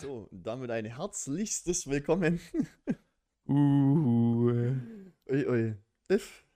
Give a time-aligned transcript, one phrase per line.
[0.00, 2.40] So, und damit ein herzlichstes Willkommen.
[3.46, 4.72] Uh,
[5.28, 5.74] Ui, ui.
[6.10, 6.46] Diff,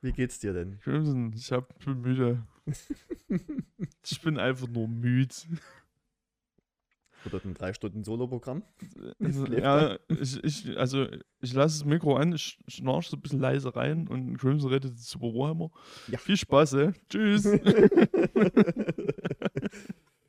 [0.00, 0.80] wie geht's dir denn?
[0.80, 2.44] Crimson, ich hab, bin müde.
[4.04, 5.32] Ich bin einfach nur müde.
[7.24, 8.64] Oder ein drei Stunden Solo-Programm?
[9.20, 11.06] Also, ja, ich, ich, also
[11.40, 14.98] ich lasse das Mikro an, ich schnarch so ein bisschen leise rein und Crimson redet
[14.98, 15.70] zu Warhammer.
[16.08, 16.18] Ja.
[16.18, 16.90] Viel Spaß, ey.
[17.08, 17.44] Tschüss.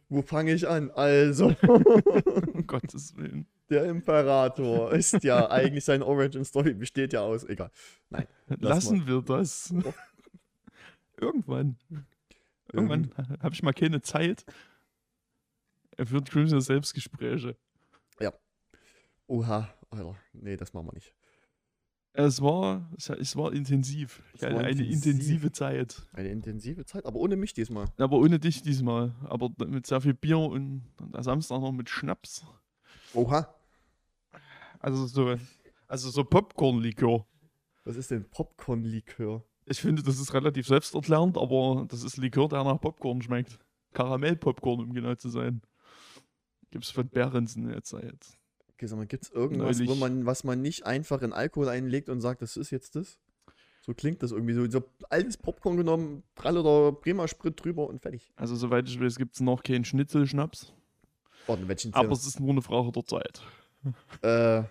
[0.09, 0.91] Wo fange ich an?
[0.91, 1.55] Also,
[2.63, 3.47] um Gottes Willen.
[3.69, 7.43] der Imperator ist ja eigentlich seine Origin-Story besteht ja aus.
[7.43, 7.71] Egal.
[8.09, 8.27] Nein.
[8.47, 9.73] Lass Lassen wir das.
[11.17, 11.77] Irgendwann.
[12.71, 14.45] Irgendwann habe ich mal keine Zeit.
[15.95, 17.55] Er führt Crimson Selbstgespräche.
[19.27, 20.15] Oha, Alter.
[20.33, 21.13] Nee, das machen wir nicht.
[22.15, 24.21] Es war, es- es war intensiv.
[24.35, 24.93] Es war eine intensiv.
[25.07, 26.05] intensive Zeit.
[26.13, 27.87] Eine intensive Zeit, aber ohne mich diesmal.
[27.97, 29.15] Aber ohne dich diesmal.
[29.23, 32.45] Aber mit sehr viel Bier und am Samstag noch mit Schnaps.
[33.15, 33.55] Oha.
[34.79, 35.35] Also so,
[35.87, 37.25] also so Popcorn-Likör.
[37.83, 39.43] Was ist denn Popcorn-Likör?
[39.65, 43.57] Ich finde, das ist relativ selbsterklärend, aber das ist Likör, der nach Popcorn schmeckt.
[43.93, 45.61] Karamell-Popcorn, um genau zu sein.
[46.69, 48.37] Gibt's von Behrensen jetzt.
[48.83, 52.19] Okay, sag mal, gibt's irgendwas, wo man, was man nicht einfach in Alkohol einlegt und
[52.19, 53.17] sagt, das ist jetzt das?
[53.79, 54.69] So klingt das irgendwie so.
[54.69, 58.33] So altes Popcorn genommen, Prall oder Bremer Sprit drüber und fertig.
[58.35, 60.73] Also soweit ich weiß, gibt es noch keinen Schnitzelschnaps.
[61.47, 63.41] Welchen Aber es ist nur eine Frage der Zeit.
[64.21, 64.63] äh,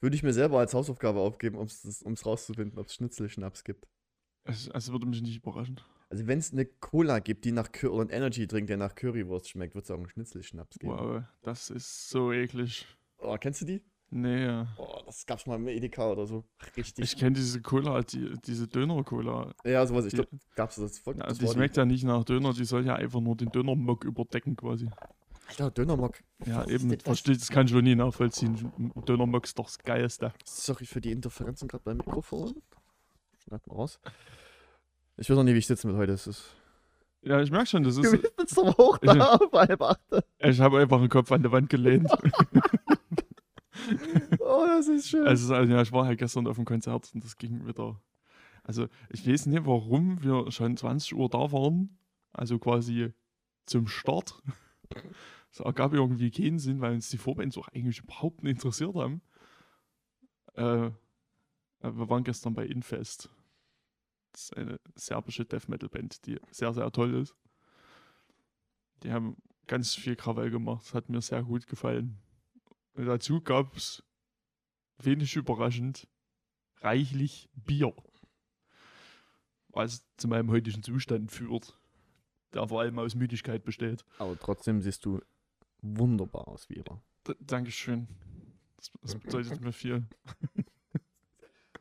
[0.00, 3.86] Würde ich mir selber als Hausaufgabe aufgeben, um es rauszufinden, ob es Schnitzelschnaps gibt.
[4.42, 5.80] Es, also würde mich nicht überraschen.
[6.08, 8.94] Also wenn es eine Cola gibt, die nach Cur oder einen Energy Drink, der nach
[8.94, 10.92] Currywurst schmeckt, wird es auch einen Schnitzelschnaps geben.
[10.96, 12.86] Wow, das ist so eklig.
[13.18, 13.82] Oh, kennst du die?
[14.10, 14.64] Nee.
[14.78, 16.44] Oh, das gab's mal im Edeka oder so.
[16.76, 17.04] Richtig.
[17.04, 19.52] Ich kenne diese Cola, die, diese Döner-Cola.
[19.64, 20.04] ja, sowas.
[20.04, 21.00] Ich Die- glaube, gab's das.
[21.00, 23.50] voll- Ja, das die schmeckt ja nicht nach Döner, die soll ja einfach nur den
[23.50, 24.88] Dönermock überdecken quasi.
[25.48, 26.20] Alter, Dönermock.
[26.44, 28.72] Ja, Was eben, versteht, das kann ich schon nie nachvollziehen.
[29.08, 30.32] Dönermock ist doch das Geilste.
[30.44, 32.62] Sorry für die Interferenzen gerade beim Mikrofon.
[33.44, 33.98] Schneid mal raus.
[35.16, 36.12] Ich weiß noch nie, wie ich sitzen will heute.
[36.12, 36.54] Es ist.
[37.22, 38.36] Ja, ich merke schon, das Du ist.
[38.36, 39.82] bist aber hoch Ich- da auf halb.
[40.38, 42.10] Ich habe einfach den Kopf an die Wand gelehnt.
[44.40, 45.26] Oh, das ist schön.
[45.26, 48.00] Also, also, ja, ich war halt gestern auf dem Konzert und das ging wieder.
[48.64, 51.98] Also, ich weiß nicht, warum wir schon 20 Uhr da waren.
[52.32, 53.12] Also quasi
[53.66, 54.42] zum Start.
[55.50, 59.20] Das ergab irgendwie keinen Sinn, weil uns die Vorbands auch eigentlich überhaupt nicht interessiert haben.
[60.54, 60.90] Äh,
[61.82, 63.30] wir waren gestern bei Infest.
[64.46, 67.34] Ist eine serbische Death Metal Band, die sehr, sehr toll ist.
[69.02, 69.36] Die haben
[69.66, 70.84] ganz viel Krawall gemacht.
[70.86, 72.18] Das hat mir sehr gut gefallen.
[72.94, 74.04] Und dazu gab es
[74.98, 76.06] wenig überraschend,
[76.80, 77.92] reichlich Bier.
[79.70, 81.76] Was zu meinem heutigen Zustand führt,
[82.54, 84.04] der vor allem aus Müdigkeit besteht.
[84.18, 85.20] aber trotzdem siehst du
[85.82, 87.02] wunderbar aus, Vira.
[87.26, 88.06] D Dankeschön.
[88.76, 90.06] Das, das bedeutet mir viel.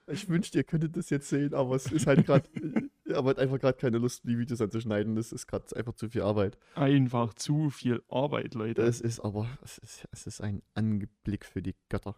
[0.07, 2.47] Ich wünschte, ihr könntet das jetzt sehen, aber es ist halt gerade.
[3.05, 5.15] ihr habt einfach gerade keine Lust, die Videos anzuschneiden.
[5.15, 6.57] Das ist gerade einfach zu viel Arbeit.
[6.75, 8.83] Einfach zu viel Arbeit, Leute.
[8.83, 9.47] Das ist aber.
[9.63, 12.15] Es ist, es ist ein Anblick für die Götter.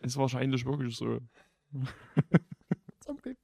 [0.00, 1.18] ist wahrscheinlich wirklich so.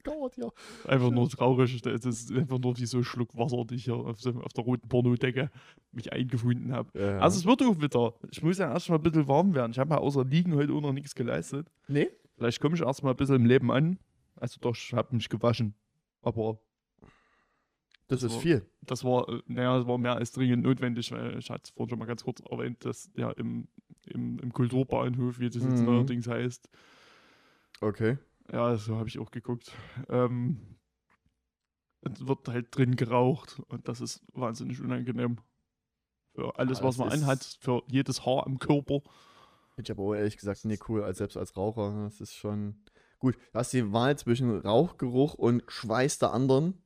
[0.07, 0.49] Gott, ja.
[0.87, 1.81] Einfach nur traurig.
[1.81, 4.53] Das ist einfach nur wie so ein Schluck Wasser, die ich hier auf, so, auf
[4.53, 5.51] der roten Pornodecke
[5.91, 6.97] mich eingefunden habe.
[6.97, 7.19] ja.
[7.19, 8.13] Also es wird auch wieder.
[8.31, 9.71] Ich muss ja erstmal ein bisschen warm werden.
[9.71, 11.69] Ich habe ja außer Liegen heute auch noch nichts geleistet.
[11.87, 12.09] nee?
[12.37, 13.99] Vielleicht komme ich erstmal ein bisschen im Leben an.
[14.35, 15.73] Also doch, ich habe mich gewaschen.
[16.21, 16.59] Aber
[18.07, 18.65] Das, Das ist war- viel.
[18.81, 21.99] das war, naja, das war mehr als dringend notwendig, weil ich hatte es vorhin schon
[21.99, 23.67] mal ganz kurz erwähnt, dass ja im,
[24.05, 25.85] im, im Kulturbahnhof, wie das jetzt Mhm.
[25.85, 26.69] neuerdings heißt,
[27.81, 28.17] Okay.
[28.51, 29.71] ja, so habe ich auch geguckt,
[30.09, 30.77] ähm,
[32.01, 35.37] es wird halt drin geraucht und das ist wahnsinnig unangenehm.
[36.33, 39.01] Für alles, Ah, was man anhat, für jedes Haar am Körper.
[39.79, 42.03] Ich habe aber ehrlich gesagt, nee, cool, als selbst als Raucher.
[42.05, 42.83] Das ist schon.
[43.19, 46.81] Gut, du hast die Wahl zwischen Rauchgeruch und Schweiß der anderen.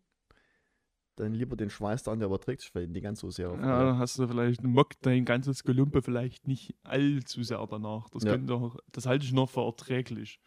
[1.18, 3.60] Dann lieber den Schweiß der anderen, der überträgt sich vielleicht nicht ganz so sehr auf.
[3.60, 8.10] Ja, dann hast du vielleicht einen Mock, dein ganzes Gelumpe vielleicht nicht allzu sehr danach.
[8.10, 8.38] Das, Ja.
[8.50, 10.42] auch, das halte ich noch für erträglich.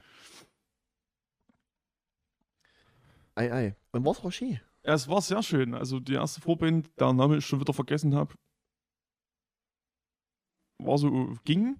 [3.34, 3.76] Ei, ei.
[3.92, 4.60] Und was war schön?
[4.84, 5.74] Ja, es war sehr schön.
[5.74, 8.34] Also die erste Vorband, der Name ich schon wieder vergessen habe,
[10.78, 11.76] war so, ging.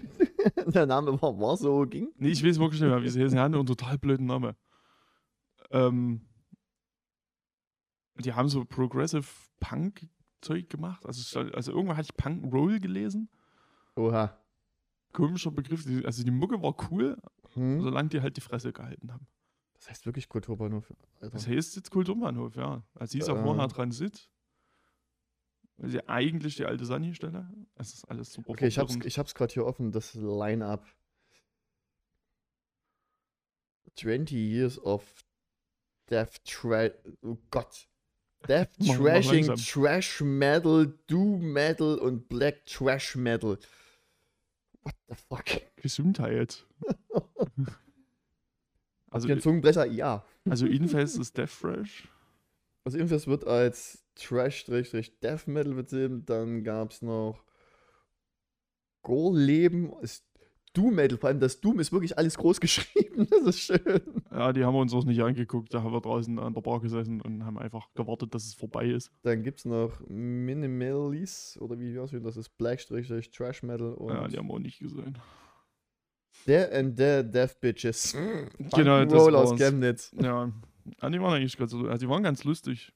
[0.66, 2.12] der Name war, war so, ging.
[2.16, 3.36] Nee, ich weiß wirklich nicht mehr, wie sie heißen.
[3.36, 4.54] Die hatten einen total blöden Namen.
[5.70, 6.22] Ähm,
[8.18, 9.26] die haben so Progressive
[9.60, 11.04] Punk-Zeug gemacht.
[11.06, 13.28] Also, also irgendwann hatte ich Punk Roll gelesen.
[13.96, 14.36] Oha.
[15.12, 15.84] Komischer Begriff.
[16.04, 17.16] Also die Mucke war cool,
[17.54, 17.80] Hm?
[17.80, 19.26] solange die halt die Fresse gehalten haben.
[19.74, 20.92] Das heißt wirklich Kulturbahnhof.
[21.20, 21.30] Alter.
[21.30, 22.82] Das heißt jetzt Kulturbahnhof, ja.
[22.94, 23.42] Also hieß ja Äh.
[23.42, 24.28] vorher Transit.
[25.78, 27.48] Weil sie eigentlich die alte Sunny-Stelle.
[27.76, 30.84] Es ist alles super Okay, ich hab's, ich hab's gerade hier offen, das Line-Up.
[33.94, 35.04] 20 Years of
[36.10, 36.92] Death Trash.
[37.22, 37.88] Oh Gott.
[38.46, 39.54] Death Trashing.
[39.56, 43.58] Trash Metal, Doom Metal und Black Trash Metal.
[44.82, 45.62] What the fuck?
[45.76, 46.66] Gesundheit.
[49.10, 50.22] Also, also, den Zungenbrecher, ja.
[50.50, 52.08] also Infest ist Death Fresh.
[52.88, 56.24] Also irgendwas wird als Trash-Death Metal betrieben.
[56.24, 57.44] Dann gab es noch
[59.02, 60.24] Gorleben, ist
[60.72, 61.18] Doom Metal.
[61.18, 63.28] Vor allem das Doom ist wirklich alles groß geschrieben.
[63.30, 64.00] Das ist schön.
[64.30, 65.74] Ja, die haben wir uns auch nicht angeguckt.
[65.74, 68.86] Da haben wir draußen an der Bar gesessen und haben einfach gewartet, dass es vorbei
[68.86, 69.10] ist.
[69.20, 72.38] Dann gibt es noch Minimalis oder wie heißt das?
[72.38, 75.18] ist Black-Trash Metal und Ja, die haben wir auch nicht gesehen.
[76.46, 78.16] Der and der Death Bitches.
[78.74, 79.54] Genau, das Roll aus.
[79.56, 80.10] Chemnitz.
[80.18, 80.50] Ja,
[81.00, 82.92] ja, die waren eigentlich ganz, also die waren ganz lustig.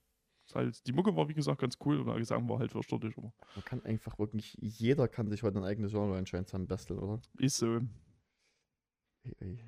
[0.54, 2.04] Halt, die Mucke war, wie gesagt, ganz cool.
[2.04, 5.64] Der Gesang war halt fürchterlich, aber Man kann einfach wirklich, jeder kann sich heute ein
[5.64, 7.20] eigenes Genre anscheinend zusammenbasteln, oder?
[7.38, 7.80] ist so.
[9.22, 9.58] Ey, ey.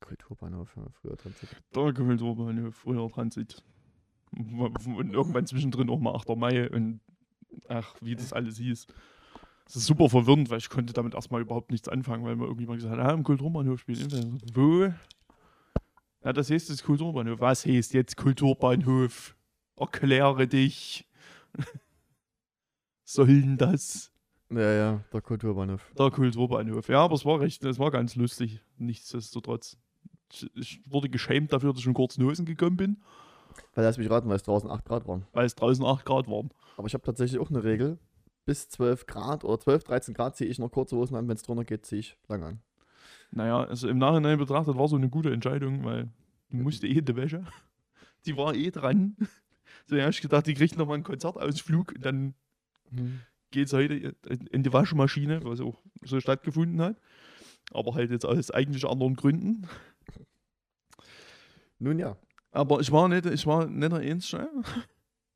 [0.00, 3.62] Kulturbahnhof, früher gefühlt war man früher Transit.
[4.32, 6.30] Und irgendwann zwischendrin auch mal 8.
[6.36, 7.00] Mai und
[7.68, 8.86] ach, wie das alles hieß.
[9.66, 12.80] Das ist super verwirrend, weil ich konnte damit erstmal überhaupt nichts anfangen, weil mir irgendjemand
[12.80, 14.40] gesagt hat, ah, im Kulturbahnhof spielen.
[14.54, 14.92] Wo?
[16.24, 17.40] Ja, das heißt jetzt Kulturbahnhof.
[17.40, 19.36] Was heißt jetzt Kulturbahnhof?
[19.76, 21.08] Erkläre dich.
[23.04, 24.12] Sollen das?
[24.50, 25.90] Ja, ja, der Kulturbahnhof.
[25.98, 26.88] Der Kulturbahnhof.
[26.88, 28.60] Ja, aber es war recht, es war ganz lustig.
[28.78, 29.78] Nichtsdestotrotz.
[30.32, 33.02] Ich, ich wurde geschämt dafür, dass ich in kurzen Hosen gekommen bin,
[33.74, 35.26] Weil lass mich raten, weil es draußen 8 Grad waren.
[35.32, 36.50] weil es draußen 8 Grad waren.
[36.76, 37.98] Aber ich habe tatsächlich auch eine Regel.
[38.44, 41.28] Bis 12 Grad oder 12, 13 Grad ziehe ich noch kurze Hosen an.
[41.28, 42.60] Wenn es drunter geht, ziehe ich lang an.
[43.32, 46.10] Naja, also im Nachhinein betrachtet war so eine gute Entscheidung, weil
[46.50, 47.44] du musste eh in die Wäsche.
[48.26, 49.16] Die war eh dran.
[49.86, 52.34] So, ja, ich gedacht, die kriegt nochmal einen Konzertausflug und dann
[53.50, 54.14] geht es heute
[54.50, 57.00] in die Waschmaschine, was auch so stattgefunden hat.
[57.72, 59.66] Aber halt jetzt aus eigentlich anderen Gründen.
[61.78, 62.16] Nun ja.
[62.52, 64.48] Aber ich war nicht, ich war nicht der Einzige.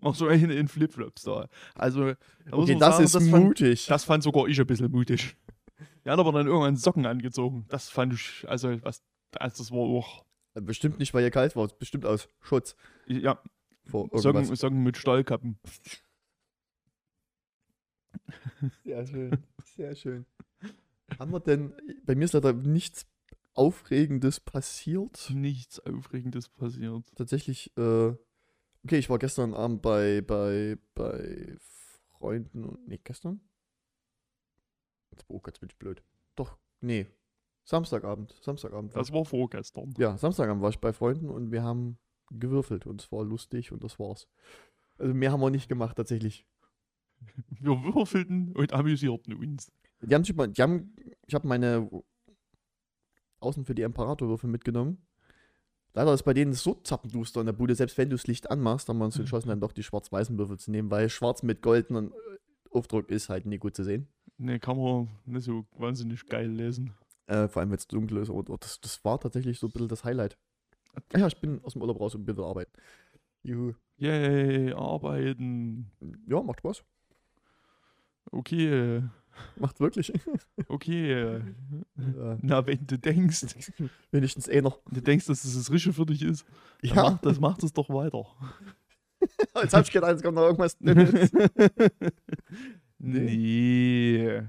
[0.01, 1.49] War so eine in Flipflops da.
[1.75, 2.17] Also, da
[2.53, 3.87] Okay, das sagen, ist das fand, mutig.
[3.87, 5.37] das fand sogar ich ein bisschen mutig.
[6.07, 7.67] Die hat aber dann irgendwann Socken angezogen.
[7.69, 9.03] Das fand ich, also, was,
[9.35, 10.25] also das war auch,
[10.63, 11.69] Bestimmt nicht, weil ihr kalt war.
[11.69, 12.77] Bestimmt aus Schutz
[13.07, 13.39] ja.
[13.85, 15.59] Socken, Socken mit Stahlkappen.
[18.83, 19.45] Sehr schön.
[19.77, 20.27] Sehr schön.
[21.19, 21.75] Haben wir denn,
[22.05, 23.07] bei mir ist leider nichts
[23.55, 25.31] Aufregendes passiert.
[25.31, 27.05] Nichts Aufregendes passiert.
[27.15, 28.15] Tatsächlich, äh,
[28.83, 31.57] okay, ich war gestern Abend bei, bei, bei
[32.19, 33.41] Freunden und, nee, gestern?
[35.47, 36.03] Jetzt bin ich blöd.
[36.35, 37.07] Doch, nee,
[37.65, 38.95] Samstagabend, Samstagabend.
[38.95, 39.93] Das war vorgestern.
[39.99, 41.99] Ja, Samstagabend war ich bei Freunden und wir haben
[42.31, 44.29] gewürfelt und es war lustig und das war's.
[44.99, 46.47] Also mehr haben wir nicht gemacht tatsächlich.
[47.49, 49.73] Wir würfelten und amüsierten uns.
[50.03, 50.95] Die haben, sich mal- die haben
[51.27, 51.91] ich habe meine
[53.41, 54.99] außen für die Imperatorwürfel mitgenommen.
[55.95, 58.89] Leider ist bei denen so zappenduster in der Bude, selbst wenn du das Licht anmachst,
[58.89, 62.13] haben wir uns entschlossen, dann doch die schwarz-weißen Würfel zu nehmen, weil schwarz mit goldenen
[62.71, 64.07] Aufdruck ist halt nie gut zu sehen.
[64.39, 66.93] Ne, kann man nicht so wahnsinnig geil lesen.
[67.27, 68.29] Äh, vor allem, wenn es dunkel ist.
[68.29, 70.37] Und, das, das war tatsächlich so ein bisschen das Highlight.
[71.13, 72.73] Ah Ja, ich bin aus dem Urlaub raus und bin wieder arbeiten.
[73.43, 73.73] Juhu.
[73.97, 75.91] Yay, arbeiten.
[76.27, 76.85] Ja, macht Spaß.
[78.31, 79.03] Okay,
[79.57, 80.13] Macht wirklich.
[80.69, 81.13] okay.
[81.13, 81.41] äh,
[82.43, 83.47] Na, wenn du denkst,
[84.11, 84.81] wenigstens eh noch.
[84.91, 86.45] du denkst, dass das das Richtige für dich ist,
[86.83, 88.25] Ja, macht, das macht es doch weiter.
[89.63, 90.77] jetzt hab ich gedacht, es kommt noch irgendwas
[92.99, 93.31] Dünnes.
[93.31, 94.43] nee.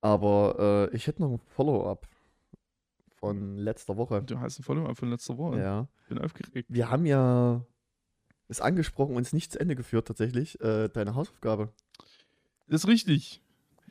[0.00, 2.08] Aber äh, ich hätte noch ein Follow-up
[3.16, 4.22] von letzter Woche.
[4.22, 5.58] Du hast ein Follow-up von letzter Woche.
[5.58, 5.88] Ja.
[6.08, 6.68] Bin aufgeregt.
[6.70, 7.64] Wir haben ja
[8.48, 10.60] es angesprochen und es nicht zu Ende geführt tatsächlich.
[10.60, 11.72] Äh, deine Hausaufgabe.
[12.68, 13.42] Das ist richtig.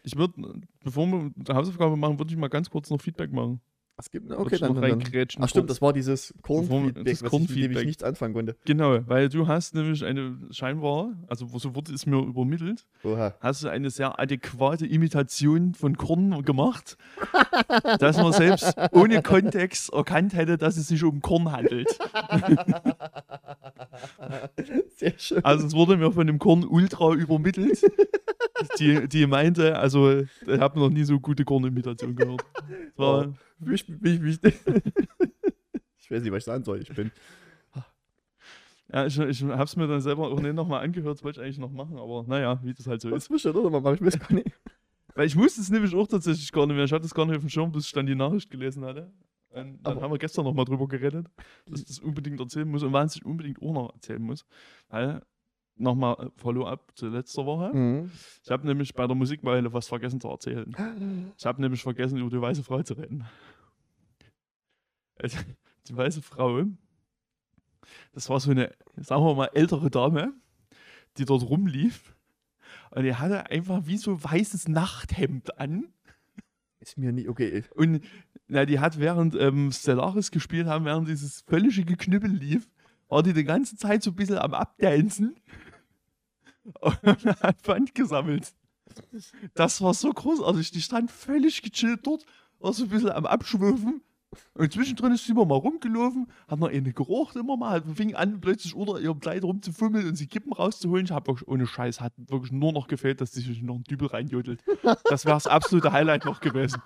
[0.03, 3.61] Ich würde, bevor wir die Hausaufgabe machen, würde ich mal ganz kurz noch Feedback machen.
[3.99, 5.27] Es gibt, Würd okay, ich dann, noch dann, dann.
[5.39, 7.85] Ach stimmt, das war dieses Kornfeedback, was ich, mit dem ich Kornfeedback.
[7.87, 8.55] nichts anfangen konnte.
[8.65, 13.33] Genau, weil du hast nämlich eine, scheinbar, also so wurde es mir übermittelt, Oha.
[13.39, 16.95] hast du eine sehr adäquate Imitation von Korn gemacht,
[17.99, 21.87] dass man selbst ohne Kontext erkannt hätte, dass es sich um Korn handelt.
[24.95, 25.43] Sehr schön.
[25.43, 27.81] Also es wurde mir von dem Korn Ultra übermittelt,
[28.79, 32.43] die, die meinte, also ich habe noch nie so gute Kornimitation gehört.
[32.91, 33.33] Es war,
[33.71, 36.81] Ich, ich, ich, ich weiß nicht, was ich sagen soll.
[36.81, 37.11] Ich bin.
[38.91, 41.45] ja, ich, ich habe es mir dann selber auch nicht nochmal angehört, das wollte ich
[41.45, 43.29] eigentlich noch machen, aber naja, wie das halt so ist.
[43.29, 43.79] Wisst ihr, oder?
[43.81, 44.47] Mach ich weiß gar nicht.
[45.15, 46.85] Weil ich wusste es nämlich auch tatsächlich gar nicht mehr.
[46.85, 49.11] Ich hatte es gar nicht auf dem Schirm, bis ich dann die Nachricht gelesen hatte.
[49.49, 51.25] Und dann Aber- haben wir gestern nochmal drüber geredet,
[51.65, 54.45] dass ich das unbedingt erzählen muss und ich unbedingt auch noch erzählen muss.
[54.89, 55.21] Weil
[55.79, 57.75] nochmal Follow-up zu letzter Woche.
[57.75, 58.11] Mhm.
[58.43, 60.75] Ich habe nämlich bei der Musikweile was vergessen zu erzählen.
[61.37, 63.25] Ich habe nämlich vergessen, über die weiße Frau zu reden.
[65.19, 65.37] Also,
[65.87, 66.63] Die weiße Frau,
[68.13, 70.33] das war so eine, sagen wir mal, ältere Dame,
[71.17, 72.13] die dort rumlief.
[72.91, 75.85] Und die hatte einfach wie so ein weißes Nachthemd an.
[76.79, 77.63] Ist mir nicht, okay.
[77.75, 78.01] Und
[78.47, 82.69] na, die hat während ähm, Stellaris gespielt haben, während dieses völlige Geknüppel lief,
[83.07, 85.35] war die die ganze Zeit so ein bisschen am Abdancen
[86.81, 87.03] und
[87.41, 88.53] hat Pfand gesammelt.
[89.53, 90.71] Das war so großartig.
[90.71, 92.25] Die stand völlig gechillt dort,
[92.59, 94.01] war so ein bisschen am Abschwöfen.
[94.53, 98.41] Und zwischendrin ist sie immer mal rumgelaufen, hat noch eine geraucht immer mal, fing an
[98.41, 101.05] plötzlich unter ihrem Kleid rumzufummeln und sie Kippen rauszuholen.
[101.05, 103.83] Ich habe wirklich ohne Scheiß, hat wirklich nur noch gefehlt, dass sie sich noch einen
[103.83, 104.63] Dübel reinjodelt.
[105.09, 106.81] Das wäre das absolute Highlight noch gewesen.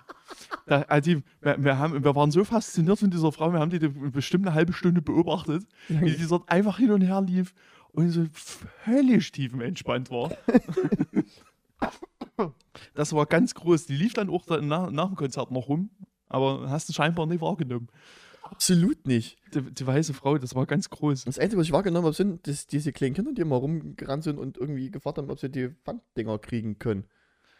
[0.66, 1.22] Da, also wir,
[1.64, 4.72] wir, haben, wir waren so fasziniert von dieser Frau, wir haben die bestimmt eine halbe
[4.72, 7.54] Stunde beobachtet, wie die dort einfach hin und her lief
[7.92, 10.30] und so völlig tiefenentspannt war.
[12.94, 13.86] Das war ganz groß.
[13.86, 15.90] Die lief dann auch da nach, nach dem Konzert noch rum,
[16.32, 17.88] aber hast du scheinbar nicht wahrgenommen.
[18.42, 19.38] Absolut nicht.
[19.54, 21.24] Die, die weiße Frau, das war ganz groß.
[21.24, 24.38] Das Einzige, was ich wahrgenommen habe, sind dass diese kleinen Kinder, die immer rumgerannt sind
[24.38, 27.04] und irgendwie gefragt haben, ob sie die Pfanddinger kriegen können.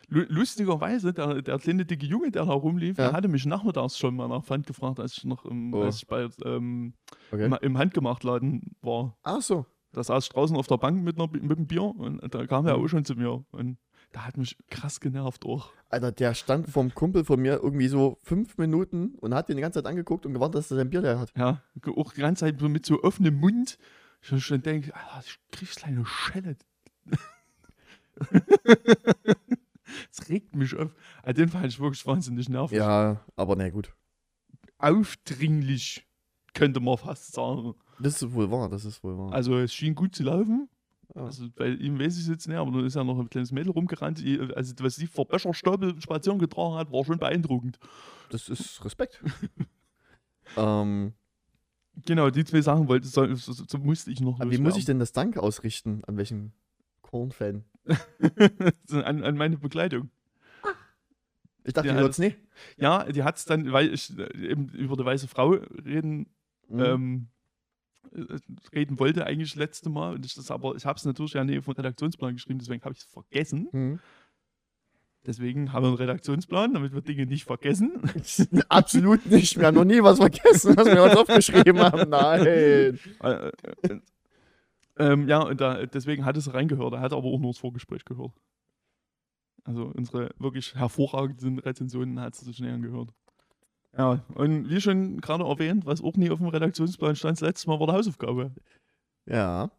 [0.08, 3.04] Lu- Lustigerweise, der, der kleine dicke Junge, der da rumlief, Ja.
[3.08, 5.86] der hatte mich nachmittags schon mal nach Pfand gefragt, als ich noch im, Oh.
[5.88, 6.92] ich bei, ähm,
[7.30, 7.46] Okay.
[7.46, 9.16] im, im Handgemachtladen war.
[9.22, 9.64] Ach so.
[9.92, 12.66] Da saß ich draußen auf der Bank mit, einer, mit einem Bier und da kam
[12.66, 12.84] er Mhm.
[12.84, 13.44] auch schon zu mir.
[13.52, 13.78] Und
[14.12, 15.70] da hat mich krass genervt auch.
[15.88, 19.62] Alter, der stand vom Kumpel von mir irgendwie so fünf Minuten und hat ihn die
[19.62, 21.32] ganze Zeit angeguckt und gewartet, dass er sein Bier leer hat.
[21.36, 21.62] Ja,
[21.96, 23.78] auch die ganze Zeit so mit so offenem Mund.
[24.20, 26.56] Ich schon denke, Alter, ich krieg kleine Schelle.
[30.10, 30.94] Das regt mich auf.
[31.22, 32.78] Also den fand ich wirklich wahnsinnig nervig.
[32.78, 33.92] Ja, aber na gut.
[34.78, 36.06] Aufdringlich,
[36.54, 37.74] könnte man fast sagen.
[38.00, 39.32] Das ist wohl wahr, das ist wohl wahr.
[39.32, 40.68] Also es schien gut zu laufen.
[41.14, 41.24] Ja.
[41.24, 43.52] Also bei ihm weiß ich es jetzt nicht, aber da ist ja noch ein kleines
[43.52, 44.18] Mädel rumgerannt.
[44.20, 47.78] die- Also was sie vor Becherstapel spazieren getragen hat, war schon beeindruckend.
[48.30, 49.22] Das ist Respekt.
[50.56, 51.12] ähm,
[52.06, 54.86] Genau, die zwei Sachen wollte, so, so, so musste ich noch an wie muss ich
[54.86, 56.02] denn das Dank ausrichten?
[56.06, 56.54] An welchen
[57.02, 57.64] Korn-Fan?
[58.92, 60.08] an, an meine Begleitung.
[61.64, 62.38] Ich dachte, Ja, ihr hört's nicht.
[62.78, 66.26] Ja, die hat es dann, weil ich äh, eben über die weiße Frau reden,
[66.68, 66.80] Mhm.
[66.80, 67.31] ähm, äh,
[68.72, 70.14] reden wollte eigentlich letzte Mal.
[70.14, 72.94] Und ich das aber, ich habe es natürlich ja auf den Redaktionsplan geschrieben, deswegen habe
[72.94, 73.68] ich es vergessen.
[73.72, 74.00] Mhm.
[75.24, 77.92] Deswegen haben wir einen Redaktionsplan, damit wir Dinge nicht vergessen.
[78.68, 79.56] Absolut nicht.
[79.56, 82.10] Wir haben noch nie was vergessen, was wir uns aufgeschrieben haben.
[82.10, 82.44] Nein.
[82.44, 84.00] Äh, äh, äh,
[84.98, 86.94] ähm, ja, und da, deswegen hat es reingehört.
[86.94, 88.32] Er hat aber auch nur das Vorgespräch gehört.
[89.64, 93.10] Also unsere wirklich hervorragenden Rezensionen hat sie sich nicht angehört.
[93.96, 97.68] Ja, und wie schon gerade erwähnt, was auch nie auf dem Redaktionsplan stand, das letzte
[97.68, 98.52] Mal war die Hausaufgabe.
[99.26, 99.70] Ja.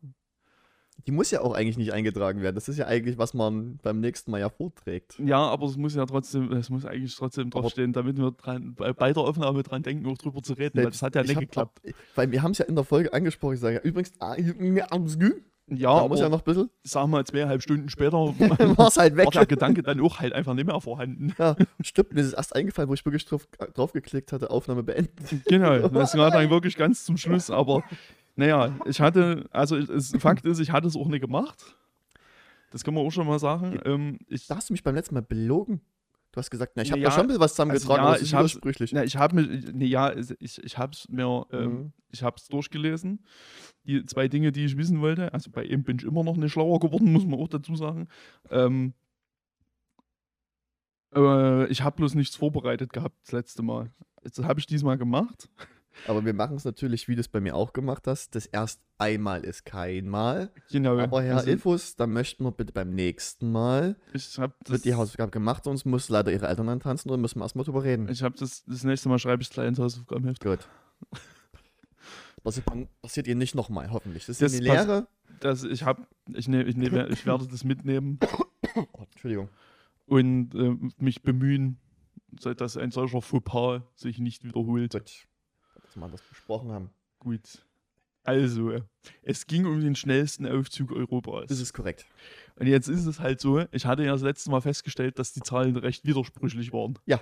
[1.07, 2.55] Die muss ja auch eigentlich nicht eingetragen werden.
[2.55, 5.19] Das ist ja eigentlich, was man beim nächsten Mal ja vorträgt.
[5.19, 8.93] Ja, aber es muss ja trotzdem, es muss eigentlich trotzdem draufstehen, damit wir dran, bei,
[8.93, 10.77] der Aufnahme dran denken, auch drüber zu reden.
[10.77, 11.81] weil das hat ja Ich nicht geklappt.
[12.15, 13.55] Weil wir haben es ja in der Folge angesprochen.
[13.55, 14.13] Ich sage ja, übrigens,
[15.69, 16.69] ah, da Ja, muss ja noch ein bisschen.
[16.83, 18.17] sag mal, zweieinhalb Stunden später
[18.77, 19.25] War es halt weg.
[19.25, 21.33] war der Gedanke dann auch halt einfach nicht mehr vorhanden.
[21.37, 24.83] Ja, stimmt, mir ist es erst eingefallen, wo ich wirklich drauf, drauf geklickt hatte, Aufnahme
[24.83, 25.41] beenden.
[25.47, 27.83] Genau, das war dann wirklich ganz zum Schluss, aber
[28.35, 31.75] naja, ich hatte, also es, Fakt ist, ich hatte es auch nicht gemacht.
[32.71, 33.79] Das kann man auch schon mal sagen.
[33.85, 35.81] Ähm, ich, Da hast du mich beim letzten Mal belogen.
[36.33, 38.41] Du hast gesagt, na, ich habe Ja, da schon ein bisschen was zusammengetragen, also ja,
[38.43, 38.91] ich widersprüchlich.
[38.91, 41.93] na, ich habe mir, nee, ja, es- ich, ich habe es mir, ähm, Mhm.
[42.09, 43.23] ich habe es durchgelesen.
[43.83, 46.51] Die zwei Dinge, die ich wissen wollte, also bei ihm bin ich immer noch nicht
[46.51, 48.07] schlauer geworden, muss man auch dazu sagen.
[48.49, 48.93] Ähm,
[51.15, 53.91] äh, ich habe bloß nichts vorbereitet gehabt das letzte Mal.
[54.23, 55.49] Das habe ich diesmal gemacht.
[56.07, 58.35] Aber wir machen es natürlich, wie du es bei mir auch gemacht hast.
[58.35, 60.51] Das erst einmal ist kein Mal.
[60.71, 60.97] Genau.
[60.97, 64.93] Aber Herr also, Ilfus, dann möchten wir bitte beim nächsten Mal, ich habe wird die
[64.95, 68.07] Hausaufgabe gemacht, sonst muss leider ihre Eltern antanzen und müssen wir erstmal drüber reden.
[68.09, 70.41] Ich habe das, das nächste Mal schreibe ich es gleich ins Hausaufgabenheft.
[70.43, 70.67] Gut.
[72.43, 72.65] Passiert,
[73.01, 74.25] passiert ihr nicht nochmal, hoffentlich.
[74.25, 75.07] Das ist Das die Lehre.
[75.39, 78.19] Das, ich, hab, ich, nehm, ich, nehm, ich werde das mitnehmen
[78.75, 79.49] Oh, Entschuldigung.
[80.05, 81.77] und äh, mich bemühen,
[82.31, 84.91] dass ein solcher Fauxpas sich nicht wiederholt.
[84.91, 85.27] Gut.
[85.93, 86.89] Dass wir das besprochen haben.
[87.19, 87.63] Gut.
[88.23, 88.81] Also,
[89.21, 91.47] es ging um den schnellsten Aufzug Europas.
[91.47, 92.05] Das ist korrekt.
[92.55, 95.41] und jetzt ist es halt so, ich hatte ja das letzte Mal festgestellt, dass die
[95.41, 96.97] Zahlen recht widersprüchlich waren.
[97.05, 97.21] Ja.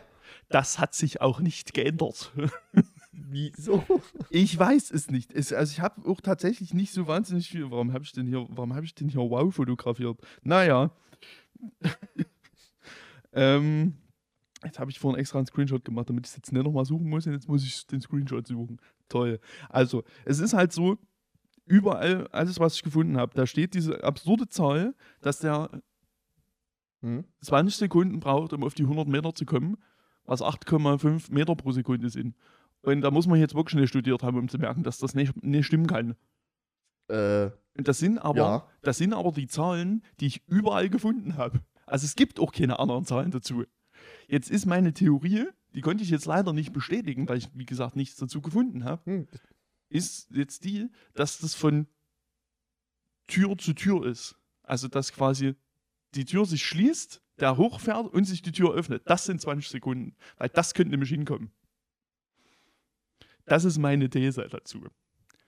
[0.49, 2.31] Das hat sich auch nicht geändert.
[3.11, 3.83] Wieso?
[4.29, 5.33] Ich weiß es nicht.
[5.33, 7.71] Es, also ich habe auch tatsächlich nicht so wahnsinnig viel.
[7.71, 10.17] Warum habe ich denn hier, warum habe ich denn hier Wow fotografiert?
[10.43, 10.91] Naja.
[13.33, 13.95] ähm,
[14.63, 17.09] jetzt habe ich vorhin extra einen Screenshot gemacht, damit ich es jetzt nicht nochmal suchen
[17.09, 17.25] muss.
[17.27, 18.79] Und jetzt muss ich den Screenshot suchen.
[19.09, 19.39] Toll.
[19.69, 20.97] Also, es ist halt so,
[21.65, 25.69] überall, alles, was ich gefunden habe, da steht diese absurde Zahl, dass der
[27.01, 27.25] Hm?
[27.41, 29.77] 20 Sekunden braucht, um auf die 100 Meter zu kommen,
[30.25, 32.35] was 8,5 Meter pro Sekunde sind.
[32.83, 35.41] Und da muss man jetzt wirklich nicht studiert haben, um zu merken, dass das nicht,
[35.43, 36.15] nicht stimmen kann.
[37.07, 38.67] Äh, Und das sind aber, Ja.
[38.81, 41.61] das sind aber die Zahlen, die ich überall gefunden habe.
[41.87, 43.63] Also es gibt auch keine anderen Zahlen dazu.
[44.31, 47.97] Jetzt ist meine Theorie, die konnte ich jetzt leider nicht bestätigen, weil ich, wie gesagt,
[47.97, 49.27] nichts dazu gefunden habe, hm,
[49.89, 51.85] ist jetzt die, dass das von
[53.27, 54.39] Tür zu Tür ist.
[54.63, 55.55] Also dass quasi
[56.15, 59.03] die Tür sich schließt, der hochfährt und sich die Tür öffnet.
[59.05, 61.51] Das sind 20 Sekunden, weil das könnte nämlich hinkommen.
[63.43, 64.85] Das ist meine These dazu.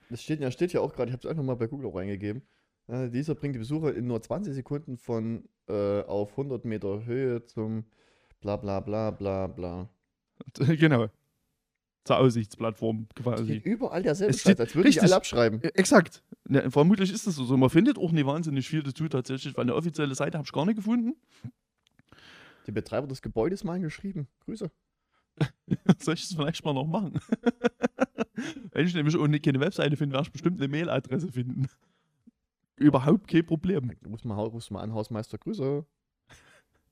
[0.10, 1.96] das steht, ja, steht ja auch gerade, ich habe es einfach mal bei Google auch
[1.96, 2.42] reingegeben.
[2.88, 7.46] Äh, dieser bringt die Besucher in nur 20 Sekunden von äh, auf 100 Meter Höhe
[7.46, 7.86] zum
[8.44, 9.90] bla bla bla bla bla.
[10.78, 11.08] genau.
[12.04, 13.62] Zur Aussichtsplattform Steht quasi.
[13.64, 15.04] überall derselbe Scheiß, als würde ich richtig.
[15.04, 15.64] alle abschreiben.
[15.64, 16.22] Äh, Exakt.
[16.50, 17.56] Ja, vermutlich ist das so.
[17.56, 20.66] Man findet auch nicht wahnsinnig viel dazu tatsächlich, weil eine offizielle Seite habe ich gar
[20.66, 21.16] nicht gefunden.
[22.68, 24.28] Die Betreiber des Gebäudes mal geschrieben.
[24.42, 24.70] Grüße.
[26.00, 27.20] Soll ich das vielleicht mal noch machen?
[28.72, 31.70] Wenn ich nämlich ohne keine Webseite finde, werde ich bestimmt eine Mailadresse finden.
[32.76, 33.92] Überhaupt kein Problem.
[34.08, 35.38] Musst mal, rufst mal an, Hausmeister.
[35.38, 35.86] Grüße.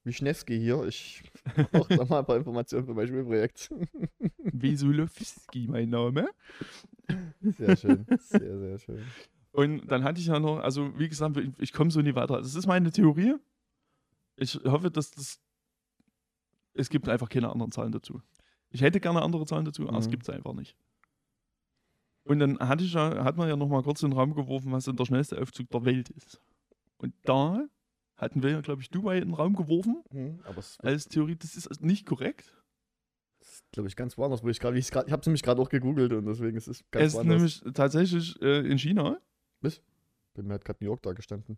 [0.03, 0.83] Wischnewski hier.
[0.85, 1.23] Ich
[1.71, 3.69] brauche da mal ein paar Informationen für mein Spielprojekt.
[4.37, 6.29] Wesulowski, mein Name.
[7.41, 8.05] Sehr schön.
[8.19, 9.03] Sehr, sehr schön.
[9.51, 12.37] Und dann hatte ich ja noch, also wie gesagt, ich, ich komme so nie weiter.
[12.37, 13.35] Das ist meine Theorie.
[14.37, 15.39] Ich hoffe, dass das.
[16.73, 18.21] Es gibt einfach keine anderen Zahlen dazu.
[18.69, 20.11] Ich hätte gerne andere Zahlen dazu, aber es Mhm.
[20.11, 20.77] gibt es einfach nicht.
[22.23, 24.71] Und dann hatte ich ja, hat man ja noch mal kurz in den Raum geworfen,
[24.71, 26.39] was denn der schnellste Aufzug der Welt ist.
[26.97, 27.67] Und da
[28.21, 31.35] hatten wir ja, glaube ich, Dubai in den Raum geworfen Hm, aber es als Theorie.
[31.35, 32.55] Das ist nicht korrekt.
[33.41, 36.13] ist, glaube ich, ganz woanders, wo ich gerade, ich, habe es nämlich gerade auch gegoogelt
[36.13, 37.35] und deswegen ist es ganz es ist woanders.
[37.35, 39.19] nämlich tatsächlich äh, in China.
[40.33, 41.57] Bin mir halt gerade New York da gestanden.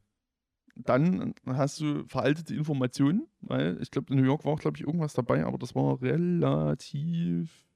[0.76, 4.84] dann hast du veraltete Informationen, weil ich glaube, in New York war auch, glaube ich,
[4.84, 7.68] irgendwas dabei, aber das war relativ.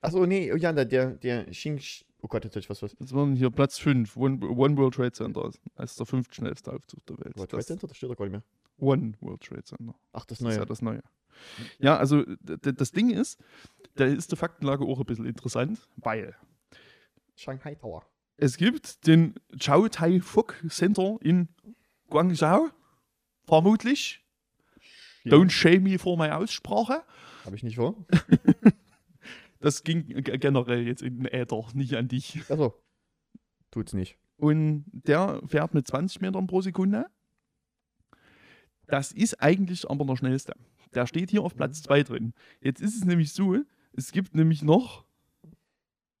[0.00, 1.80] Achso, nee, ja, der, der, der Xing,
[2.22, 2.94] oh Gott, jetzt hätte ich was, was.
[2.98, 7.18] Das waren hier Platz 5, One, One World Trade Center, als der fünftschnellste Aufzug der
[7.18, 7.36] Welt.
[7.36, 8.42] World Trade Das- Center, das steht doch gar nicht mehr.
[8.78, 9.94] One World Trade Center.
[10.12, 10.66] Ach, das Das ist ja neue.
[10.66, 11.02] das Neue.
[11.78, 13.38] Ja, also das Ding ist,
[13.96, 16.34] da ist die Faktenlage auch ein bisschen interessant, weil
[17.36, 18.04] Shanghai Tower.
[18.38, 21.48] es gibt den Chow Tai Fook Center in
[22.08, 22.70] Guangzhou,
[23.44, 24.22] vermutlich.
[25.26, 27.02] Don't shame me for my Aussprache.
[27.44, 27.96] Habe ich nicht vor.
[29.60, 32.40] Das ging generell jetzt in den Äther, nicht an dich.
[32.50, 32.74] Achso.
[33.70, 34.18] Tut's nicht.
[34.36, 37.06] Und der fährt mit 20 Metern pro Sekunde.
[38.86, 40.54] Das ist eigentlich aber der schnellste.
[40.94, 42.32] Der steht hier auf Platz 2 drin.
[42.60, 43.56] Jetzt ist es nämlich so,
[43.92, 45.04] es gibt nämlich noch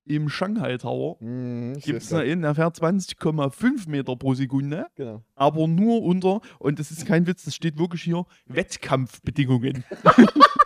[0.04, 5.24] im Shanghai Tower Hm, ich gibt es einen, der fährt 20,5 Meter pro Sekunde, Genau.
[5.34, 9.84] aber nur unter, und das ist kein Witz, das steht wirklich hier, Wettkampfbedingungen.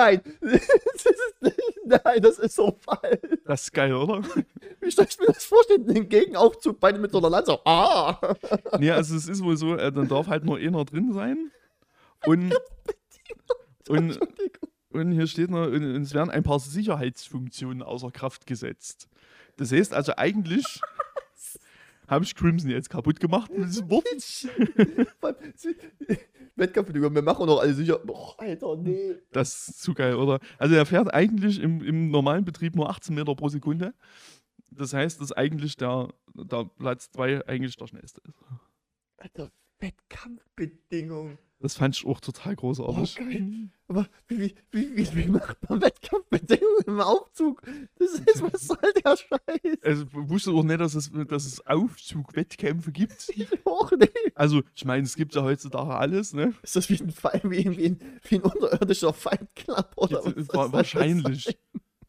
[0.00, 0.22] Nein!
[1.00, 3.20] Das ist nein, das ist so falsch.
[3.44, 4.22] Das ist geil, oder?
[4.80, 5.86] Wie soll ich mir das vorstellen?
[5.86, 7.58] Den Gegenaufzug beide mit so einer Lanze.
[7.66, 8.18] Ah!
[8.78, 11.50] Nee, also es ist wohl so, äh, dann darf halt nur einer drin sein.
[12.26, 12.54] Und,
[13.88, 14.20] und,
[14.90, 19.08] und hier steht noch, und es werden ein paar Sicherheitsfunktionen außer Kraft gesetzt.
[19.56, 20.80] Das heißt also eigentlich,
[22.10, 23.88] habe ich Crimson jetzt kaputt gemacht mit diesem
[25.56, 25.76] sie-
[26.56, 27.98] Wettkampfbedingungen, wir machen noch alle sicher.
[28.00, 29.14] Boah, Alter, nee.
[29.32, 30.40] Das ist zu geil, oder?
[30.58, 33.94] Also er fährt eigentlich im, im normalen Betrieb nur 18 Meter pro Sekunde.
[34.70, 38.38] Das heißt, dass eigentlich der, der Platz 2 eigentlich der schnellste ist.
[39.16, 41.38] Alter, Wettkampfbedingungen.
[41.62, 43.18] Das fand ich auch total großartig.
[43.20, 43.68] Oh, geil.
[43.86, 47.60] Aber wie, wie, wie, wie macht man Wettkampfbedingungen im Aufzug?
[47.98, 49.78] Das ist, was soll der Scheiß?
[49.82, 53.30] Also wusste auch nicht, dass es, dass es Aufzugwettkämpfe gibt.
[53.36, 54.12] Ich auch nicht.
[54.34, 56.54] Also, ich meine, es gibt ja heutzutage alles, ne?
[56.62, 60.32] Ist das wie ein, Fall, wie, wie ein, wie ein unterirdischer Fight Club oder was?
[60.34, 61.58] äh, soll wa- das wahrscheinlich.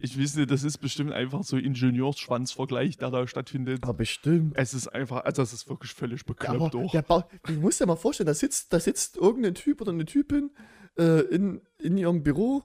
[0.03, 3.83] Ich nicht, das ist bestimmt einfach so Ingenieursschwanzvergleich, der da stattfindet.
[3.83, 4.53] Aber bestimmt.
[4.57, 6.91] Es ist einfach, also das ist wirklich völlig bekloppt auch.
[6.91, 7.03] der
[7.43, 10.49] du musst dir mal vorstellen, da sitzt, da sitzt irgendein Typ oder eine Typin
[10.97, 12.63] äh, in, in ihrem Büro.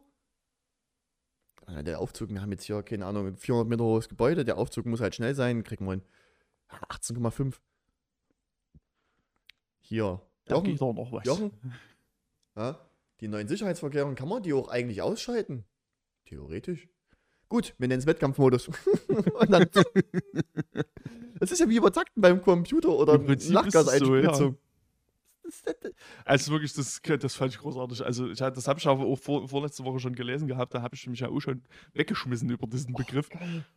[1.68, 4.44] Der Aufzug, wir haben jetzt hier, keine Ahnung, ein 400 Meter hohes Gebäude.
[4.44, 5.62] Der Aufzug muss halt schnell sein.
[5.62, 6.02] Kriegen wir einen
[6.70, 7.56] 18,5.
[9.80, 10.22] Hier.
[10.46, 11.26] Da Jochen, geht doch noch was.
[11.26, 11.52] Jochen?
[12.56, 12.80] Ja,
[13.20, 15.64] die neuen Sicherheitsvorkehrungen, kann man die auch eigentlich ausschalten?
[16.24, 16.88] Theoretisch.
[17.48, 18.68] Gut, wir nennen es Wettkampfmodus.
[19.08, 19.68] Und dann
[21.38, 24.56] Das ist ja wie übertakten beim Computer oder so, Lachgaseinspritzung.
[25.42, 25.92] Ist- das-
[26.24, 28.04] Also wirklich, das, das fand ich großartig.
[28.04, 30.94] Also ich, das habe ich aber auch vor, vorletzte Woche schon gelesen gehabt, da habe
[30.96, 33.28] ich mich ja auch schon weggeschmissen über diesen Begriff,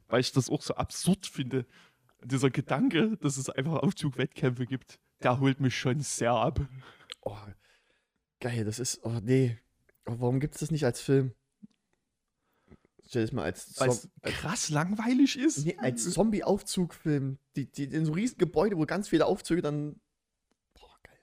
[0.07, 1.65] weil ich das auch so absurd finde.
[2.23, 6.59] Dieser Gedanke, dass es einfach Aufzugwettkämpfe gibt, der holt mich schon sehr ab.
[7.21, 7.37] Oh,
[8.39, 9.01] geil, das ist.
[9.03, 9.57] Oh, nee.
[10.05, 11.33] Oh, warum gibt es das nicht als Film?
[13.09, 15.65] Stell es mal als, Weil Zom es krass langweilig ist.
[15.65, 17.39] nee, als Zombie-Aufzug-Film.
[17.55, 19.99] Die, die, in so riesen Gebäude, wo ganz viele Aufzüge dann.
[20.75, 21.17] Boah, geil.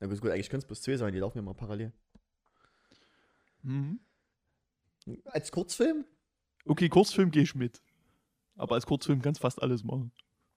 [0.00, 1.94] Na gut, gut eigentlich können es bloß zwei sein, die laufen ja mal parallel.
[3.62, 4.00] Mhm.
[5.24, 6.04] Als Kurzfilm?
[6.66, 7.80] Okay, Kurzfilm gehe ich mit.
[8.56, 10.12] Aber als Kurzfilm kannst du fast alles machen.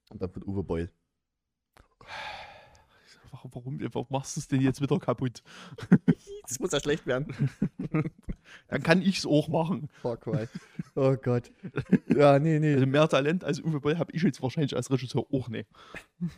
[0.10, 0.92] Und dann wird Uwe Boll.
[3.44, 5.42] Warum, warum, machst du es denn jetzt wieder kaputt?
[6.48, 7.50] Das muss ja schlecht werden.
[8.68, 9.90] Dann kann ich es auch machen.
[10.04, 10.48] Fuck, why.
[10.94, 11.52] Oh Gott.
[12.08, 12.76] Ja, nee, nee.
[12.76, 15.68] Also mehr Talent als Uwe Boll habe ich jetzt wahrscheinlich als Regisseur auch nicht.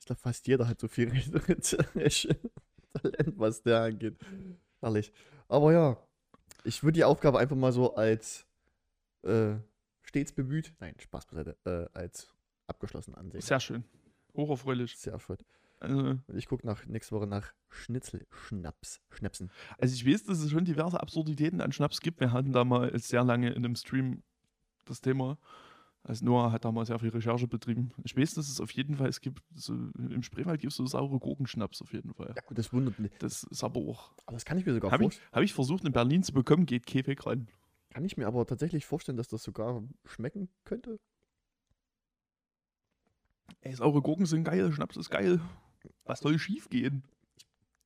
[0.00, 1.76] Ich glaube, fast jeder hat so viel Talent,
[3.36, 4.16] was der angeht.
[4.80, 5.12] Herrlich.
[5.48, 5.98] Aber ja,
[6.64, 8.46] ich würde die Aufgabe einfach mal so als
[9.22, 9.56] äh,
[10.00, 12.34] stets bemüht, nein, Spaß beiseite, äh, als
[12.66, 13.42] abgeschlossen ansehen.
[13.42, 13.84] Sehr schön.
[14.34, 14.96] Hocherfreulich.
[14.96, 15.44] Sehr erfreut.
[15.80, 19.00] Also, ich gucke nach, nächste Woche nach Schnitzel-Schnaps.
[19.10, 19.50] Schnäpsen.
[19.78, 22.20] also ich weiß, dass es schon diverse Absurditäten an Schnaps gibt.
[22.20, 24.22] Wir hatten da mal sehr lange in einem Stream
[24.84, 25.38] das Thema.
[26.02, 27.92] Also Noah hat da mal sehr viel Recherche betrieben.
[28.02, 30.86] Ich weiß, dass es auf jeden Fall, es gibt so, im Spreewald gibt es so
[30.86, 32.32] saure Gurkenschnaps auf jeden Fall.
[32.34, 33.12] Ja, gut, das wundert mich.
[33.18, 34.12] Das ist aber auch.
[34.26, 35.32] Aber das kann ich mir sogar Habe ich, vorstellen.
[35.32, 37.48] hab ich versucht in Berlin zu bekommen, geht Weg ran.
[37.90, 40.98] Kann ich mir aber tatsächlich vorstellen, dass das sogar schmecken könnte.
[43.60, 45.40] Ey, saure Gurken sind geil, Schnaps ist geil.
[46.04, 47.02] Was soll schief gehen?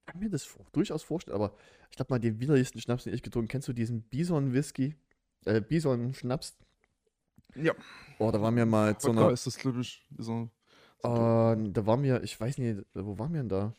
[0.07, 1.55] kann mir das durchaus vorstellen, aber
[1.91, 4.97] ich glaube mal, den widerlichsten Schnaps, den ich getrunken Kennst du diesen Bison-Whisky?
[5.45, 6.57] Äh, Bison-Schnaps?
[7.55, 7.75] Ja.
[8.19, 9.31] Oh, da waren wir mal zu einer.
[9.31, 10.07] ist das, glaube ich.
[10.11, 10.49] Dieser,
[11.05, 13.75] Äh, da waren wir, ich weiß nicht, wo waren wir denn da?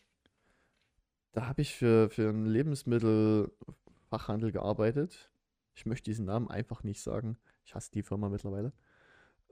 [1.32, 5.32] Da habe ich für, für einen Lebensmittelfachhandel gearbeitet.
[5.74, 7.38] Ich möchte diesen Namen einfach nicht sagen.
[7.66, 8.74] Ich hasse die Firma mittlerweile.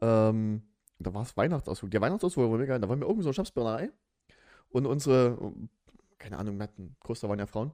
[0.02, 0.62] Ähm,
[1.00, 1.90] da war es Weihnachtsausflug.
[1.90, 2.74] Der Weihnachtsausflug war mega.
[2.74, 2.80] geil.
[2.80, 3.90] Da waren wir irgendwie so eine Schnapsbrennerei.
[4.72, 5.54] Und unsere,
[6.18, 7.74] keine Ahnung, wir hatten, Großteil waren ja Frauen.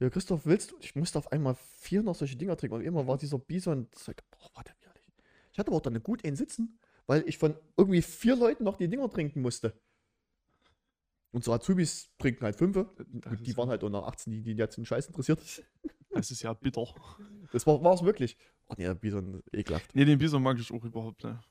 [0.00, 0.76] Ja, Christoph, willst du?
[0.80, 2.76] Ich musste auf einmal vier noch solche Dinger trinken.
[2.76, 3.88] Und immer war dieser Bison.
[4.30, 5.12] Boah, war der widerlich.
[5.52, 8.64] Ich hatte aber auch dann eine gut einen sitzen, weil ich von irgendwie vier Leuten
[8.64, 9.80] noch die Dinger trinken musste.
[11.30, 12.84] Und so Azubis trinken halt fünf.
[13.40, 15.40] Die waren halt unter 18, die, die jetzt den Scheiß interessiert.
[16.10, 16.84] das ist ja bitter.
[17.52, 18.36] Das war es wirklich.
[18.68, 19.94] Oh nee, der Bison, ekelhaft.
[19.94, 21.48] Nee, den Bison mag ich auch überhaupt nicht.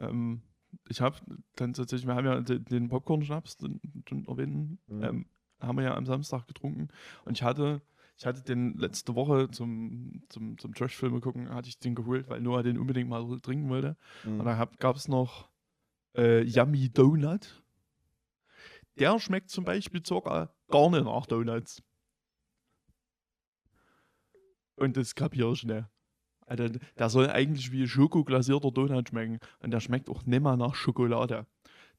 [0.00, 0.42] Ähm,
[0.88, 1.16] ich habe
[1.56, 5.04] dann tatsächlich, wir haben ja den, den Popcorn-Schnaps, den schon erwähnten, Mhm.
[5.04, 5.26] ähm,
[5.60, 6.88] haben wir ja am Samstag getrunken.
[7.24, 7.80] Und ich hatte,
[8.16, 12.40] ich hatte den letzte Woche zum, zum, zum Trash-Filme gucken, hatte ich den geholt, weil
[12.40, 13.96] Noah den unbedingt mal trinken wollte.
[14.24, 14.40] Mhm.
[14.40, 15.48] Und da gab es noch
[16.16, 17.62] äh, Yummy Donut.
[18.98, 21.82] Der schmeckt zum Beispiel sogar gar nicht nach Donuts.
[24.76, 25.84] Und das kapiere ich nicht.
[26.46, 29.38] Alter, der soll eigentlich wie schokoglasierter Donut schmecken.
[29.60, 31.46] Und der schmeckt auch nicht mal nach Schokolade.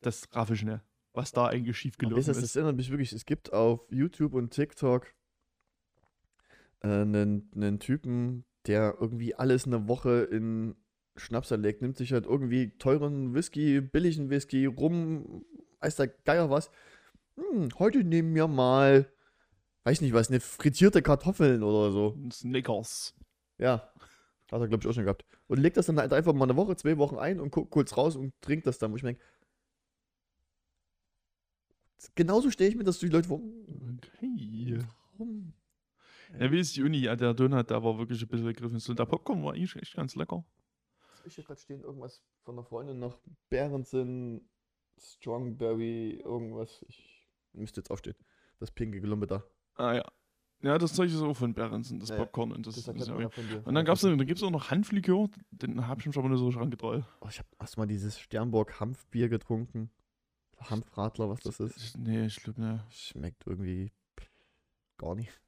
[0.01, 0.81] Das raff ich nicht.
[1.13, 1.77] Was da eigentlich
[2.17, 2.43] wisst ihr, ist.
[2.43, 5.07] das erinnert mich wirklich, es gibt auf YouTube und TikTok
[6.81, 10.75] äh, einen, einen Typen, der irgendwie alles eine Woche in
[11.15, 15.45] Schnaps erlegt, nimmt sich halt irgendwie teuren Whisky, billigen Whisky, rum,
[15.79, 16.69] weiß der Geier was.
[17.37, 19.09] Hm, heute nehmen wir mal,
[19.85, 22.17] weiß nicht was, eine frittierte Kartoffeln oder so.
[22.31, 23.15] Snickers.
[23.57, 23.89] Ja,
[24.51, 25.25] hat er glaube ich auch schon gehabt.
[25.47, 27.97] Und legt das dann halt einfach mal eine Woche, zwei Wochen ein und guckt kurz
[27.97, 29.23] raus und trinkt das dann, wo ich mir denke,
[32.15, 33.99] genauso stehe ich mir, dass die Leute, warum?
[34.17, 34.79] Okay.
[35.17, 35.53] warum?
[36.39, 36.97] Ja, wie ist die Uni?
[36.97, 38.79] Ja, der Donut, der war wirklich ein bisschen gegriffen.
[38.79, 40.43] So, der Popcorn war eigentlich echt ganz lecker.
[41.11, 43.19] Was ich hier gerade stehen, irgendwas von einer Freundin noch.
[43.49, 44.41] Berenson,
[44.97, 46.83] Strongberry, irgendwas.
[46.87, 48.15] Ich müsste jetzt aufstehen.
[48.59, 49.43] Das pinke Gelumpe da.
[49.75, 50.11] Ah ja.
[50.61, 52.17] Ja, das Zeug ist auch von Berenson, das Ja.
[52.17, 52.51] Popcorn.
[52.51, 53.29] Und, das, Das das ja dir.
[53.65, 56.49] und dann gab's, dann gibt es auch noch Hanflikör, den habe ich aber nicht so
[56.49, 57.03] rangetraut.
[57.21, 59.91] Oh, ich habe erstmal dieses Sternburg Hanfbier getrunken.
[60.57, 61.77] Hanfradler, was das ist.
[61.77, 62.83] Ich- Nee, ich glaube nicht.
[62.93, 63.91] Schmeckt irgendwie
[64.97, 65.39] gar nicht.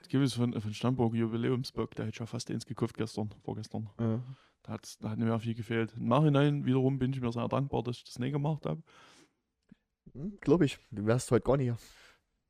[0.00, 3.90] Es gibt es von, von Stamburg Jubiläumsbock, der hätte schon fast eins gekauft gestern, vorgestern.
[3.98, 4.22] Ja.
[4.62, 5.94] Da, hat's, da hat mir viel gefehlt.
[5.96, 8.82] Im Nachhinein wiederum bin ich mir sehr dankbar, dass ich das nicht gemacht habe.
[10.12, 10.78] Hm, Glaube ich.
[10.90, 11.78] Du wärst heute gar nicht hier.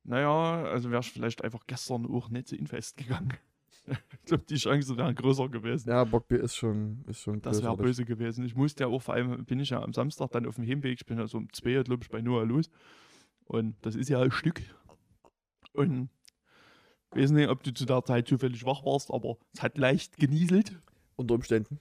[0.04, 3.32] Naja, also wäre ich vielleicht einfach gestern auch nicht zu Infest gegangen.
[3.86, 5.88] ich glaube, die Chance wäre größer gewesen.
[5.88, 8.44] Ja, Bockbier ist schon, ist schon Das wäre böse gewesen.
[8.44, 11.00] Ich musste ja auch, vor allem bin ich ja am Samstag dann auf dem Hinweg,
[11.00, 12.70] ich bin ja so um zwei, glaube ich, bei Noah los.
[13.44, 14.62] Und das ist ja ein Stück.
[15.72, 16.08] Und
[17.14, 20.16] ich weiß nicht, ob du zu der Zeit zufällig wach warst, aber es hat leicht
[20.18, 20.78] genieselt.
[21.16, 21.80] Unter Umständen.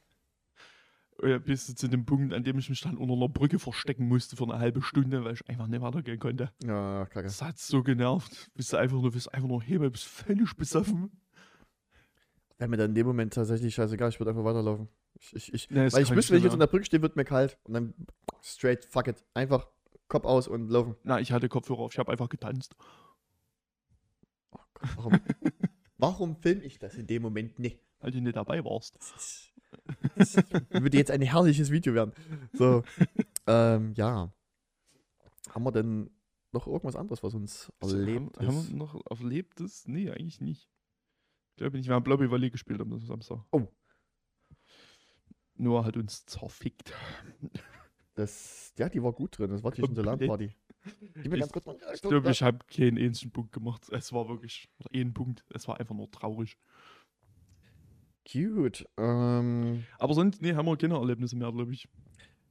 [1.22, 4.36] Äh, bis zu dem Punkt, an dem ich mich dann unter einer Brücke verstecken musste
[4.36, 6.52] für eine halbe Stunde, weil ich einfach nicht weitergehen konnte.
[6.64, 7.24] Ja, kacke.
[7.24, 8.50] Das hat so genervt.
[8.56, 11.12] Bist du einfach nur, bist einfach nur Hebel, bist völlig besoffen.
[12.58, 14.88] Wäre mir dann in dem Moment tatsächlich scheißegal, ich würde einfach weiterlaufen.
[15.20, 17.16] Ich, ich, ich, Nee, weil ich wüsste, wenn ich jetzt an der Brücke stehe, wird
[17.16, 17.58] mir kalt.
[17.64, 17.94] Und dann
[18.42, 19.24] straight, fuck it.
[19.34, 19.68] Einfach
[20.08, 20.96] Kopf aus und laufen.
[21.04, 22.76] Na, ich hatte Kopfhörer auf, ich habe einfach getanzt.
[24.52, 25.14] Oh Gott, warum,
[25.98, 27.80] warum film ich das in dem Moment nicht?
[28.00, 28.98] Weil du nicht dabei warst.
[30.70, 32.14] Würde jetzt ein herrliches Video werden.
[32.54, 32.84] So,
[33.48, 34.32] ähm, ja.
[35.50, 36.10] Haben wir denn
[36.52, 38.70] noch irgendwas anderes, was uns erlebt haben, haben ist?
[38.70, 39.88] wir noch erlebtes?
[39.88, 40.70] Nee, eigentlich nicht.
[41.52, 43.40] Ich glaube nicht, wir haben Blobby Valley gespielt am Samstag.
[43.52, 43.68] Oh.
[45.56, 46.94] Noah hat uns zerfickt.
[48.16, 49.52] Das, ja, die war gut drin.
[49.52, 50.04] Das war die schon zur.
[50.04, 50.56] LAN-Party.
[51.00, 51.78] Gib mir Ich- ganz kurz mal.
[51.94, 53.88] Ich glaube, ich habe keinen einzigen Punkt gemacht.
[53.92, 55.46] Es war wirklich, oder einen Punkt.
[55.50, 56.58] Es war einfach nur traurig.
[58.32, 58.86] Gut.
[58.98, 61.88] Ähm, Aber sonst, nee, haben wir keine Erlebnisse mehr, glaube ich.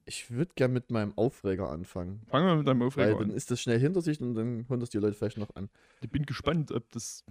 [0.05, 2.23] ich würde gerne mit meinem Aufreger anfangen.
[2.27, 3.37] Fangen wir mit deinem Weil Aufreger dann an.
[3.37, 5.71] ist das schnell hinter sich und dann hören das die Leute vielleicht noch an.
[6.03, 7.25] Ich bin gespannt, ob das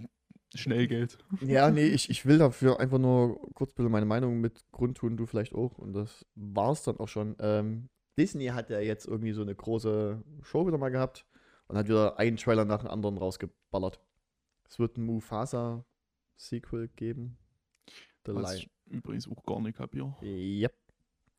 [0.54, 1.18] schnell geht.
[1.40, 5.26] Ja, nee, ich, ich will dafür einfach nur kurz bisschen meine Meinung mit Grundtun, du
[5.26, 5.78] vielleicht auch.
[5.78, 7.36] Und das war's dann auch schon.
[7.38, 11.26] Ähm, Disney hat ja jetzt irgendwie so eine große Show wieder mal gehabt
[11.68, 14.00] und hat wieder einen Trailer nach dem anderen rausgeballert.
[14.68, 17.38] Es wird ein Mufasa-Sequel geben.
[18.26, 18.56] The Was Lion.
[18.86, 20.14] ich übrigens auch gar nicht kapiere.
[20.22, 20.74] Yep.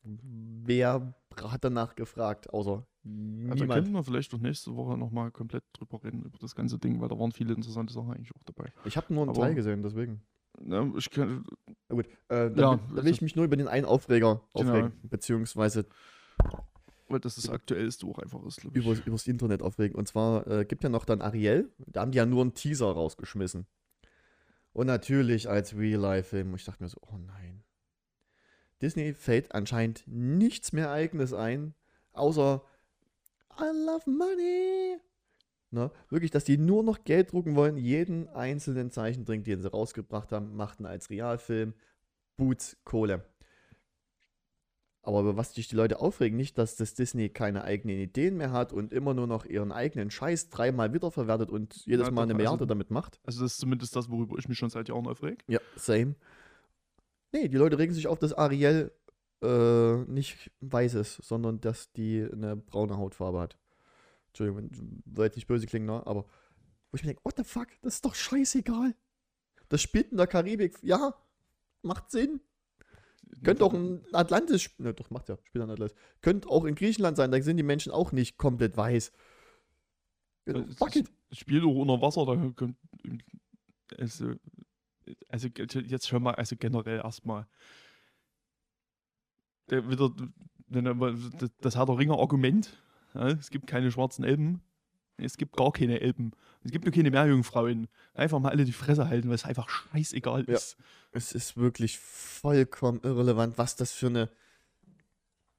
[0.02, 3.70] Wer hat danach gefragt, außer Also niemand?
[3.72, 7.08] könnten wir vielleicht doch nächste Woche nochmal komplett drüber reden, über das ganze Ding, weil
[7.08, 8.70] da waren viele interessante Sachen eigentlich auch dabei.
[8.84, 10.20] Ich habe nur einen Aber- Teil gesehen, deswegen.
[10.66, 11.44] Ja, ich kann,
[11.88, 13.86] Na gut, äh, da, Ja, will- da will also- ich mich nur über den einen
[13.86, 14.70] Aufreger Genau.
[14.70, 15.86] aufregen, beziehungsweise
[17.08, 18.84] weil das das aktuellste auch einfach ist, glaube ich.
[18.86, 19.96] über, übers Internet aufregen.
[19.96, 22.86] Und zwar äh, gibt ja noch dann Ariel, da haben die ja nur einen Teaser
[22.90, 23.66] rausgeschmissen.
[24.74, 26.54] Und natürlich als Real-Life-Film.
[26.56, 27.62] Ich dachte mir so, oh nein.
[28.82, 31.74] Disney fällt anscheinend nichts mehr Eigenes ein,
[32.12, 32.62] außer
[33.58, 34.98] I love money.
[35.70, 35.90] Ne?
[36.10, 40.56] Wirklich, dass die nur noch Geld drucken wollen, jeden einzelnen Zeichentrick, den sie rausgebracht haben,
[40.56, 41.74] machten als Realfilm,
[42.36, 43.24] Boots, Kohle.
[45.06, 48.52] Aber über was sich die Leute aufregen, nicht, dass das Disney keine eigenen Ideen mehr
[48.52, 52.32] hat und immer nur noch ihren eigenen Scheiß dreimal wiederverwertet und jedes Ja, Mal eine
[52.34, 53.20] Milliarde also- damit macht.
[53.24, 55.44] Also das ist zumindest das, worüber ich mich schon seit Jahren aufreg.
[55.46, 56.14] Ja, same.
[57.32, 58.92] Nee, die Leute regen sich auf, dass Ariel
[59.42, 63.58] äh, nicht weiß ist, sondern dass die eine braune Hautfarbe hat.
[64.28, 64.70] Entschuldigung,
[65.14, 66.02] soll jetzt nicht böse klingen, ne?
[66.06, 66.24] aber
[66.90, 68.94] wo ich mir denke, what the fuck, das ist doch scheißegal.
[69.68, 71.14] Das spielt in der Karibik, ja,
[71.82, 72.40] macht Sinn.
[73.42, 75.96] Könnte auch ein Atlantis, ne, doch, macht ja, spielt in Atlantis.
[76.20, 79.12] Könnte auch in Griechenland sein, da sind die Menschen auch nicht komplett weiß.
[80.46, 81.10] Äh, Fuck it.
[81.32, 82.76] Spiel auch unter Wasser, da kommt.
[83.98, 84.34] Also,
[85.28, 87.46] also jetzt schon mal, also generell erstmal.
[89.70, 90.14] Der wieder,
[90.70, 90.94] er
[91.38, 92.82] das, das hat der Ringer Argument.
[93.14, 94.62] Ja, es gibt keine schwarzen Elben.
[95.16, 96.32] Es gibt gar keine Elben.
[96.64, 97.88] Es gibt nur keine Meerjungfrauen.
[98.14, 100.54] Einfach mal alle die Fresse halten, weil es einfach scheißegal Ja.
[100.54, 100.76] ist.
[101.12, 104.28] Es ist wirklich vollkommen irrelevant, was das für eine.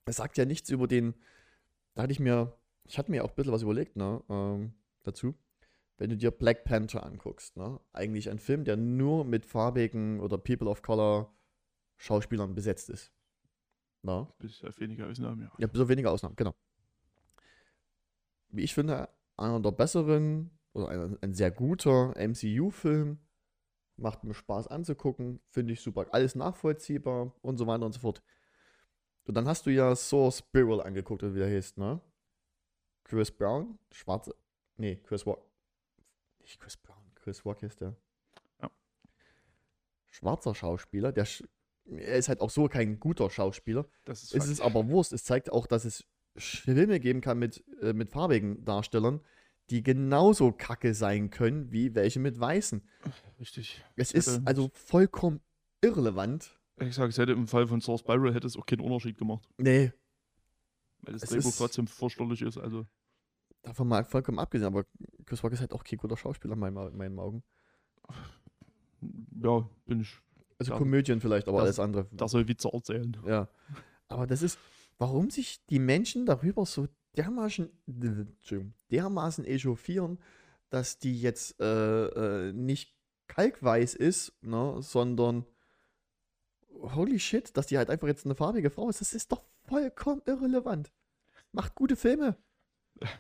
[0.06, 1.16] Das sagt ja nichts über den.
[1.94, 2.58] Da hatte ich mir.
[2.84, 4.22] Ich hatte mir auch ein bisschen was überlegt, ne?
[4.30, 5.34] Ähm, dazu.
[5.98, 7.80] Wenn du dir Black Panther anguckst, ne?
[7.94, 11.34] Eigentlich ein Film, der nur mit farbigen oder People of Color
[11.98, 13.12] Schauspielern besetzt ist.
[14.02, 14.28] Na?
[14.38, 15.52] Bis auf wenige Ausnahmen, ja.
[15.58, 16.54] Ja, bis auf wenige Ausnahmen, genau.
[18.50, 23.20] Wie ich finde, einer der besseren oder ein, ein sehr guter MCU-Film.
[23.98, 26.06] Macht mir Spaß anzugucken, finde ich super.
[26.12, 28.22] Alles nachvollziehbar und so weiter und so fort.
[29.24, 32.02] Und dann hast du ja Source Spiral angeguckt, oder wie der heißt, ne?
[33.06, 34.36] Chris Brown, schwarze.
[34.78, 35.50] Nee, Chris Rock.
[36.42, 37.96] Nicht Chris Brown, Chris Rock ist der.
[38.62, 38.70] Ja.
[40.08, 41.26] Schwarzer Schauspieler, der.
[41.26, 41.48] sch-
[41.86, 43.88] Er ist halt auch so kein guter Schauspieler.
[44.06, 45.14] Das ist Es ist aber Wurst.
[45.14, 46.04] Es zeigt auch, dass es
[46.38, 49.22] Filme geben kann mit, äh, mit farbigen Darstellern,
[49.70, 52.82] die genauso kacke sein können wie welche mit weißen.
[53.40, 53.84] richtig.
[53.96, 55.40] Es ist also vollkommen
[55.82, 56.60] irrelevant.
[56.78, 59.48] Ich sage, es hätte im Fall von Source Spiral hätte es auch keinen Unterschied gemacht.
[59.58, 59.92] Nee,
[61.02, 62.58] Weil das Es Drehbuch ist- trotzdem fürchterlich ist.
[62.58, 62.86] Also,
[63.62, 64.86] davon mal vollkommen abgesehen, aber
[65.26, 67.44] Chris Rock ist halt auch kein guter Schauspieler in meinen, in meinen Augen.
[69.42, 70.18] ja, bin ich.
[70.58, 72.08] Also Ja, Komödien vielleicht, aber das- alles andere.
[72.12, 73.16] Da soll Witze erzählen.
[73.26, 73.50] Ja.
[74.08, 74.58] Aber das ist,
[74.98, 77.70] warum sich die Menschen darüber so dermaßen,
[78.92, 80.20] dermaßen echauffieren,
[80.70, 82.06] dass die jetzt äh,
[82.48, 82.96] äh, nicht
[83.28, 85.46] kalkweiß ist, ne, sondern
[86.70, 90.22] holy shit, dass die halt einfach jetzt eine farbige Frau ist, das ist doch vollkommen
[90.26, 90.92] irrelevant.
[91.52, 92.38] Macht gute Filme.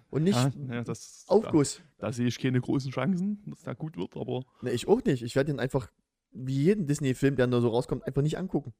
[0.09, 1.81] Und nicht Ja, ja, das, Aufguss.
[1.97, 5.03] Da, da sehe ich keine großen Chancen, dass der gut wird, aber Ne, ich auch
[5.03, 5.23] nicht.
[5.23, 5.91] Ich werde den einfach,
[6.31, 8.73] wie jeden Disney-Film, der nur so rauskommt, einfach nicht angucken.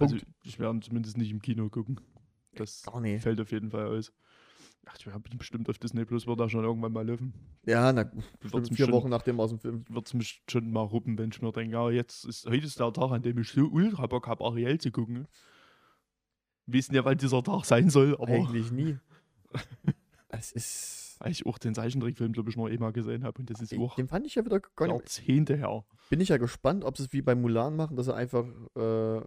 [0.00, 2.00] Also ich werde zumindest nicht im Kino gucken.
[2.54, 2.82] Das
[3.20, 4.12] fällt auf jeden Fall aus.
[4.86, 7.34] Ach, ich habe bestimmt auf Disney Plus wird da schon irgendwann mal laufen.
[7.66, 9.84] Ja, na, Wird's vier schon- Wochen nachdem aus dem Film.
[9.88, 12.80] Wird es mich schon mal ruppen, wenn ich mir denke, ja, jetzt ist heute ist
[12.80, 15.28] der Tag, an dem ich so ultra Bock habe, Ariel zu gucken.
[16.66, 18.96] Wissen ja, wann dieser Tag sein soll, aber Eigentlich nie.
[20.30, 21.07] Es ist.
[21.18, 23.96] Weil ich auch den Zeichentrickfilm, glaube ich, noch einmal gesehen habe und das ist auch
[23.96, 24.80] Den fand ich ja wieder nicht.
[24.80, 25.84] Jahrzehnte her.
[26.10, 28.46] Bin ich ja gespannt, ob sie es wie bei Mulan machen, dass sie einfach.
[28.76, 29.20] Äh,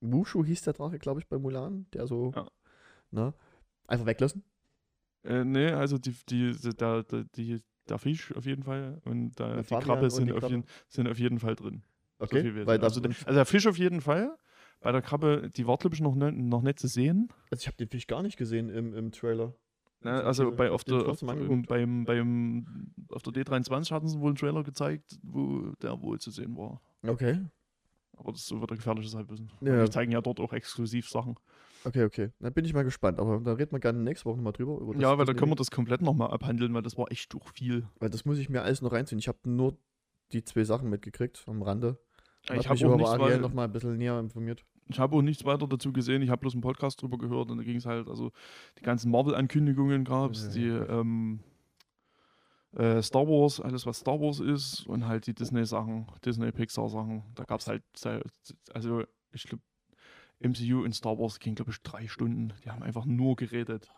[0.00, 2.32] Mushu hieß der Drache, glaube ich, bei Mulan, der so.
[2.34, 2.48] Ja.
[3.10, 3.34] Ne,
[3.86, 4.42] einfach weglassen.
[5.24, 7.04] Äh, nee, also die, die, der,
[7.36, 10.54] die, der Fisch auf jeden Fall und Der die Krabbe sind, die auf Krabbe.
[10.54, 11.82] jeden, sind auf jeden Fall drin.
[12.18, 12.64] So Okay.
[12.64, 14.36] das, also, der, also der Fisch auf jeden Fall.
[14.80, 17.28] Bei der Krabbe, die war, glaube ich, noch, ne, noch nicht zu sehen.
[17.50, 19.54] also ich habe den Fisch gar nicht gesehen im, im Trailer.
[20.00, 24.36] Ne, also bei, auf, der, auf, beim, beim, auf der D23 hatten sie wohl einen
[24.36, 26.80] Trailer gezeigt, wo der wohl zu sehen war.
[27.06, 27.40] Okay.
[28.16, 29.50] Aber das so wird ein gefährliches Halbwissen.
[29.60, 29.84] Ja.
[29.84, 31.36] Die zeigen ja dort auch exklusiv Sachen.
[31.84, 32.30] Okay, okay.
[32.40, 33.18] Dann bin ich mal gespannt.
[33.20, 34.78] Aber da reden wir gerne nächste Woche nochmal drüber.
[34.80, 37.32] Über das ja, weil da können wir das komplett nochmal abhandeln, weil das war echt
[37.32, 37.86] durch viel.
[37.98, 39.18] Weil das muss ich mir alles noch reinziehen.
[39.18, 39.76] Ich habe nur
[40.32, 41.98] die zwei Sachen mitgekriegt am Rande.
[42.44, 44.64] Ich Hab habe mich auch, über Ariel wei- noch mal ein bisschen näher informiert.
[44.88, 46.22] Ich hab auch nichts weiter dazu gesehen.
[46.22, 48.32] Ich habe bloß einen Podcast drüber gehört und da ging es halt, also
[48.78, 51.40] die ganzen Marvel-Ankündigungen gab es, die ähm,
[52.76, 57.22] äh, Star Wars, alles was Star Wars ist und halt die Disney-Sachen, Disney-Pixar-Sachen.
[57.34, 57.82] Da gab es halt,
[58.72, 59.62] also ich glaube,
[60.40, 62.52] MCU und Star Wars ging, glaube ich, drei Stunden.
[62.64, 63.90] Die haben einfach nur geredet.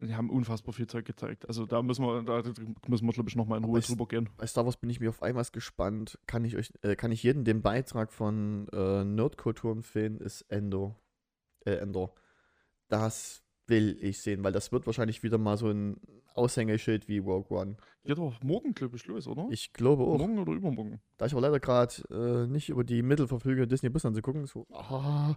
[0.00, 1.48] Die haben unfassbar viel Zeug gezeigt.
[1.48, 2.42] Also da müssen wir, da
[2.86, 4.28] müssen wir, glaube ich, nochmal in Ruhe drüber gehen.
[4.36, 6.18] Bei Star Wars bin ich mir auf einmal gespannt.
[6.26, 10.96] Kann ich euch, äh, kann ich jeden den Beitrag von äh, Nerdkultur empfehlen, ist Endo.
[11.64, 12.14] Äh, Endor.
[12.88, 15.96] Das will ich sehen, weil das wird wahrscheinlich wieder mal so ein
[16.34, 17.76] Aushängeschild wie Rogue One.
[18.04, 19.48] Geht doch morgen, glaube ich, los, oder?
[19.50, 20.18] Ich glaube auch.
[20.18, 21.00] Morgen oder übermorgen?
[21.16, 24.66] Da ich aber leider gerade äh, nicht über die Mittel verfüge, Disney Plus anzugucken, so,
[24.72, 25.34] ah,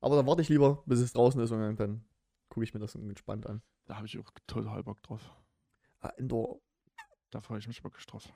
[0.00, 2.04] aber dann warte ich lieber, bis es draußen ist und dann
[2.52, 3.62] gucke ich mir das entspannt an.
[3.86, 5.32] Da habe ich auch total Bock drauf.
[6.00, 6.60] Ah, Endor,
[7.30, 8.30] Da freue ich mich wirklich drauf.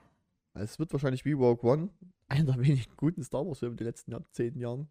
[0.54, 1.90] es wird wahrscheinlich wie Rogue One
[2.28, 4.88] einer der wenigen guten Star Wars Filme der letzten zehn Jahren.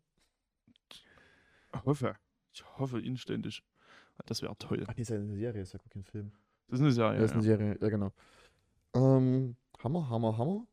[0.89, 1.03] Ich
[1.83, 2.15] hoffe.
[2.53, 3.63] Ich hoffe inständig.
[4.27, 4.83] Das wäre toll.
[4.88, 6.31] Ach, nee, ist ja eine Serie, ist ja gar kein Film.
[6.67, 7.19] Das ist eine Serie.
[7.19, 8.13] das ist eine Ja, Serie, ja genau.
[8.93, 10.67] Ähm, Hammer, Hammer, Hammer.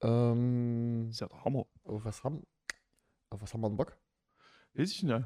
[0.00, 1.66] Ähm, Das ist ja der Hammer.
[1.84, 2.42] auf was haben,
[3.30, 3.96] auf was haben wir denn Bock?
[4.74, 5.24] Weiß ich nicht.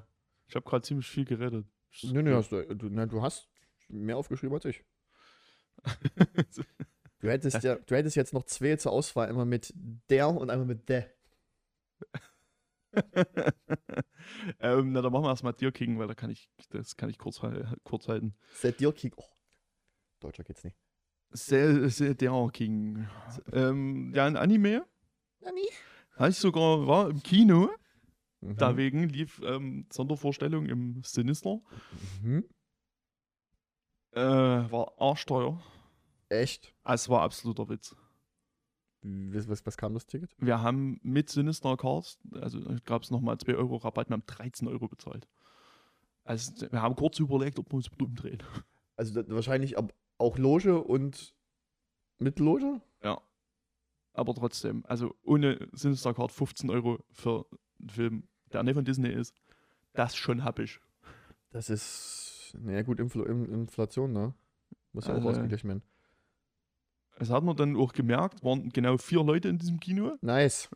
[0.49, 1.67] Ich habe gerade ziemlich viel geredet.
[2.03, 3.49] Nö, nö, hast du, du, ne, du hast
[3.89, 4.85] mehr aufgeschrieben als ich.
[7.21, 9.75] Du hättest, ja, du hättest jetzt noch zwei zur Auswahl, einmal mit
[10.09, 11.13] der und einmal mit der.
[14.61, 17.19] ähm, na, dann machen wir erstmal Deer King, weil da kann ich, das kann ich
[17.19, 17.41] kurz,
[17.83, 18.37] kurz halten.
[18.55, 19.13] Set Deer King.
[19.17, 19.25] Oh,
[20.21, 20.77] Deutscher geht's nicht.
[21.31, 23.09] Sehr, sehr Deer King.
[23.53, 24.87] Ähm, ja, ein Anime.
[25.41, 25.69] Nani?
[26.15, 27.71] Habe ich sogar, war im Kino.
[28.41, 28.57] Mhm.
[28.57, 31.61] Deswegen lief ähm, Sondervorstellung im Sinister.
[32.23, 32.45] Mhm.
[34.13, 35.63] Äh, war arschteuer.
[36.29, 36.75] Echt?
[36.85, 37.97] Es war absoluter Witz.
[39.03, 40.35] Was, was, was kam das Ticket?
[40.39, 44.67] Wir haben mit Sinister Cards, also gab es nochmal 2 Euro Rabatt, wir haben 13
[44.67, 45.29] Euro bezahlt.
[46.25, 48.43] Also wir haben kurz überlegt, ob wir uns umdrehen.
[48.97, 51.33] Also wahrscheinlich ab, auch Loge und
[52.19, 52.81] mit Loge?
[53.03, 53.23] Ja.
[54.13, 57.47] Aber trotzdem, also ohne Sinister Card 15 Euro für
[57.89, 59.35] Film, der nicht von Disney ist,
[59.95, 60.81] das schon hab ich.
[61.51, 64.35] Das ist, naja gut, Infl In- Inflation, ne?
[64.93, 65.83] Muss ja auch Also- ausgeglichen werden.
[67.19, 70.17] Das hat man dann auch gemerkt, waren genau vier Leute in diesem Kino.
[70.21, 70.69] Nice.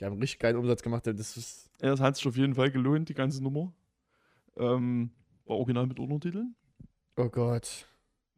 [0.00, 1.06] Die haben richtig geilen Umsatz gemacht.
[1.06, 3.72] Das ist, Ja, Das hat sich auf jeden Fall gelohnt, die ganze Nummer.
[4.56, 5.10] Ähm,
[5.44, 6.54] war original mit Untertiteln.
[7.16, 7.86] oh Gott.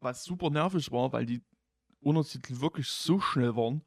[0.01, 1.41] was super nervig war, weil die
[2.01, 3.81] Untertitel wirklich so schnell waren,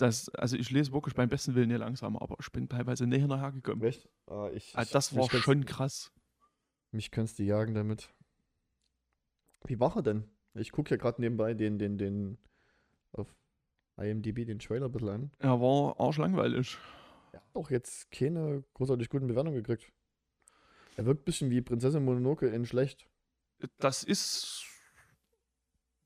[0.00, 3.20] dass, also ich lese wirklich beim besten Willen nicht langsamer, aber ich bin teilweise nicht
[3.20, 3.82] hinterher gekommen.
[3.82, 4.08] Echt?
[4.26, 6.12] Ah, ich, Also das war schon krass.
[6.92, 8.12] Mich kannst du jagen damit.
[9.64, 10.24] Wie war er denn?
[10.54, 12.38] Ich gucke ja gerade nebenbei den, den, den
[13.12, 13.28] auf
[13.96, 15.30] IMDb den Trailer ein bisschen an.
[15.38, 16.78] Er war arschlangweilig.
[17.32, 19.92] Er hat auch jetzt keine großartig guten Bewertungen gekriegt.
[20.96, 23.08] Er wirkt ein bisschen wie Prinzessin Mononoke in schlecht.
[23.78, 24.64] Das ist,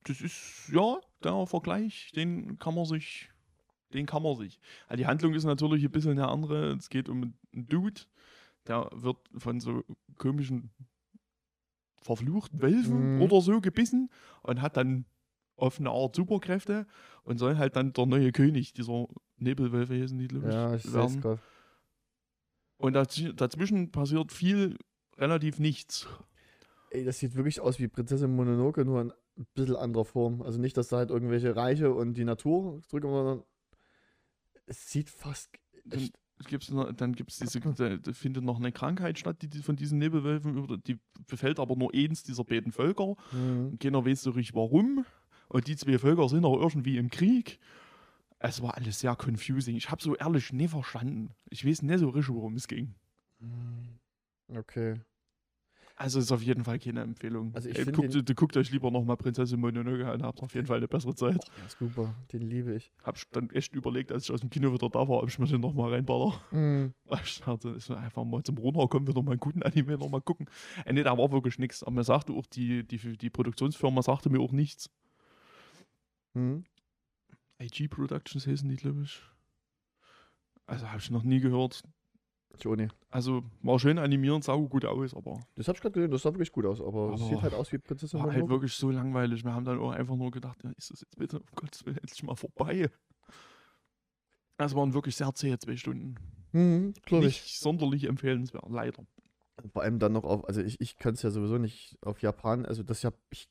[0.05, 3.31] das ist, ja, der Vergleich, den kann man sich,
[3.95, 4.61] den kann man sich.
[4.89, 6.73] Also die Handlung ist natürlich ein bisschen eine andere.
[6.75, 8.01] Es geht um einen Dude,
[8.67, 9.83] der wird von so
[10.19, 10.71] komischen
[12.03, 13.23] verfluchten Wölfen Mhm.
[13.23, 14.11] oder so gebissen
[14.43, 15.07] und hat dann
[15.57, 16.87] auf eine Art Superkräfte
[17.23, 20.93] und soll halt dann der neue König dieser Nebelwölfe heißen die, glaube ich, Ja, ich
[20.93, 21.21] werden.
[21.21, 21.41] gerade.
[22.77, 24.77] Und dazw- dazwischen passiert viel,
[25.17, 26.07] relativ nichts.
[26.91, 30.43] Ey, das sieht wirklich aus wie Prinzessin Mononoke, nur in ein bisschen anderer Form.
[30.43, 33.43] Also nicht, dass da halt irgendwelche Reiche und die Natur drücken, sondern
[34.67, 35.51] es sieht fast
[36.49, 39.99] gibt's dann gibt es diese, da, findet noch eine Krankheit statt, die, die von diesen
[39.99, 43.15] Nebelwölfen, über- die befällt aber nur eins dieser beiden Völker.
[43.33, 43.79] Mhm.
[43.79, 45.05] Keiner weiß so richtig warum.
[45.49, 47.61] Und die zwei Völker sind auch irgendwie im Krieg.
[48.41, 49.77] Es war alles sehr confusing.
[49.77, 51.31] Ich habe so ehrlich nie verstanden.
[51.49, 52.95] Ich weiß nicht so richtig, worum es ging.
[54.49, 55.01] Okay.
[55.97, 57.55] Also ist auf jeden Fall keine Empfehlung.
[57.55, 60.53] Also ich Ey, guckt, den- du guckt euch lieber nochmal Prinzessin Mononoke an, habt auf
[60.55, 61.37] jeden Fall eine bessere Zeit.
[61.37, 62.15] Ja, super.
[62.33, 62.93] Den liebe ich.
[63.05, 65.47] Hab dann echt überlegt, als ich aus dem Kino wieder da war, ob ich mir
[65.47, 66.41] den nochmal reinballer.
[66.51, 66.95] Mhm.
[67.25, 70.47] Ich dachte, will einfach mal zum Runterkommen, wieder mal einen guten Anime nochmal gucken.
[70.85, 71.83] Äh, nee, da war wirklich nichts.
[71.85, 74.91] Aber mir sagte auch, die, die, die Produktionsfirma sagte mir auch nichts.
[76.35, 76.65] Mhm.
[77.61, 79.23] IG Productions heißen die, glaube ich.
[80.67, 81.83] Also habe ich noch nie gehört.
[82.63, 82.95] Nicht.
[83.11, 86.31] Also war schön animiert, sah gut aus, aber Das hab ich gerade gesehen, das sah
[86.31, 89.45] wirklich gut aus, aber Aber sieht halt aus wie Prinzessin war halt wirklich so langweilig.
[89.45, 91.99] Wir haben dann auch einfach nur gedacht, ja, ist das jetzt bitte, um Gottes Willen,
[91.99, 92.91] endlich mal vorbei.
[94.57, 96.17] Es waren wirklich sehr zähe zwei Stunden.
[96.53, 97.43] Mhm, glaube ich.
[97.43, 99.05] Nicht sonderlich empfehlenswert, leider.
[99.73, 102.67] Vor allem dann noch auf, also ich, ich kann es ja sowieso nicht auf Japan,
[102.67, 103.49] also das ja, ich,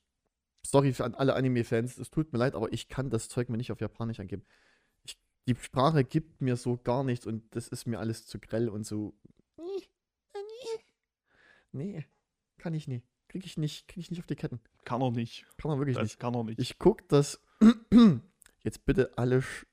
[0.66, 3.58] sorry für an alle Anime-Fans, es tut mir leid, aber ich kann das Zeug mir
[3.58, 4.44] nicht auf Japanisch angeben.
[5.48, 8.86] Die Sprache gibt mir so gar nichts und das ist mir alles zu grell und
[8.86, 9.14] so.
[11.72, 12.06] Nee,
[12.58, 13.06] kann ich nicht.
[13.28, 14.62] Krieg ich nicht, krieg ich nicht auf die Ketten.
[14.86, 15.46] Kann er nicht.
[15.58, 16.20] Kann man wirklich Das nicht.
[16.20, 16.60] kann er nicht.
[16.60, 17.42] Ich guck das.
[18.64, 19.42] Jetzt bitte alle.
[19.42, 19.66] Sch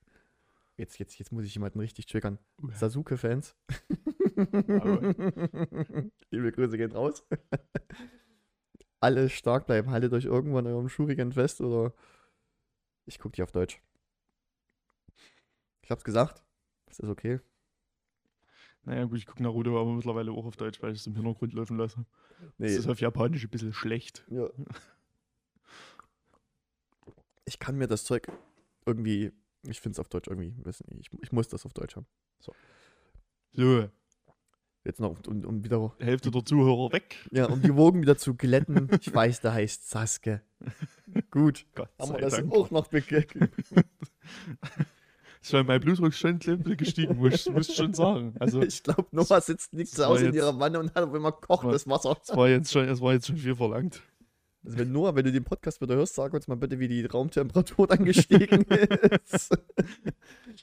[0.76, 2.38] jetzt, jetzt, jetzt muss ich jemanden richtig triggern.
[2.62, 3.54] Uh, Sasuke-Fans.
[6.30, 7.22] Liebe Grüße gehen raus.
[9.00, 9.90] Alle stark bleiben.
[9.90, 11.92] Haltet euch irgendwann eurem Schurigen fest oder
[13.04, 13.82] ich gucke die auf Deutsch.
[15.90, 16.44] Ich hab's gesagt.
[16.88, 17.40] Ist das okay?
[18.84, 21.52] Naja, gut, ich gucke Naruto aber mittlerweile auch auf Deutsch, weil ich es im Hintergrund
[21.52, 22.06] laufen lasse.
[22.58, 22.68] Nee.
[22.68, 24.24] Das ist auf Japanisch ein bisschen schlecht.
[24.30, 24.48] Ja.
[27.44, 28.30] Ich kann mir das Zeug
[28.86, 29.32] irgendwie.
[29.64, 30.54] Ich finde es auf Deutsch irgendwie.
[30.64, 32.06] Weiß nicht, ich, ich muss das auf Deutsch haben.
[32.38, 33.88] So,
[34.84, 35.92] Jetzt noch, um, um wieder.
[35.98, 37.16] Hälfte der Zuhörer weg.
[37.32, 38.88] Ja, um die Wogen wieder zu glätten.
[39.00, 40.42] Ich weiß, der heißt Sasuke.
[41.32, 41.66] Gut.
[41.74, 42.52] Gott Haben wir das Dank.
[42.52, 43.50] auch noch begegnet?
[45.50, 48.34] Ist schon mein Blutdruck schon ein bisschen gestiegen, muss ich, muss ich schon sagen.
[48.38, 50.94] Also, Ich glaube, Noah sitzt nicht zu das war Hause in jetzt- ihrer Wanne und
[50.94, 52.16] hat auf immer war- kochendes Wasser.
[52.22, 54.00] es war jetzt schon, es war jetzt schon viel verlangt.
[54.62, 57.04] Also wenn Noah, wenn du den Podcast wieder hörst, sag uns mal bitte, wie die
[57.06, 58.62] Raumtemperatur dann gestiegen
[59.24, 59.56] ist.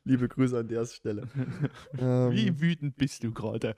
[0.03, 1.27] Liebe Grüße an der Stelle.
[1.97, 3.75] Ähm, Wie wütend bist du gerade?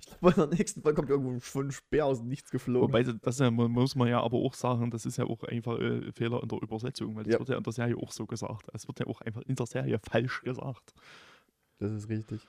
[0.00, 2.88] Ich glaube, in der nächsten Folge kommt irgendwo ein Speer aus dem Nichts geflogen.
[2.88, 5.78] Wobei, das ja, man- muss man ja aber auch sagen, das ist ja auch einfach
[5.78, 7.38] äh, Fehler in der Übersetzung, weil das Ja.
[7.38, 8.68] wird ja in der Serie auch so gesagt.
[8.72, 10.94] Es wird ja auch einfach in der Serie falsch gesagt.
[11.78, 12.46] Das ist richtig.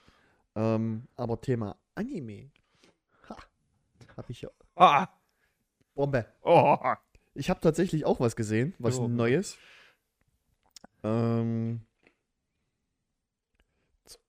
[0.56, 2.50] Ähm, aber Thema Anime.
[3.30, 3.38] Ha.
[4.18, 4.50] Hab ich ja.
[4.76, 5.08] Ah!
[6.02, 6.26] Bombe.
[6.42, 6.78] Oh!
[7.36, 9.08] Ich habe tatsächlich auch was gesehen, was Ja.
[9.08, 9.58] Neues.
[11.04, 11.82] Ähm.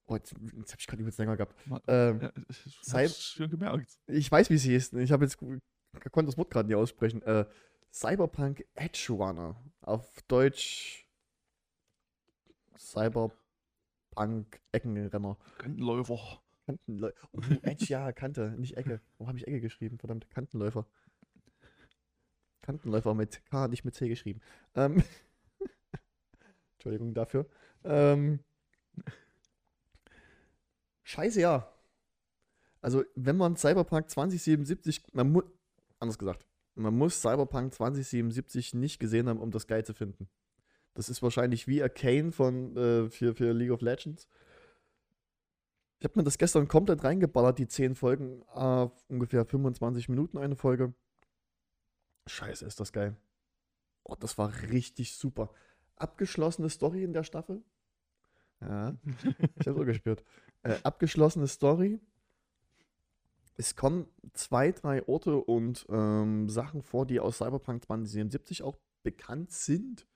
[0.05, 1.55] Oh, jetzt jetzt habe ich gerade übelst länger gehabt.
[1.87, 3.97] Ähm, Ja, ich hab's schon gemerkt.
[4.07, 4.93] ich weiß, wie sie ist.
[4.93, 7.21] Ich habe jetzt ich konnte das Wort gerade nicht aussprechen.
[7.23, 7.45] Äh,
[7.91, 9.55] Cyberpunk Edge Runner.
[9.81, 11.07] Auf Deutsch
[12.77, 15.37] Cyberpunk Eckenrenner.
[15.57, 16.41] Kantenläufer.
[16.67, 17.15] Kantenläufer.
[17.31, 19.01] Oh, Edge, ja, Kante, nicht Ecke.
[19.17, 19.97] Warum habe ich Ecke geschrieben?
[19.99, 20.85] Verdammt, Kantenläufer.
[22.63, 24.41] Kantenläufer mit K, nicht mit C geschrieben.
[24.73, 25.03] Ähm,
[26.73, 27.45] Entschuldigung dafür.
[27.83, 28.39] Ähm,
[31.03, 31.71] scheiße, ja.
[32.81, 35.43] Also, wenn man Cyberpunk 2077, man muss,
[35.99, 40.27] anders gesagt, man muss Cyberpunk 2077 nicht gesehen haben, um das geil zu finden.
[40.95, 44.27] Das ist wahrscheinlich wie Arcane von, äh, für, für League of Legends.
[45.99, 50.55] Ich habe mir das gestern komplett reingeballert, die 10 Folgen, äh, ungefähr 25 Minuten eine
[50.55, 50.93] Folge.
[52.27, 53.15] Scheiße, ist das geil.
[54.03, 55.53] Oh, das war richtig super.
[55.95, 57.63] Abgeschlossene Story in der Staffel.
[58.61, 58.95] Ja,
[59.59, 60.23] ich habe so gespürt.
[60.63, 61.99] Äh, abgeschlossene Story.
[63.55, 69.51] Es kommen zwei, drei Orte und ähm, Sachen vor, die aus Cyberpunk 2077 auch bekannt
[69.51, 70.07] sind.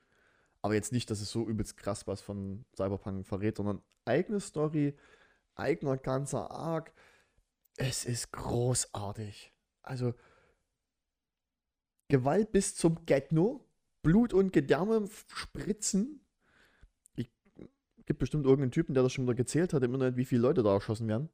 [0.62, 4.98] Aber jetzt nicht, dass es so übelst krass was von Cyberpunk verrät, sondern eigene Story,
[5.56, 6.94] eigener ganzer Arc.
[7.76, 9.54] Es ist großartig.
[9.84, 10.14] Also
[12.08, 13.66] Gewalt bis zum Get-No,
[14.02, 16.26] Blut und Gedärme spritzen.
[17.16, 17.30] Ich,
[18.06, 20.64] gibt bestimmt irgendeinen Typen, der das schon wieder gezählt hat im Internet, wie viele Leute
[20.64, 21.30] da erschossen werden.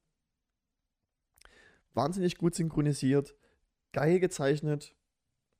[1.93, 3.35] Wahnsinnig gut synchronisiert,
[3.91, 4.95] geil gezeichnet.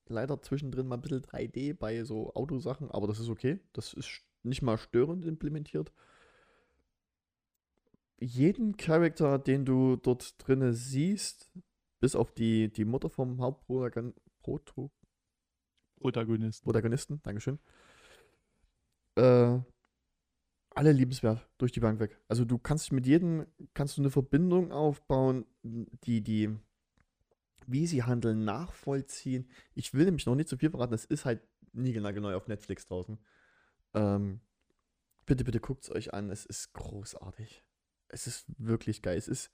[0.08, 3.60] Leider zwischendrin mal ein bisschen 3D bei so Autosachen, aber das ist okay.
[3.74, 5.94] Das ist nicht mal störend implementiert.
[8.20, 11.52] Jeden Charakter, den du dort drinne siehst,
[12.04, 14.92] bis auf die, die Mutter vom Hauptprotagonisten, Proto,
[16.02, 16.62] Protagonist.
[16.66, 17.60] Protagonisten, Dankeschön.
[19.16, 19.62] Äh,
[20.72, 22.20] alle liebenswert durch die Bank weg.
[22.28, 26.54] Also du kannst mit jedem, kannst du eine Verbindung aufbauen, die, die,
[27.68, 29.50] wie sie handeln, nachvollziehen.
[29.74, 31.42] Ich will nämlich noch nicht zu viel verraten, es ist halt
[31.72, 33.18] niegelnagelneu auf Netflix draußen.
[33.94, 34.42] Ähm,
[35.26, 37.64] bitte, bitte guckt es euch an, es ist großartig.
[38.10, 39.18] Es ist wirklich geil.
[39.18, 39.54] Es ist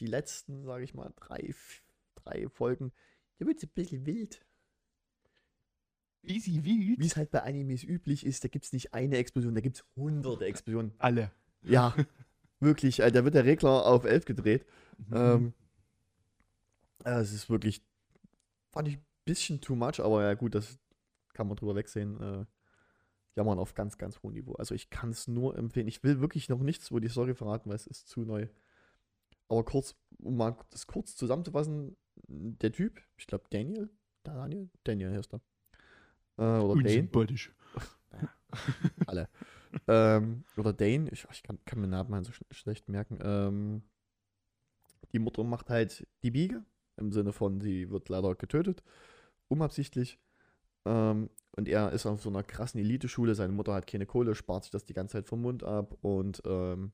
[0.00, 1.54] die letzten, sage ich mal, drei,
[2.14, 2.92] drei Folgen.
[3.36, 4.44] Hier wird es ein bisschen wild.
[6.22, 7.00] Easy wild.
[7.00, 9.76] Wie es halt bei Animes üblich ist, da gibt es nicht eine Explosion, da gibt
[9.76, 10.92] es hunderte Explosionen.
[10.98, 11.30] Alle.
[11.62, 11.94] Ja,
[12.60, 13.00] wirklich.
[13.00, 14.66] Äh, da wird der Regler auf 11 gedreht.
[15.08, 15.16] Mhm.
[15.16, 15.54] Ähm,
[17.04, 17.82] äh, es ist wirklich,
[18.70, 20.78] fand ich ein bisschen too much, aber ja gut, das
[21.34, 22.20] kann man drüber wegsehen.
[22.20, 22.46] Äh,
[23.36, 24.54] jammern auf ganz, ganz hohem Niveau.
[24.54, 25.88] Also ich kann es nur empfehlen.
[25.88, 28.46] Ich will wirklich noch nichts über die Story verraten, weil es ist zu neu.
[29.48, 31.96] Aber kurz, um mal das kurz zusammenzufassen,
[32.28, 33.90] der Typ, ich glaube Daniel,
[34.22, 35.40] Daniel, Daniel heißt er.
[36.38, 37.54] Äh, oder Dane, Unsympathisch.
[39.06, 39.28] alle.
[39.88, 43.18] ähm, oder Dane, ich, ich kann, kann mir Namen halt so sch schlecht merken.
[43.22, 43.82] Ähm,
[45.12, 46.64] die Mutter macht halt die Biege,
[46.96, 48.82] im Sinne von, sie wird leider getötet,
[49.48, 50.18] unabsichtlich.
[50.84, 54.64] Ähm, und er ist auf so einer krassen Eliteschule, seine Mutter hat keine Kohle, spart
[54.64, 56.92] sich das die ganze Zeit vom Mund ab und ähm,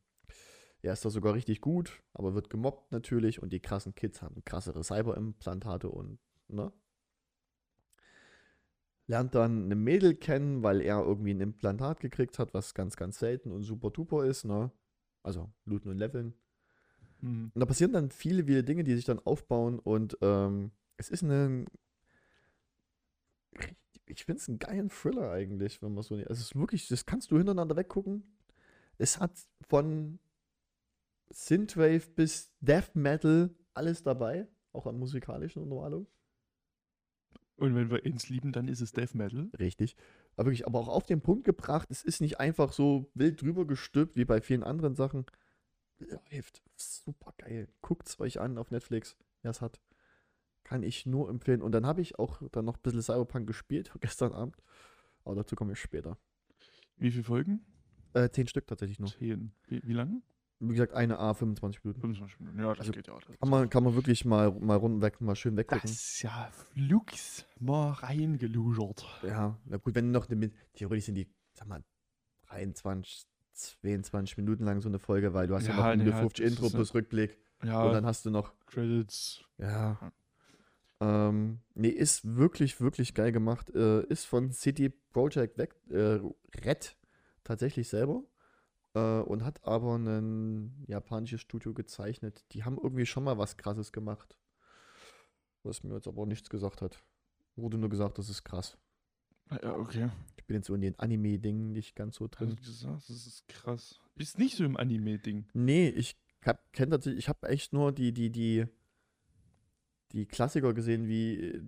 [0.82, 4.42] er ist da sogar richtig gut, aber wird gemobbt natürlich und die krassen Kids haben
[4.44, 6.18] krassere Cyberimplantate und,
[6.48, 6.72] ne?
[9.06, 13.18] Lernt dann eine Mädel kennen, weil er irgendwie ein Implantat gekriegt hat, was ganz, ganz
[13.18, 14.70] selten und super duper ist, ne?
[15.22, 16.34] Also looten und leveln.
[17.20, 17.50] Mhm.
[17.54, 21.22] Und da passieren dann viele, viele Dinge, die sich dann aufbauen und ähm, es ist
[21.22, 21.66] ein.
[24.06, 26.16] Ich finde es einen geilen Thriller eigentlich, wenn man so.
[26.16, 28.24] Es ist wirklich, das kannst du hintereinander weggucken.
[28.98, 29.32] Es hat
[29.68, 30.18] von
[31.30, 36.06] Synthwave bis Death Metal alles dabei, auch an musikalischen Untermalung.
[37.56, 39.50] Und wenn wir ins lieben, dann ist es Death Metal.
[39.58, 39.96] Richtig.
[40.34, 43.66] Aber wirklich, aber auch auf den Punkt gebracht, es ist nicht einfach so wild drüber
[43.66, 45.26] gestülpt wie bei vielen anderen Sachen.
[45.98, 46.62] Läuft.
[46.76, 47.68] Super geil.
[47.82, 49.78] Guckt es euch an auf Netflix, wer es hat.
[50.64, 51.60] Kann ich nur empfehlen.
[51.60, 54.56] Und dann habe ich auch dann noch ein bisschen Cyberpunk gespielt gestern Abend.
[55.24, 56.16] Aber dazu komme ich später.
[56.96, 57.66] Wie viele Folgen?
[58.14, 59.14] Äh, zehn Stück tatsächlich noch.
[59.18, 59.52] Zehn.
[59.68, 60.22] Wie, wie lange?
[60.62, 62.00] Wie gesagt, eine A, 25 Minuten.
[62.02, 62.58] 25 Minuten.
[62.60, 63.14] Ja, das Also, geht ja.
[63.26, 65.80] Das Kann man, kann man wirklich mal, mal runden weg, mal schön weggucken.
[65.82, 69.04] das ist ja flugs mal reingeluschert.
[69.22, 71.82] Ja, na gut, wenn noch eine, theoretisch sind die, sag mal,
[72.48, 76.12] 23, 22 Minuten lang so eine Folge, weil du hast ja, Ja, noch nee, eine
[76.14, 79.42] halt, 50 das Intro ja- plus Rückblick Ja, und dann hast du noch, Credits.
[79.58, 80.12] ja.
[81.02, 83.70] Ähm, nee, ist wirklich, wirklich geil gemacht.
[83.74, 86.20] Äh, ist von City Project weg, äh,
[86.62, 86.96] Red
[87.44, 88.22] tatsächlich selber.
[88.94, 92.44] Äh, und hat aber ein japanisches Studio gezeichnet.
[92.52, 94.36] Die haben irgendwie schon mal was krasses gemacht.
[95.62, 97.02] Was mir jetzt aber nichts gesagt hat.
[97.56, 98.78] Wurde nur gesagt, das ist krass.
[99.62, 100.10] Ja, okay.
[100.36, 102.50] Ich bin jetzt so in den Anime-Dingen nicht ganz so Hast drin.
[102.50, 104.00] du gesagt, das ist krass.
[104.14, 105.46] Bist nicht so im Anime-Ding.
[105.52, 108.66] Nee, ich hab, kenn tatsächlich, ich habe echt nur die, die, die,
[110.12, 111.62] die Klassiker gesehen wie äh,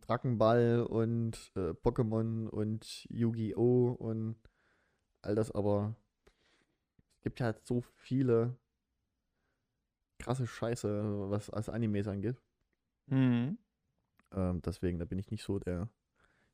[0.00, 3.96] Dragon Ball und äh, Pokémon und Yu-Gi-Oh!
[3.98, 4.36] und
[5.22, 5.96] all das, aber
[7.24, 8.56] gibt ja halt so viele
[10.18, 12.40] krasse Scheiße, was als Animes angeht.
[13.06, 13.58] Mhm.
[14.32, 15.88] Ähm, deswegen, da bin ich nicht so der.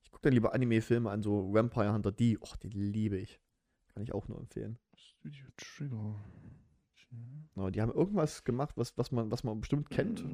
[0.03, 2.39] Ich gucke dann lieber Anime-Filme an, so Vampire Hunter D.
[2.39, 3.41] Och, den liebe ich.
[3.93, 4.79] Kann ich auch nur empfehlen.
[4.95, 6.25] Studio Trigger.
[7.57, 10.25] Ja, die haben irgendwas gemacht, was, was, man, was man bestimmt kennt.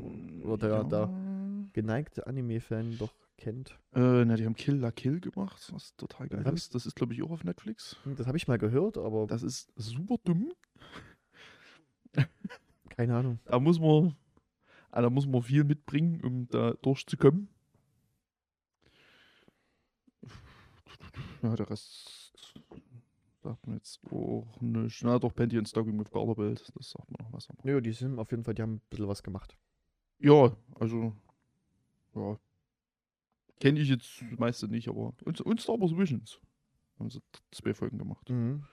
[0.45, 3.79] Oder der, der geneigte Anime-Fan doch kennt.
[3.95, 6.75] Äh, na, die haben Kill la Kill gemacht, was total geil hab ist.
[6.75, 7.97] Das ist, glaube ich, auch auf Netflix.
[8.17, 10.53] Das habe ich mal gehört, aber Das ist super dumm.
[12.89, 13.39] keine Ahnung.
[13.45, 14.17] Da muss man,
[14.91, 17.49] ah, da muss man viel mitbringen, um da durchzukommen.
[21.43, 22.33] Ja, der Rest
[23.43, 25.05] sagt mir jetzt auch nicht.
[25.05, 27.49] Na doch, Panty und Stocking with Garterbelt, das sagt mir noch was.
[27.63, 29.57] Nö, die sind auf jeden Fall, die haben ein bisschen was gemacht.
[30.19, 31.13] Ja, also,
[32.15, 32.39] ja.
[33.61, 35.15] Kenne ich jetzt das meiste nicht, aber.
[35.25, 36.39] Und, und Star Wars Visions.
[36.99, 38.29] Haben sie zwei Folgen gemacht.
[38.31, 38.65] Mhm.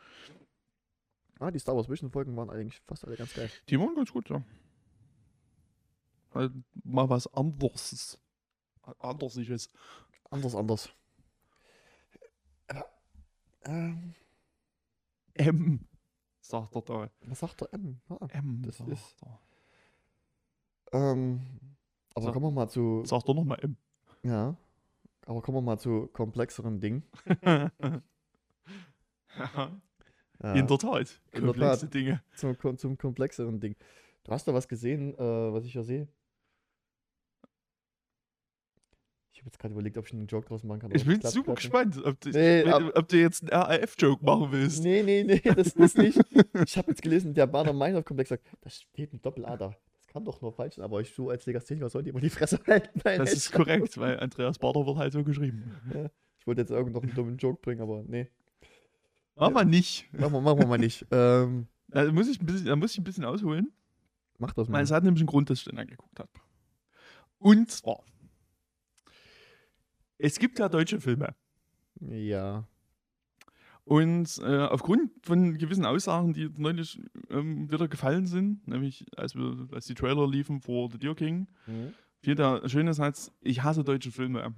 [1.39, 3.49] Ah, die Star Wars Vision-Folgen waren eigentlich fast alle ganz geil.
[3.69, 4.43] Die waren ganz gut, ja.
[6.33, 6.51] Halt
[6.83, 8.17] mal was anderes.
[8.99, 9.69] Andersiges.
[10.29, 10.89] Anders, anders.
[13.65, 14.13] Ähm,
[15.35, 15.87] M,
[16.41, 17.09] sagt er da.
[17.21, 18.01] was sagt der M?
[18.09, 19.39] Ah, M, Das ist- er.
[20.91, 21.41] ähm,
[22.13, 23.77] aber kommen wir mal zu, Sagt er nochmal M.
[24.23, 24.55] ja,
[25.25, 27.03] aber kommen wir mal zu komplexeren Dingen.
[30.41, 31.21] Ja, In der Tat.
[31.31, 31.93] In der Komplexe Tat.
[31.93, 32.23] Dinge.
[32.35, 33.75] zum, zum komplexeren Ding.
[34.23, 36.07] Du hast da was gesehen, äh, was ich ja sehe.
[39.31, 40.91] Ich habe jetzt gerade überlegt, ob ich einen Joke draus machen kann.
[40.93, 44.83] Ich bin super gespannt, ob du, Nee, du- ob du jetzt einen RAF-Joke machen willst.
[44.83, 46.19] Nee, nee, nee, das ist nicht.
[46.65, 49.75] Ich habe jetzt gelesen, der Bader Meinhof-Komplex sagt, da steht ein Doppel-A da.
[50.13, 53.01] Kann doch nur falsch sein, aber ich so als Legastheniker sollte immer die Fresse halten.
[53.03, 55.71] Nein, Das ist korrekt, weil Andreas Bader wird halt so geschrieben.
[56.39, 58.29] Ich wollte jetzt irgend noch einen dummen Joke bringen, aber nee.
[59.35, 60.13] Mach mal nicht.
[60.13, 61.05] Machen wir, machen wir mal nicht.
[61.11, 63.73] Ähm, Da muss ich ein bisschen, da muss ich ein bisschen ausholen.
[64.37, 64.81] mach das Weil mal.
[64.83, 66.29] es hat nämlich einen Grund, dass ich den angeguckt habe.
[67.39, 68.03] Und zwar,
[70.17, 71.35] es gibt ja deutsche Filme.
[71.99, 72.67] Ja.
[73.85, 79.67] Und äh, aufgrund von gewissen Aussagen, die neulich ähm, wieder gefallen sind, nämlich als, wir,
[79.73, 81.93] als die Trailer liefen vor The Deer King, Mhm.
[82.21, 84.53] fiel der schöne Satz, ich hasse deutsche Filme.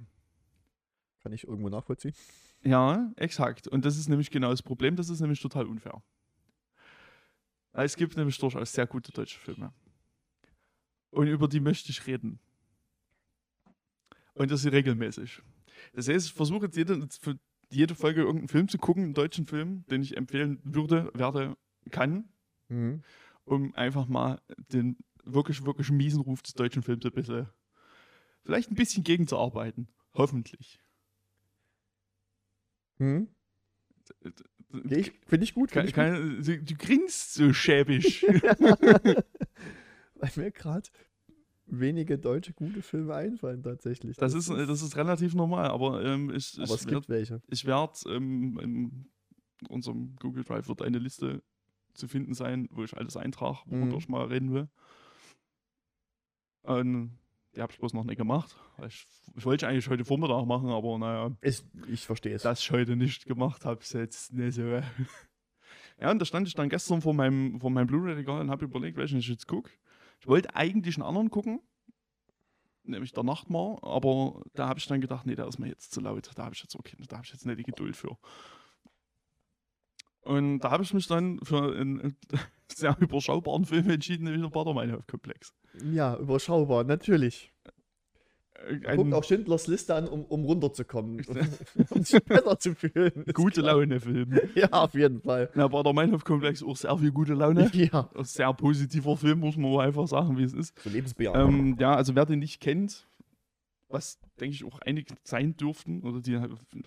[1.22, 2.14] Kann ich irgendwo nachvollziehen.
[2.62, 3.66] Ja, exakt.
[3.66, 6.00] Und das ist nämlich genau das Problem, das ist nämlich total unfair.
[7.72, 9.72] Es gibt nämlich durchaus sehr gute deutsche Filme.
[11.10, 12.38] Und über die möchte ich reden.
[14.34, 15.42] Und das regelmäßig.
[15.94, 17.38] Das heißt, ich versuche jetzt jede, für
[17.70, 21.56] jede Folge irgendeinen Film zu gucken, einen deutschen Film, den ich empfehlen würde, werde,
[21.90, 22.28] kann,
[22.68, 23.02] Mhm.
[23.44, 24.40] um einfach mal
[24.72, 27.48] den wirklich, wirklich miesen Ruf des deutschen Films ein bisschen,
[28.44, 29.88] vielleicht ein bisschen gegenzuarbeiten.
[30.14, 30.80] Hoffentlich.
[32.98, 33.28] Mhm.
[34.84, 35.70] Geh ich- Finde ich gut.
[35.70, 35.96] Find ich gut.
[35.96, 38.22] keine, du, du grinst so schäbig.
[40.14, 40.88] Weil mir gerade
[41.66, 44.16] wenige deutsche gute Filme einfallen tatsächlich.
[44.16, 47.42] Das ist, das ist relativ normal, aber ähm, ich, aber ich es gibt welche.
[47.48, 49.06] ich werde ähm, in
[49.68, 51.42] unserem Google Drive wird eine Liste
[51.94, 53.98] zu finden sein, wo ich alles eintrage, worüber Mhm.
[53.98, 54.68] ich mal reden will.
[56.62, 57.18] Und
[57.54, 58.54] die habe ich bloß noch nicht gemacht.
[58.86, 62.42] Ich, ich wollte eigentlich heute Vormittag machen, aber naja, Ist, ich verstehe es.
[62.42, 64.62] das ich heute nicht gemacht habe, ist jetzt nicht so.
[65.98, 68.98] Ja, und da stand ich dann gestern vor meinem, vor meinem Blu-ray-Regal und habe überlegt,
[68.98, 69.70] welchen ich jetzt gucke.
[70.20, 71.60] Ich wollte eigentlich einen anderen gucken,
[72.84, 76.00] nämlich der Nachtmar, aber da habe ich dann gedacht, nee, der ist mir jetzt zu
[76.00, 76.30] laut.
[76.34, 78.16] Da habe ich jetzt okay, da habe ich jetzt nicht die Geduld für.
[80.22, 82.16] Und da habe ich mich dann für einen
[82.68, 85.54] sehr überschaubaren Film entschieden, nämlich der Bader-Meinhof-Komplex.
[85.84, 87.52] ja, überschaubar, natürlich.
[88.68, 91.24] Äh, Guckt Ein auch Schindlers Liste an, um, um runterzukommen.
[91.90, 93.24] um sich besser zu fühlen.
[93.34, 94.40] Gute Laune-Film.
[94.54, 95.50] Ja, auf jeden Fall.
[95.54, 97.70] Der Bader-Meinhof-Komplex auch sehr viel gute Laune.
[97.74, 98.10] Ja.
[98.14, 100.78] Ein sehr positiver Film, muss man einfach sagen, wie es ist.
[100.82, 101.48] So lebensbejahend.
[101.48, 103.06] Ähm, ja, also wer den nicht kennt,
[103.88, 106.40] was denke ich auch einige sein dürften, oder die,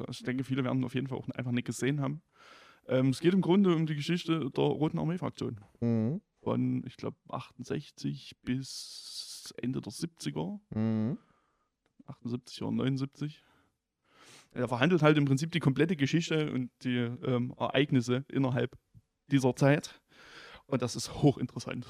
[0.10, 2.22] ich denke, viele werden ihn auf jeden Fall auch einfach nicht gesehen haben.
[2.88, 5.60] Ähm, es geht im Grunde um die Geschichte der Roten Armee-Fraktion.
[5.80, 6.22] Mhm.
[6.42, 11.18] Von, ich glaube, 68 bis Ende der 70er, Mhm.
[12.10, 13.44] 78 oder 79.
[14.52, 18.78] Er verhandelt halt im Prinzip die komplette Geschichte und die ähm, Ereignisse innerhalb
[19.28, 20.02] dieser Zeit.
[20.66, 21.88] Und das ist hochinteressant.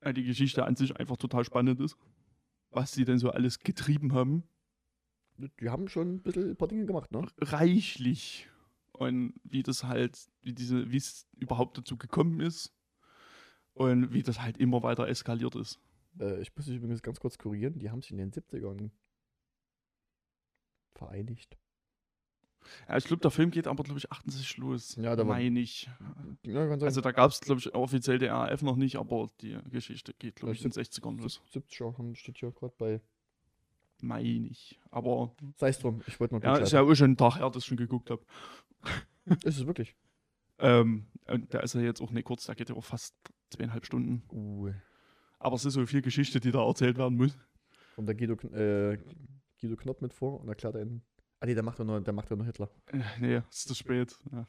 [0.00, 1.96] Weil die Geschichte an sich einfach total spannend ist.
[2.70, 4.44] Was sie denn so alles getrieben haben.
[5.60, 7.26] Die haben schon ein bisschen ein paar Dinge gemacht, ne?
[7.38, 8.48] Reichlich.
[8.92, 12.72] Und wie das halt, wie diese, wie es überhaupt dazu gekommen ist.
[13.74, 15.80] Und wie das halt immer weiter eskaliert ist.
[16.20, 17.78] Äh, ich muss dich übrigens ganz kurz korrigieren.
[17.78, 18.90] Die haben sich in den 70ern
[20.94, 21.56] vereinigt.
[22.88, 24.94] Ja, ich glaube, der Film geht aber, glaube ich, 68 los.
[24.96, 25.90] Ja, da war- meine ich.
[26.44, 26.68] Ja.
[26.68, 30.36] Also da gab es, glaube ich, offiziell der RAF noch nicht, aber die Geschichte geht,
[30.36, 31.42] glaube Ja, ich, in den 60ern los.
[31.52, 33.00] 70er haben, steht hier gerade bei.
[34.00, 34.80] Meine ich.
[34.90, 37.50] Aber Sei es drum, ich wollte mal ja, ist ja auch schon ein Tag her,
[37.50, 38.24] dass ich schon geguckt habe.
[39.44, 39.94] Ist es wirklich?
[40.58, 43.14] Ähm, und der ist ja jetzt auch nicht kurz, der geht ja auch fast
[43.50, 44.22] zweieinhalb Stunden.
[44.32, 44.72] Uh.
[45.42, 47.36] Aber es ist so viel Geschichte, die da erzählt werden muss.
[47.96, 48.96] Kommt der Guido, äh,
[49.60, 51.02] Guido Knopf mit vor und erklärt einen.
[51.40, 52.70] Ah nee, der macht ja nur, der macht ja nur Hitler.
[52.86, 54.16] Äh, nee, es ist zu spät.
[54.30, 54.46] Ja,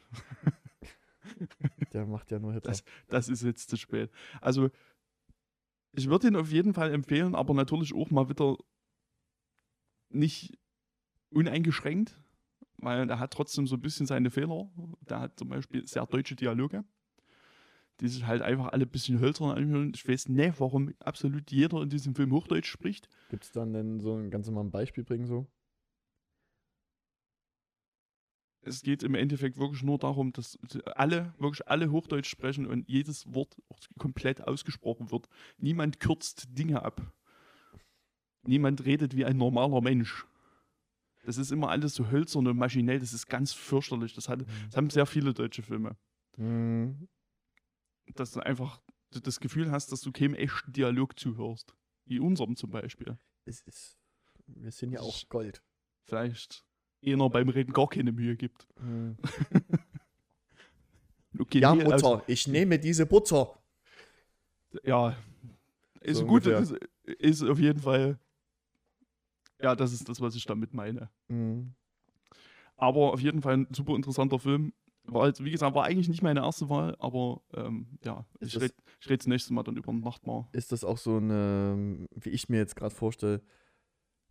[1.93, 2.71] Der macht ja nur Hitler.
[2.71, 4.11] Das- das ist jetzt zu spät.
[4.41, 4.69] Also,
[5.93, 8.57] ich würde ihn auf jeden Fall empfehlen, aber natürlich auch mal wieder
[10.09, 10.57] nicht
[11.31, 12.19] uneingeschränkt,
[12.77, 14.69] weil der hat trotzdem so ein bisschen seine Fehler.
[15.01, 16.83] Der hat zum Beispiel sehr deutsche Dialoge,
[18.03, 19.93] die sich halt einfach alle ein bisschen hölzern anhören.
[19.95, 23.07] Ich weiß nicht, warum absolut jeder in diesem Film Hochdeutsch spricht.
[23.29, 25.47] Gibt es dann denn so ein ganz mal ein Beispiel bringen so?
[28.61, 30.59] Es geht im Endeffekt wirklich nur darum, dass
[30.95, 33.55] alle, wirklich alle Hochdeutsch sprechen und jedes Wort
[33.97, 35.29] komplett ausgesprochen wird.
[35.57, 37.01] Niemand kürzt Dinge ab.
[38.45, 40.25] Niemand redet wie ein normaler Mensch.
[41.25, 44.13] Das ist immer alles so hölzern und maschinell, das ist ganz fürchterlich.
[44.13, 45.95] Das, hat, das haben sehr viele deutsche Filme.
[46.35, 47.07] Mhm.
[48.15, 51.75] Dass du einfach das Gefühl hast, dass du keinem echten Dialog zuhörst.
[52.05, 53.17] Wie unserem zum Beispiel.
[53.45, 53.97] Es ist.
[54.47, 55.61] Wir sind ja auch Gold.
[56.05, 56.65] Vielleicht
[57.05, 58.67] einer beim Reden gar keine Mühe gibt.
[58.79, 59.17] Mhm.
[61.39, 63.57] Okay, Ja, nee, also- Mutter, ich nehme diese Butter.
[64.83, 65.15] Ja,
[66.01, 66.75] ist So gut, ist,
[67.05, 68.19] ist auf jeden Fall
[69.59, 71.09] Ja, das ist das, was ich damit meine.
[71.29, 71.73] Mhm.
[72.75, 74.73] Aber auf jeden Fall ein super interessanter Film.
[75.05, 78.61] War jetzt, wie gesagt, war eigentlich nicht meine erste Wahl, aber ähm, ja, Ist ich
[78.61, 80.47] rede ich red das nächste Mal dann über Nachtmar.
[80.53, 83.41] Ist das auch so eine, wie ich mir jetzt gerade vorstelle,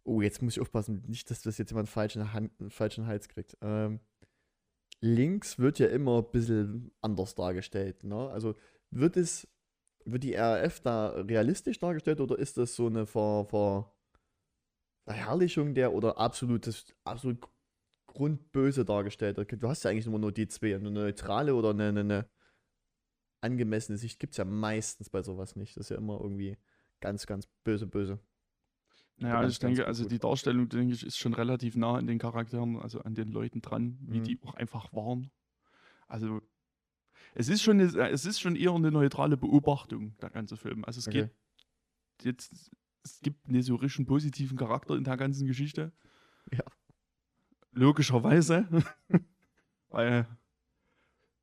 [0.04, 3.56] oh, jetzt muss ich aufpassen, nicht, dass das jetzt jemand falschen, Hand, falschen Hals kriegt.
[3.60, 4.00] Ähm,
[5.00, 8.04] links wird ja immer ein bisschen anders dargestellt.
[8.04, 8.30] Ne?
[8.30, 8.54] Also
[8.90, 9.46] wird es,
[10.04, 13.92] wird die RAF da realistisch dargestellt oder ist das so eine Ver, Ver,
[15.04, 17.40] Verherrlichung der oder absolutes, absolut
[18.12, 19.38] grundböse dargestellt?
[19.38, 22.28] Du hast ja eigentlich immer nur die zwei, eine neutrale oder eine, eine, eine
[23.40, 25.76] angemessene Sicht gibt es ja meistens bei sowas nicht.
[25.76, 26.56] Das ist ja immer irgendwie
[27.00, 28.20] ganz, ganz böse, böse.
[29.16, 32.18] Naja, ganz, ich denke, also die Darstellung, denke ich, ist schon relativ nah an den
[32.18, 34.24] Charakteren, also an den Leuten dran, wie Mhm.
[34.24, 35.30] die auch einfach waren.
[36.08, 36.40] Also
[37.34, 40.84] es ist schon, eine, es ist schon eher eine neutrale Beobachtung, der ganze Film.
[40.84, 41.22] Also es Okay.
[41.22, 42.70] geht jetzt,
[43.04, 45.92] es gibt nicht so richtig einen positiven Charakter in der ganzen Geschichte.
[46.52, 46.64] Ja.
[47.72, 48.66] Logischerweise.
[49.88, 50.26] Weil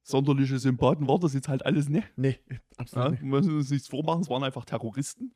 [0.02, 2.08] sonderliche Sympathen war das jetzt halt alles nicht.
[2.16, 5.34] Nee, Ja, absolut wir müssen uns nichts vormachen, es waren einfach Terroristen.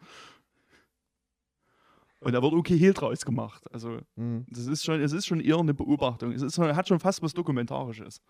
[2.19, 3.63] Und da wird okay Hehl draus gemacht.
[3.71, 4.05] Also, nicht.
[4.15, 4.45] Mhm.
[4.49, 6.31] das ist schon, es ist schon eher eine Beobachtung.
[6.31, 8.21] Es ist, hat schon fast was Dokumentarisches.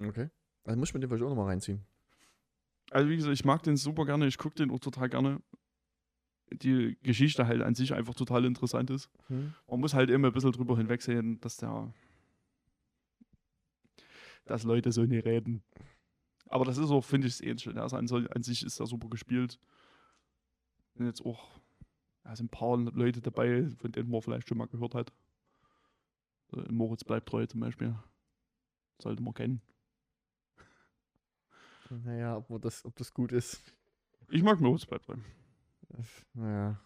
[0.00, 0.30] Okay.
[0.64, 1.84] Also muss ich mir den vielleicht auch nochmal reinziehen.
[2.90, 5.42] Also, wie gesagt, ich mag den super gerne, ich gucke den auch total gerne.
[6.50, 9.10] Die Geschichte halt an sich einfach total interessant ist.
[9.28, 9.54] Hm.
[9.68, 11.92] Man muss halt immer ein bisschen drüber hinwegsehen, dass der.
[14.44, 15.62] dass Leute so nicht reden.
[16.46, 17.62] Aber das ist auch, finde ich, ähnlich.
[17.62, 17.78] schön.
[17.78, 19.58] Also an, an sich ist er super gespielt.
[20.94, 21.60] Sind jetzt auch.
[22.24, 25.12] Da sind ein paar Leute dabei, von denen man vielleicht schon mal gehört hat.
[26.52, 27.94] Äh, Moritz bleibt treu zum Beispiel.
[29.00, 29.62] Sollte man kennen.
[31.90, 33.74] Naja, ob, man das, ob das gut ist.
[34.28, 35.16] Ich mag Moritz bleibt treu.
[36.34, 36.80] Naja.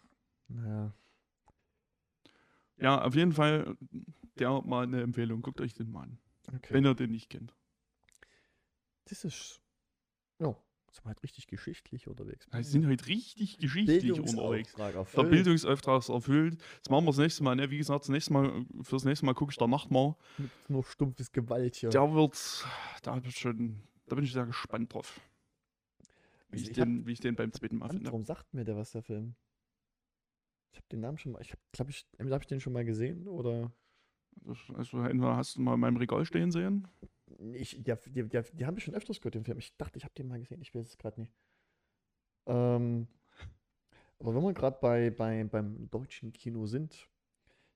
[0.47, 0.93] Naja.
[2.77, 3.77] Ja, auf jeden Fall
[4.39, 5.41] der mal eine Empfehlung.
[5.41, 6.17] Guckt euch den mal an,
[6.55, 6.73] Okay.
[6.73, 7.53] wenn ihr den nicht kennt.
[9.05, 9.61] Das ist.
[10.39, 10.55] Ja,
[10.91, 12.47] sind wir halt richtig geschichtlich unterwegs.
[12.51, 14.73] Wir sind heute richtig geschichtlich unterwegs.
[14.75, 15.29] Bildungsauftrag Der erfüllt.
[15.31, 16.61] Bildungsauftrag ist erfüllt.
[16.83, 17.55] Das machen wir das nächste Mal.
[17.55, 17.69] Ne?
[17.69, 20.17] Wie gesagt, das nächste Mal, fürs nächste Mal gucke ich der Nachtmar.
[20.37, 21.89] Mit nur stumpfes Gewalt hier.
[21.89, 22.65] Der wird,
[23.03, 25.19] da, ich schon, da bin ich sehr gespannt drauf.
[26.53, 28.05] Wie ich, Ich hab- den, wie ich den beim zweiten Mal finde.
[28.05, 29.35] Warum sagt mir der was, der Film?
[30.71, 31.41] Ich habe den Namen schon mal.
[31.41, 33.71] Ich glaube, ich, hab ich den schon mal gesehen oder.
[34.75, 36.87] Also entweder hast du mal in meinem Regal stehen sehen.
[37.53, 39.59] Ich, ja, die, die, die haben wir schon öfters gehört, den Film.
[39.59, 40.61] Ich dachte, ich habe den mal gesehen.
[40.61, 41.33] Ich weiß es gerade nicht.
[42.47, 43.07] Ähm,
[44.19, 47.07] aber wenn wir gerade bei, bei, beim deutschen Kino sind,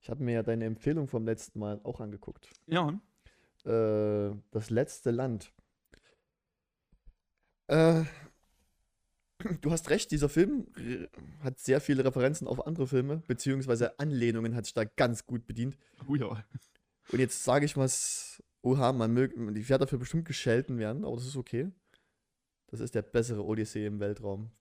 [0.01, 2.49] ich habe mir ja deine Empfehlung vom letzten Mal auch angeguckt.
[2.67, 2.99] Ja,
[3.65, 5.53] Äh, das letzte Land.
[7.67, 8.03] Äh,
[9.61, 11.07] du hast recht, dieser Film äh,
[11.43, 15.77] hat sehr viele Referenzen auf andere Filme, beziehungsweise Anlehnungen hat sich da ganz gut bedient.
[16.07, 16.43] oh ja.
[17.11, 21.15] Und jetzt sage ich was, oha, man mög, ich werde dafür bestimmt geschelten werden, aber
[21.15, 21.71] das ist okay.
[22.67, 24.51] Das ist der bessere Odyssee im Weltraum.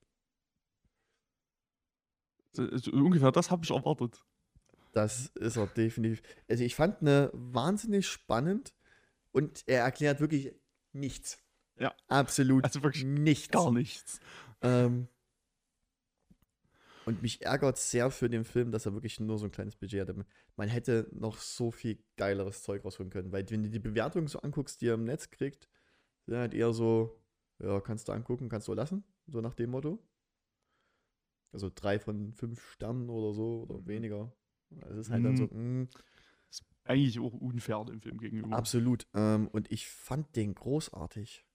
[2.57, 4.24] Ungefähr das habe ich erwartet.
[4.93, 6.22] Das ist er definitiv.
[6.49, 8.74] Also ich fand eine wahnsinnig spannend
[9.33, 10.55] und er erklärt wirklich
[10.93, 11.39] nichts.
[11.79, 11.95] Ja.
[12.09, 13.51] Absolut Also wirklich nichts.
[13.53, 14.20] Gar nichts.
[14.62, 15.09] Ähm,
[17.04, 20.00] und mich ärgert sehr für den Film, dass er wirklich nur so ein kleines Budget
[20.00, 20.26] hatte.
[20.57, 24.40] Man hätte noch so viel geileres Zeug rausholen können, weil wenn du die Bewertungen so
[24.40, 25.68] anguckst, die er im Netz kriegt,
[26.26, 27.22] sind halt eher so,
[27.61, 30.02] ja, kannst du angucken, kannst du lassen, so nach dem Motto.
[31.52, 34.32] Also drei von fünf Sternen oder so oder weniger.
[34.90, 35.86] Es ist halt dann so, mh,
[36.84, 38.57] Eigentlich auch unfair dem Film gegenüber.
[38.57, 39.07] Absolut.
[39.14, 41.45] Ähm, und ich fand den großartig.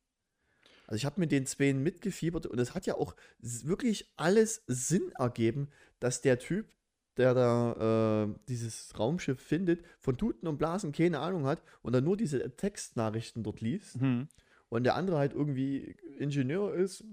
[0.91, 5.13] Also ich habe mit den Zweien mitgefiebert und es hat ja auch wirklich alles Sinn
[5.17, 5.69] ergeben,
[6.01, 6.67] dass der Typ,
[7.15, 12.03] der da äh, dieses Raumschiff findet, von Tuten und Blasen keine Ahnung hat und dann
[12.03, 14.27] nur diese Textnachrichten dort liest Mhm.
[14.67, 17.05] und der andere halt irgendwie Ingenieur ist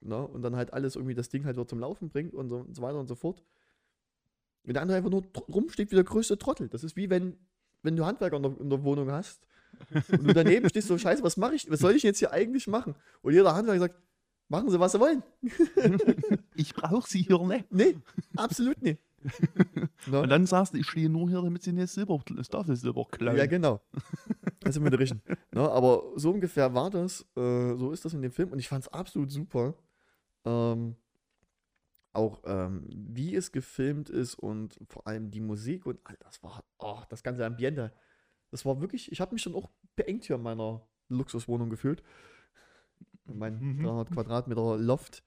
[0.00, 2.56] ne, und dann halt alles irgendwie das Ding halt dort zum Laufen bringt und so,
[2.56, 3.44] und so weiter und so fort.
[4.62, 6.70] Und der andere einfach nur rumsteht wie der größte Trottel.
[6.70, 7.36] Das ist wie wenn,
[7.82, 9.46] wenn du Handwerker in der, in der Wohnung hast
[10.10, 12.66] und du daneben stehst so, scheiße, was mache ich, was soll ich jetzt hier eigentlich
[12.66, 12.94] machen?
[13.22, 13.96] Und jeder Handwerker sagt,
[14.48, 15.22] machen Sie, was Sie wollen.
[16.58, 17.70] Ich brauche sie hier nicht.
[17.70, 17.96] Nee,
[18.36, 19.00] absolut nicht.
[20.06, 20.20] Ne?
[20.20, 22.80] Und dann sagst du, ich stehe nur hier, damit sie nicht Silber, das darf nicht
[22.80, 23.36] Silber klauen.
[23.36, 23.80] Ja, genau.
[24.60, 25.22] Das wir der Richtigen.
[25.52, 27.22] Ne, aber so ungefähr war das.
[27.36, 29.74] Äh, so ist das in dem Film und ich fand es absolut super.
[30.44, 30.96] Ähm,
[32.12, 36.64] auch ähm, wie es gefilmt ist und vor allem die Musik und all das war,
[36.78, 37.92] oh, das ganze Ambiente.
[38.50, 42.02] Das war wirklich, ich habe mich dann auch beengt hier in meiner Luxuswohnung gefühlt.
[43.26, 43.82] Mein Mhm.
[43.82, 45.22] 300 Quadratmeter Loft.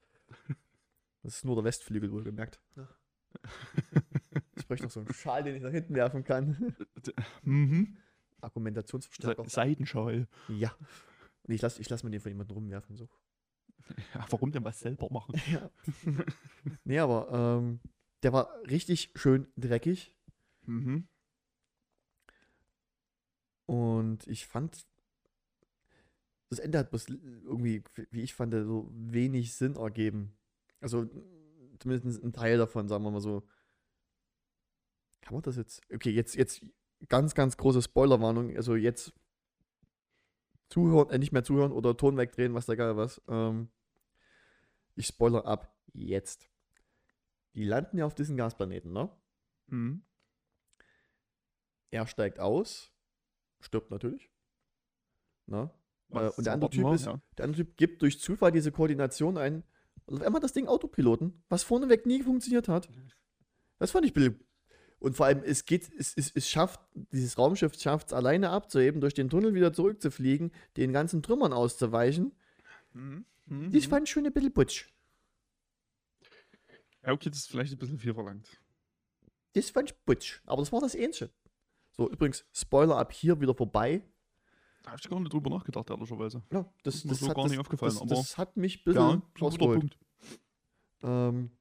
[1.24, 2.60] Das ist nur der Westflügel wohlgemerkt.
[4.56, 6.76] Ich bräuchte noch so einen Schal, den ich nach hinten werfen kann.
[7.44, 7.98] Mhm.
[8.42, 9.44] Argumentationsverstärker.
[9.46, 10.28] Se Seidenschal.
[10.50, 10.76] Ja.
[11.44, 12.96] Und ich lasse ich lass mir den von jemandem rumwerfen.
[12.96, 13.10] So.
[14.14, 15.40] Ja, warum denn was selber machen?
[15.52, 15.70] Ja.
[16.84, 17.80] nee, aber ähm,
[18.24, 20.16] der war richtig schön dreckig.
[20.66, 21.08] Mhm.
[23.72, 24.86] Und ich fand,
[26.50, 30.38] das Ende hat bloß irgendwie, wie ich fand, so wenig Sinn ergeben.
[30.82, 31.08] Also
[31.80, 33.48] zumindest ein Teil davon, sagen wir mal so.
[35.22, 35.82] Kann man das jetzt?
[35.90, 36.66] Okay, jetzt, jetzt
[37.08, 38.54] ganz, ganz große Spoilerwarnung.
[38.58, 39.14] Also jetzt
[40.68, 43.22] zuhören, äh, nicht mehr zuhören oder Ton wegdrehen, was da geil was.
[43.30, 43.70] Ähm,
[44.96, 46.50] ich spoiler ab jetzt.
[47.56, 49.10] Die landen ja auf diesen Gasplaneten, ne?
[49.68, 50.04] Mhm.
[51.90, 52.92] Er steigt aus,
[53.62, 54.30] stirbt natürlich.
[55.48, 55.70] Ne?
[56.10, 57.22] Äh, Was und der andere, typ ist, ja.
[57.38, 59.64] der andere Typ gibt durch Zufall diese Koordination ein.
[60.06, 62.90] Und auf einmal das Ding Autopiloten, was vorneweg nie funktioniert hat.
[63.78, 64.40] Das fand ich bill-
[65.00, 69.02] Und vor allem, es geht, es, es, es schafft, dieses Raumschiff schafft es alleine abzuheben,
[69.02, 72.34] durch den Tunnel wieder zurückzufliegen, den ganzen Trümmern auszuweichen.
[72.94, 73.26] Mhm.
[73.46, 73.70] Mhm.
[73.74, 74.90] Ich fand schon ein bisschen putsch.
[77.04, 78.48] Ja, okay, das ist vielleicht ein bisschen viel verlangt.
[79.54, 80.42] Das fand ich putsch.
[80.46, 81.30] Aber das war das Ähnliche.
[82.02, 84.02] So, übrigens, Spoiler ab hier wieder vorbei.
[84.82, 86.42] Da habe ich gar nicht drüber nachgedacht, ehrlicherweise.
[86.52, 88.58] Ja, das, Ist mir das, so hat, gar das, nicht aufgefallen, das, aber- das hat
[88.58, 89.58] mich ein bisschen Ja.
[89.76, 90.00] Punkt.
[91.04, 91.52] Ähm,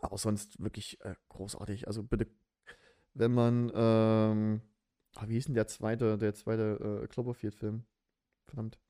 [0.00, 1.86] aber sonst wirklich äh, großartig.
[1.86, 2.26] Also bitte,
[3.14, 4.60] wenn man, ähm,
[5.14, 7.84] ah, wie hieß denn der zweite, der zweite äh, Cloverfield-Film?
[8.46, 8.80] Verdammt.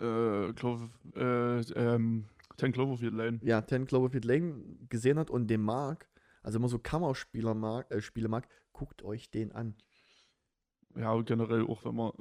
[0.00, 3.38] Äh, Clover, äh, ähm, 10 Cloverfield Lane.
[3.44, 6.08] Ja, 10 Cloverfield Lane gesehen hat und den mag,
[6.44, 9.74] also immer so Kammerspieler mag, äh, Spiele mag, guckt euch den an.
[10.96, 12.12] Ja, generell auch, wenn man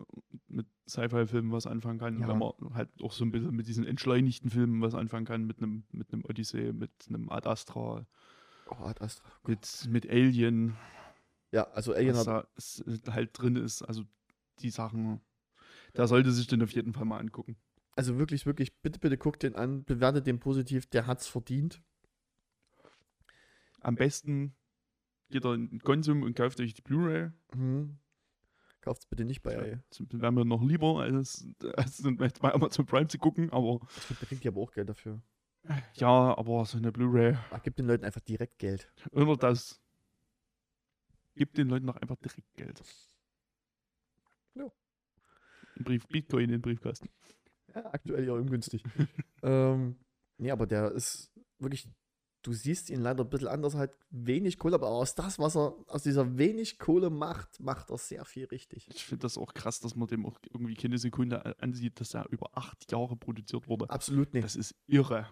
[0.48, 2.28] mit Sci-Fi-Filmen was anfangen kann, Ja.
[2.28, 5.60] wenn man halt auch so ein bisschen mit diesen entschleunigten Filmen was anfangen kann, mit
[5.60, 8.08] einem mit einem Odyssey, mit einem Ad Astra,
[8.66, 9.30] Oh, Ad Astra.
[9.46, 10.76] mit, mit Alien,
[11.52, 12.48] Ja, also Alien was hat,
[13.06, 13.84] da halt drin ist.
[13.84, 14.04] Also
[14.60, 15.22] die Sachen,
[15.94, 17.58] da sollte sich den auf jeden Fall mal angucken.
[17.96, 21.80] also wirklich, wirklich, bitte, bitte guckt den an, bewertet den positiv, der hat's verdient.
[23.84, 24.56] Am besten
[25.30, 27.32] geht ihr in den Konsum und kauft euch die Blu-ray.
[27.54, 28.00] Mhm.
[28.82, 29.82] Kauft's bitte nicht bei.
[29.90, 32.02] Das wäre mir noch lieber, als, als
[32.42, 33.80] bei Amazon Prime zu gucken, aber
[34.20, 35.22] Da kriegt ihr aber auch Geld dafür.
[35.96, 38.92] ja, aber so eine Blu-ray Ah, Gib den Leuten einfach direkt Geld.
[39.12, 39.80] Oder das.
[41.36, 42.82] Gibt den Leuten doch einfach direkt Geld.
[44.56, 44.66] Ja.
[45.78, 47.10] Ein Brief, Bitcoin in den Briefkasten.
[47.74, 48.84] Ja, aktuell ja ungünstig.
[49.44, 49.98] ähm,
[50.38, 51.90] nee, aber der ist wirklich,
[52.44, 55.76] du siehst ihn leider ein bisschen anders, halt wenig Kohle, aber aus das, was er
[55.88, 58.88] aus dieser wenig Kohle macht, macht er sehr viel richtig.
[58.94, 62.28] Ich finde das auch krass, dass man dem auch irgendwie keine Sekunde ansieht, dass er
[62.30, 63.89] über acht Jahre produziert wurde.
[63.89, 64.44] Absolut nicht.
[64.44, 65.28] Das ist irre.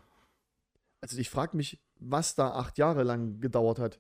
[1.02, 4.00] Also ich frage mich, was da acht Jahre lang gedauert hat.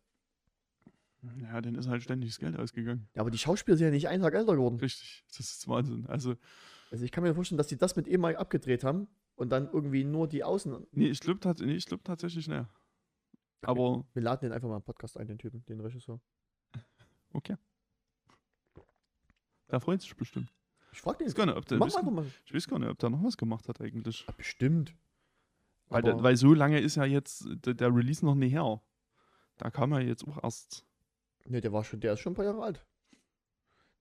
[1.39, 3.07] Ja, dann ist halt ständig das Geld ausgegangen.
[3.13, 4.79] Ja, aber die Schauspieler sind ja nicht einen Tag älter geworden.
[4.79, 5.23] Richtig.
[5.27, 6.07] Das ist Wahnsinn.
[6.07, 6.35] Also,
[6.89, 9.69] Also ich kann mir vorstellen, dass die das mit ihm mal abgedreht haben und dann
[9.71, 10.87] irgendwie nur die Außen.
[10.91, 12.65] nee, ich glaube glaub tatsächlich nicht.
[13.63, 16.19] Aber, Wir laden den einfach mal im Podcast ein, den Typen, den Regisseur.
[17.33, 17.57] okay.
[19.67, 20.51] Da freut sich bestimmt.
[20.91, 21.37] Ich frage den Ich jetzt.
[21.37, 22.25] weiß gar nicht, ob der, Mach weiß, einfach mal.
[22.45, 24.25] ich weiß gar nicht, ob der noch was gemacht hat eigentlich.
[24.27, 24.93] Ah, bestimmt.
[25.87, 28.81] Weil, der, weil so lange ist ja jetzt der, der Release noch nicht her.
[29.57, 30.85] Da kam er jetzt auch erst
[31.45, 32.85] Ne, der war schon, der ist schon ein paar Jahre alt.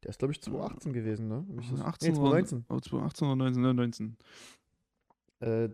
[0.02, 1.46] Der ist, glaube ich, 2018 gewesen, ne?
[1.48, 2.64] Hab ich das- 18 nee, oder, 2019.
[2.68, 4.16] oh, 2018 oder 19, ne, 19.
[5.40, 5.68] Äh,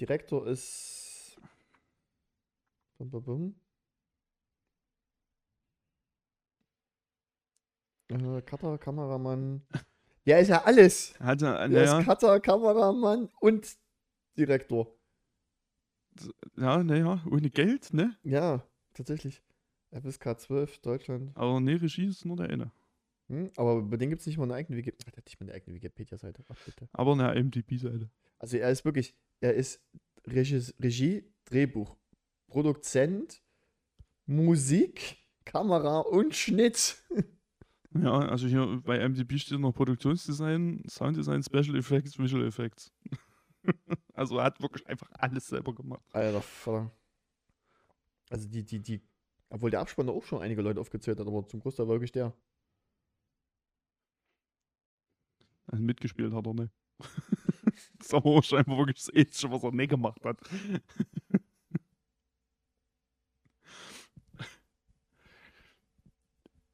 [0.00, 1.07] Direktor ist.
[2.98, 3.54] Bum, bum, bum.
[8.10, 9.62] Äh, Cutter, Kameramann.
[10.26, 11.18] Der ist ja alles.
[11.20, 13.76] Hatte, Der naja, ist Cutter, Kameramann und
[14.36, 14.94] Direktor.
[16.56, 18.16] ja, naja, ohne Geld, ne?
[18.24, 19.42] Ja, tatsächlich.
[19.92, 21.36] FSK 12, Deutschland.
[21.36, 22.72] Aber ne, Regie ist nur der eine.
[23.28, 23.50] Hm?
[23.56, 25.16] Aber bei dem gibt es nicht mal eine eigene Wikipedia.
[25.16, 26.44] Hat nicht mal eine eigene Wikipedia-Seite.
[26.92, 28.10] Aber eine MDB-Seite.
[28.38, 29.82] Also er ist wirklich, er ist
[30.26, 31.96] Regis, Regie, Drehbuch,
[32.48, 33.42] Produzent,
[34.26, 37.02] Musik, Kamera und Schnitt.
[37.94, 42.92] Ja, also hier bei MDB steht noch Produktionsdesign, Sounddesign, Special Effects, Visual Effects.
[44.14, 46.02] also er hat wirklich einfach alles selber gemacht.
[46.12, 46.92] Alter Vater.
[48.28, 49.00] Also die, die, die,
[49.48, 52.12] obwohl der Abspann da auch schon einige Leute aufgezählt hat, aber zum Großteil war wirklich
[52.12, 52.34] der.
[55.66, 56.72] Also mitgespielt hat er nicht.
[57.98, 60.38] das ist aber scheinbar wirklich das Einzige, was er nicht gemacht hat.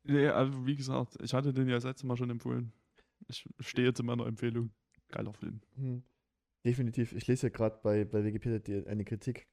[0.05, 2.73] Nee, also wie gesagt, ich hatte den ja das letzte Mal schon empfohlen.
[3.29, 4.71] Ich stehe zu meiner Empfehlung.
[5.09, 5.61] Geiler Film.
[5.77, 6.03] Hm.
[6.65, 7.13] Definitiv.
[7.13, 9.47] Ich lese ja gerade bei, bei Wikipedia eine Kritik.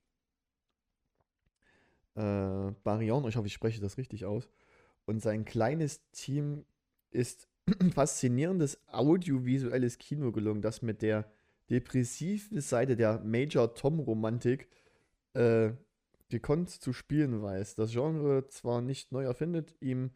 [2.16, 4.49] äh, Barion, ich hoffe, ich spreche das richtig aus.
[5.06, 6.66] Und sein kleines Team
[7.12, 7.47] ist
[7.93, 11.32] faszinierendes audiovisuelles Kino gelungen, das mit der
[11.70, 14.68] depressiven Seite der Major-Tom-Romantik
[15.34, 15.72] äh,
[16.30, 17.76] gekonnt zu spielen weiß.
[17.76, 20.12] Das Genre zwar nicht neu erfindet, ihm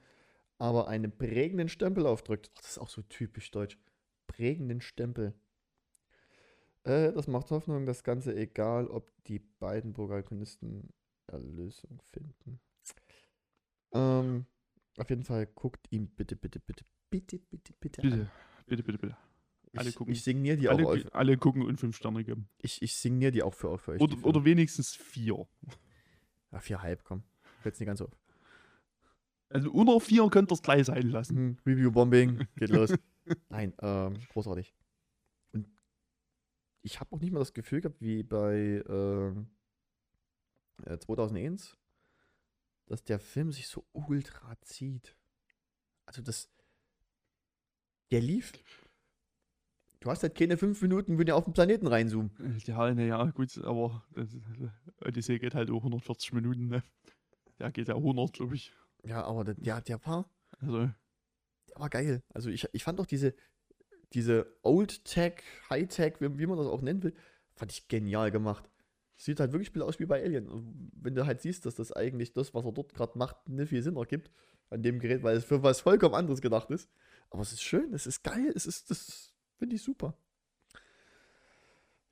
[0.58, 2.52] aber einen prägenden Stempel aufdrückt.
[2.56, 3.78] Ach, das ist auch so typisch deutsch.
[4.28, 5.34] Prägenden Stempel.
[6.84, 10.94] Äh, das macht Hoffnung, das Ganze egal, ob die beiden Protagonisten
[11.28, 12.60] Erlösung finden.
[13.92, 14.46] Ähm,
[14.98, 18.32] auf jeden Fall guckt ihm bitte, bitte, bitte, bitte, bitte, bitte, Bitte, an.
[18.68, 19.18] bitte, bitte, bitte.
[19.76, 20.14] alle Ich, gucken.
[20.14, 20.94] ich signiere die Alle, auch.
[20.96, 22.50] gu- alle gucken und fünf Sterne geben.
[22.60, 24.02] Ich, ich signiere die auch für, für euch.
[24.02, 25.48] Oder, oder wenigstens vier.
[26.52, 27.24] Ja, vierhalb, komm.
[27.62, 28.12] Fällt's nicht ganz auf.
[29.50, 31.36] Also unter vier könnt ihr es gleich sein lassen.
[31.36, 31.58] Mhm.
[31.66, 32.94] Review-Bombing, geht los.
[33.50, 34.74] Nein, ähm, großartig.
[35.52, 35.68] Und
[36.82, 39.48] ich habe auch nicht mal das Gefühl gehabt, wie bei ähm,
[40.86, 41.78] äh, 2001,
[42.88, 45.16] dass der Film sich so ultra zieht.
[46.06, 46.50] Also das,
[48.12, 48.54] der lief.
[50.00, 52.32] Du hast halt keine fünf Minuten, wenn ihr auf den Planeten reinzoomen.
[52.66, 54.30] Ja, naja, gut, aber das,
[55.04, 56.84] Odyssey geht halt auch 140 Minuten, ne?
[57.58, 58.72] Der geht ja 100, glaube ich.
[59.06, 60.30] Ja, aber der, der, der war,
[60.60, 62.24] Also, der war geil.
[62.34, 63.36] Also ich, ich fand auch diese,
[64.14, 67.14] diese Old Tech, High Tech, wie, wie man das auch nennen will,
[67.56, 68.70] fand ich genial gemacht.
[69.18, 70.48] Sieht halt wirklich aus wie bei Alien.
[70.50, 73.70] Und wenn du halt siehst, dass das eigentlich das, was er dort gerade macht, nicht
[73.70, 74.30] viel Sinn ergibt
[74.70, 76.90] an dem Gerät, weil es für was vollkommen anderes gedacht ist.
[77.30, 80.18] Aber es ist schön, es ist geil, es ist, das finde ich super.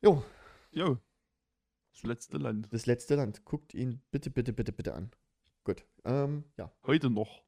[0.02, 0.24] Jo,
[0.72, 0.98] jo.
[1.94, 2.68] Das letzte Land.
[2.72, 3.46] das letzte Land.
[3.46, 5.12] Guckt ihn bitte, bitte, bitte, bitte an.
[6.06, 7.44] Ähm, ja, Heute noch.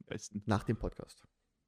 [0.00, 0.42] Am besten.
[0.46, 1.24] nach dem Podcast.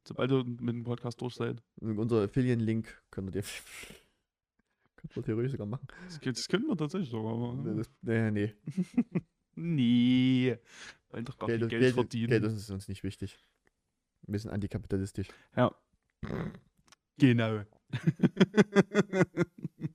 [0.07, 1.62] Sobald ihr mit dem Podcast durch seid.
[1.80, 3.42] Unser Affiliate-Link könnt ihr dir.
[4.96, 5.86] könnt ihr theoretisch sogar machen.
[6.07, 7.55] Das, das können wir tatsächlich sogar.
[7.55, 8.55] Nee, Aber, das, nee, nee.
[9.55, 10.59] nee.
[11.11, 12.28] Wollen doch gar Geld, Geld, Geld, verdienen.
[12.28, 13.38] Geld ist uns nicht wichtig.
[14.26, 15.28] Ein bisschen antikapitalistisch.
[15.57, 15.74] Ja.
[17.18, 17.64] Genau.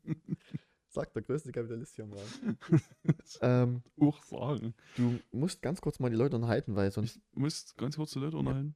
[0.93, 2.57] Sagt der größte Kapitalist hier im Raum.
[3.41, 4.75] ähm, Auch sagen.
[4.95, 7.15] du musst ganz kurz mal die Leute unterhalten, weil sonst.
[7.15, 8.75] Ich muss ganz kurz die Leute unterhalten.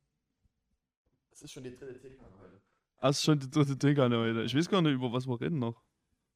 [1.29, 2.59] Das ist schon die dritte Thema heute.
[2.99, 4.41] Das ist schon die dritte Thema heute.
[4.41, 5.79] Ich weiß gar nicht, über was wir reden noch.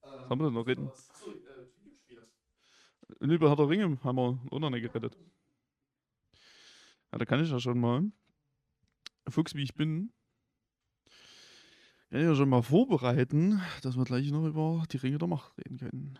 [0.01, 0.87] Was haben wir denn noch reden?
[0.87, 2.29] Achso, äh, Videospiele.
[3.19, 5.17] Über Herr der Ringe haben wir auch noch nicht geredet.
[7.11, 8.03] Ja, da kann ich ja schon mal.
[9.29, 10.13] Fuchs, wie ich bin,
[12.11, 15.57] kann ich ja schon mal vorbereiten, dass wir gleich noch über die Ringe der Macht
[15.57, 16.19] reden können.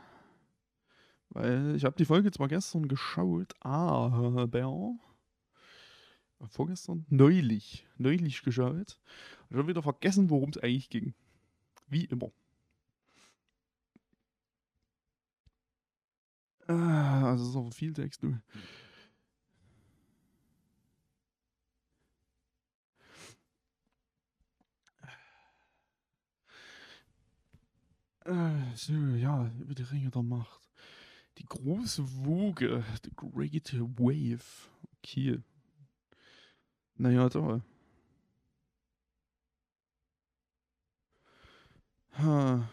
[1.30, 4.40] Weil ich habe die Folge zwar gestern geschaut, aber
[6.50, 9.00] vorgestern, neulich, neulich geschaut
[9.50, 11.14] und schon wieder vergessen, worum es eigentlich ging.
[11.90, 12.32] Wie immer.
[16.68, 18.40] Ah, also ist aber viel Text, du.
[28.26, 30.70] Äh, So, ja, über die Ringe der Macht.
[31.38, 34.70] Die große Woge, the Great Wave.
[34.98, 35.40] Okay.
[36.96, 37.62] Naja, da.
[42.18, 42.70] Ha.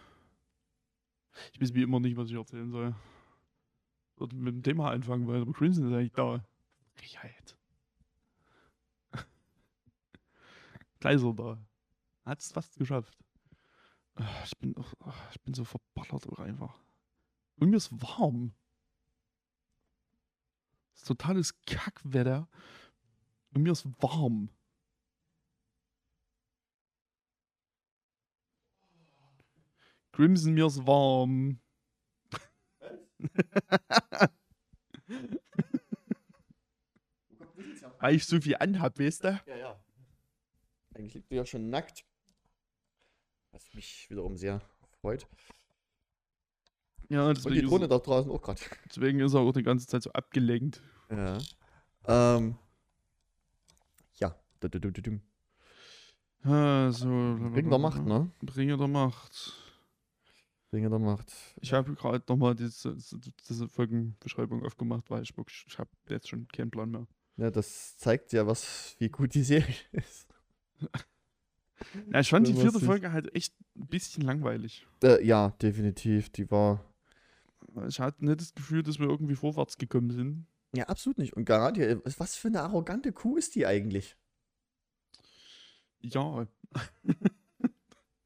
[1.53, 2.95] Ich weiß wie immer nicht, was ich erzählen soll.
[4.17, 6.45] Würde mit dem Thema anfangen, weil der Crimson ist eigentlich da.
[6.95, 7.57] Freiheit.
[11.01, 11.59] Gleiser da.
[12.25, 13.17] Hat es fast geschafft.
[14.21, 16.77] Ah, Ich bin, ah, ich bin so verballert auch einfach.
[17.61, 18.53] Und mir ist warm.
[20.95, 22.49] Es ist totales Kackwetter.
[23.55, 24.51] Und mir ist warm.
[30.13, 31.61] Crimson, mir ist warm.
[38.01, 39.41] Weil ich so viel anhab, weißt du?
[39.47, 39.81] Ja, ja.
[40.95, 42.05] Eigentlich liegt du ja schon nackt.
[43.59, 44.61] Was mich wiederum sehr
[45.01, 45.27] freut.
[47.09, 48.61] Ja, Und die deswegen Drohne ist, da draußen auch gerade.
[48.89, 50.81] deswegen ist er auch die ganze Zeit so abgelenkt.
[51.11, 51.39] Ja.
[52.07, 52.57] Ähm.
[54.15, 54.37] Ja.
[56.45, 58.31] Also, Ring der Macht, ne?
[58.43, 59.55] Bringer der Macht.
[60.73, 61.33] Ringe der Macht.
[61.61, 62.97] Ich habe gerade nochmal diese,
[63.49, 67.09] diese Folgenbeschreibung aufgemacht, weil ich ich habe jetzt schon keinen Plan mehr.
[67.39, 70.29] Ja, das zeigt ja, was, wie gut die Serie ist.
[72.13, 74.87] Ja, ich fand die vierte Folge halt echt ein bisschen langweilig.
[75.03, 76.31] Äh, ja, definitiv.
[76.31, 76.85] Die war.
[77.87, 80.47] Ich hatte nicht das Gefühl, dass wir irgendwie vorwärts gekommen sind.
[80.75, 81.35] Ja, absolut nicht.
[81.35, 84.17] Und Garantia, was für eine arrogante Kuh ist die eigentlich?
[86.01, 86.47] Ja,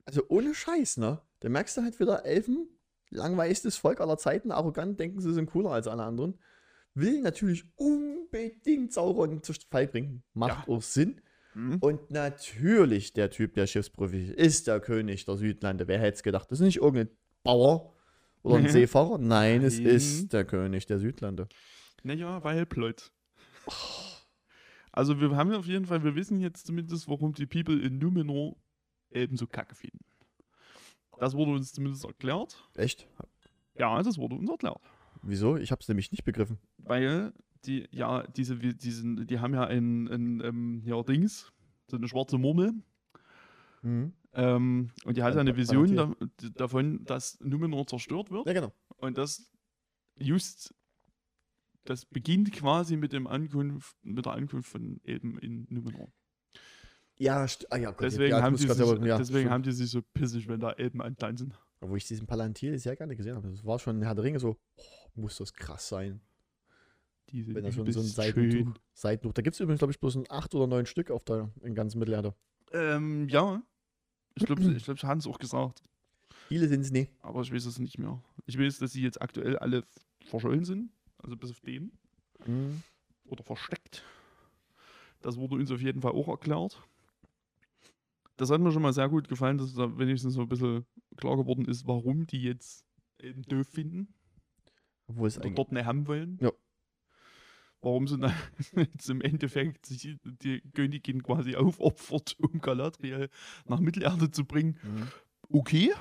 [0.04, 1.22] Also ohne Scheiß, ne?
[1.40, 2.68] Da merkst du halt wieder Elfen,
[3.10, 6.38] langweiligstes Volk aller Zeiten, arrogant, denken sie sind cooler als alle anderen.
[6.94, 10.22] will natürlich unbedingt Sauron zu Fall bringen.
[10.34, 11.20] Macht auch Sinn.
[11.54, 11.78] Mhm.
[11.80, 15.86] Und natürlich der Typ, der Schiffsprofi ist, der König der Südlande.
[15.88, 16.50] Wer hätte es gedacht?
[16.50, 17.94] Das ist nicht irgendein Bauer
[18.42, 18.68] oder ein Mhm.
[18.68, 19.18] Seefahrer.
[19.18, 21.48] Nein, es ist der König der Südlande.
[22.02, 23.12] Naja, weil Plot.
[24.90, 28.56] Also wir haben auf jeden Fall, wir wissen jetzt zumindest, warum die People in Numenor
[29.10, 30.04] eben so kacke finden.
[31.18, 32.62] Das wurde uns zumindest erklärt.
[32.74, 33.06] Echt?
[33.78, 34.80] Ja, das wurde uns erklärt.
[35.22, 35.56] Wieso?
[35.56, 36.58] Ich habe es nämlich nicht begriffen.
[36.78, 37.32] Weil
[37.66, 41.52] die, ja, diese, diesen, die haben ja ein, ein ähm, ja, Dings,
[41.90, 42.72] so eine schwarze Murmel.
[43.82, 44.12] Mhm.
[44.34, 46.14] Ähm, und die hat Ein ja eine Vision da,
[46.54, 48.46] davon, dass Numenor zerstört wird.
[48.46, 48.72] Ja, genau.
[48.96, 49.50] Und das
[50.16, 50.74] just,
[51.84, 56.12] das beginnt quasi mit dem Ankunft, mit der Ankunft von eben in Numenor.
[57.16, 59.90] Ja, ah, ja, Gott, Deswegen, ja, haben, die sich, selber- ja, deswegen haben die sich
[59.90, 61.54] so pissig, wenn da Elben antanzen.
[61.80, 63.50] Wo ich diesen Palantir sehr gerne gesehen habe.
[63.50, 64.82] Das war schon in Herr der Ringe so, oh,
[65.14, 66.20] muss das krass sein.
[67.30, 68.74] Die sind Wenn das schon so ein Seitentuch, schön.
[68.94, 69.32] Seitentuch.
[69.32, 71.74] Da gibt es übrigens, glaube ich, bloß ein acht oder neun Stück auf der in
[71.74, 72.34] ganz Mittelerde.
[72.72, 73.62] Ähm, ja.
[74.34, 75.82] Ich glaube, ich glaub, sie haben es auch gesagt.
[76.48, 77.08] Viele sind es nie.
[77.20, 78.22] Aber ich weiß es nicht mehr.
[78.46, 79.84] Ich weiß, dass sie jetzt aktuell alle
[80.24, 80.90] verschollen sind.
[81.18, 81.92] Also bis auf den.
[82.46, 82.82] Mhm.
[83.26, 84.04] Oder versteckt.
[85.20, 86.82] Das wurde uns auf jeden Fall auch erklärt.
[88.36, 90.84] Das hat mir schon mal sehr gut gefallen, dass da wenigstens so ein bisschen
[91.16, 92.84] klar geworden ist, warum die jetzt
[93.20, 94.12] eben doof finden.
[95.06, 95.54] Obwohl es eigentlich.
[95.54, 96.38] dort nicht haben wollen.
[96.40, 96.50] Ja.
[97.82, 98.32] Warum sie dann
[98.76, 103.28] jetzt im Endeffekt sich die Königin quasi aufopfert, um Galadriel
[103.66, 104.78] nach Mittelerde zu bringen.
[104.82, 105.08] Mhm.
[105.50, 105.92] Okay,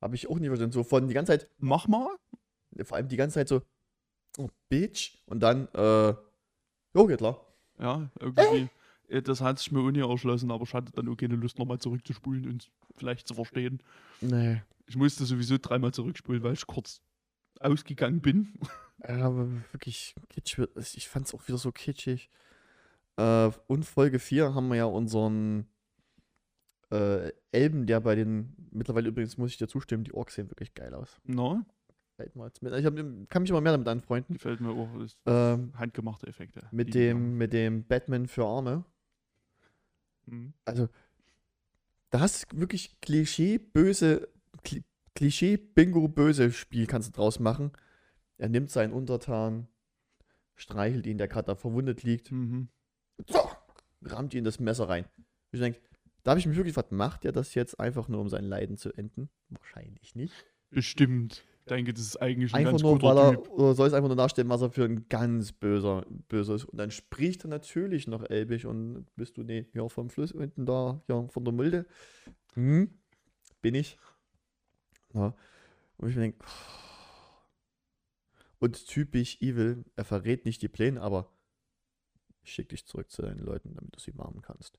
[0.00, 0.72] Habe ich auch nie verstanden.
[0.72, 2.08] So von die ganze Zeit, mach mal.
[2.84, 3.62] vor allem die ganze Zeit so,
[4.38, 5.16] oh, Bitch.
[5.26, 6.14] Und dann, äh,
[6.94, 7.40] jo, geht klar.
[7.78, 8.68] Ja, irgendwie.
[9.08, 11.58] äh, Das hat sich mir auch nie erschlossen, aber ich hatte dann auch keine Lust,
[11.58, 13.80] nochmal zurückzuspulen und vielleicht zu verstehen.
[14.20, 14.62] Nee.
[14.86, 17.00] Ich musste sowieso dreimal zurückspulen, weil ich kurz
[17.60, 18.52] ausgegangen bin.
[19.06, 20.58] Aber wirklich kitschig.
[20.58, 22.30] wird- Ich fand es auch wieder so kitschig.
[23.16, 25.66] Äh, und Folge 4 haben wir ja unseren
[26.90, 30.74] äh, Elben, der bei den, mittlerweile übrigens muss ich dir zustimmen, die Orks sehen wirklich
[30.74, 31.18] geil aus.
[32.62, 32.94] Mit- Ich hab,
[33.28, 34.34] kann mich immer mehr damit anfreunden.
[34.34, 34.88] gefällt mir auch.
[34.98, 36.68] Das Ähm, handgemachte Effekte.
[36.70, 38.84] mit, dem, mit dem Batman für Arme.
[40.26, 40.52] Mhm.
[40.64, 40.88] Also,
[42.10, 44.28] da hast du wirklich Klischee-böse,
[44.64, 44.84] Kli-
[45.16, 47.72] Klischee-Bingo-böse Spiel kannst du draus machen.
[48.44, 49.68] Er nimmt seinen Untertan,
[50.54, 52.68] streichelt ihn, der gerade da verwundet liegt, Mhm.
[53.26, 53.40] so,
[54.02, 55.06] rammt ihn das Messer rein.
[55.50, 55.80] Ich denke,
[56.24, 58.76] da habe ich mich wirklich gefragt, macht er das jetzt einfach nur, um sein Leiden
[58.76, 59.30] zu enden?
[59.48, 60.34] Wahrscheinlich nicht.
[60.68, 61.42] Bestimmt.
[61.60, 63.48] Ich denke, das ist eigentlich ein Einfach ganz nur, guter weil er, Typ.
[63.48, 66.66] oder soll es einfach nur darstellen, was er für ein ganz böser, böser ist.
[66.66, 70.66] Und dann spricht er natürlich noch Elbisch und bist du, nee, hier vom Fluss unten
[70.66, 71.86] da, hier von der Mulde.
[72.52, 72.90] Hm,
[73.62, 73.96] bin ich.
[75.14, 75.34] Ja.
[75.96, 76.44] Und ich denke,
[78.64, 81.30] und typisch Evil, er verrät nicht die Pläne, aber
[82.44, 84.78] schick dich zurück zu deinen Leuten, damit du sie warnen kannst.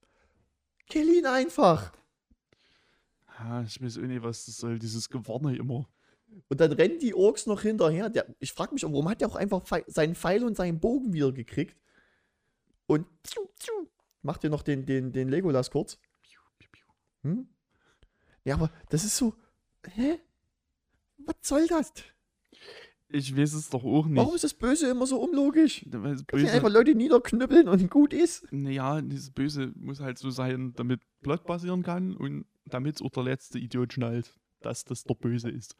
[0.87, 1.93] Kill ihn einfach!
[3.37, 5.87] Ja, ich weiß auch nicht, was das soll, dieses Gewarne immer.
[6.49, 8.09] Und dann rennen die Orks noch hinterher.
[8.09, 11.31] Der, ich frage mich, warum hat der auch einfach seinen Pfeil und seinen Bogen wieder
[11.31, 11.77] gekriegt?
[12.87, 13.87] Und tschu, tschu,
[14.23, 15.99] macht ihr noch den, den, den Legolas kurz?
[17.21, 17.47] Hm?
[18.45, 19.35] Ja, aber das ist so.
[19.85, 20.19] Hä?
[21.17, 21.93] Was soll das?
[23.09, 24.17] Ich weiß es doch auch nicht.
[24.17, 25.85] Warum ist das Böse immer so unlogisch?
[25.89, 28.51] Weil das Böse, einfach Leute niederknüppeln und gut ist?
[28.51, 33.23] naja, dieses Böse muss halt so sein, damit Plot passieren kann und damit auch der
[33.23, 35.75] letzte Idiot schnallt, dass das der Böse ist.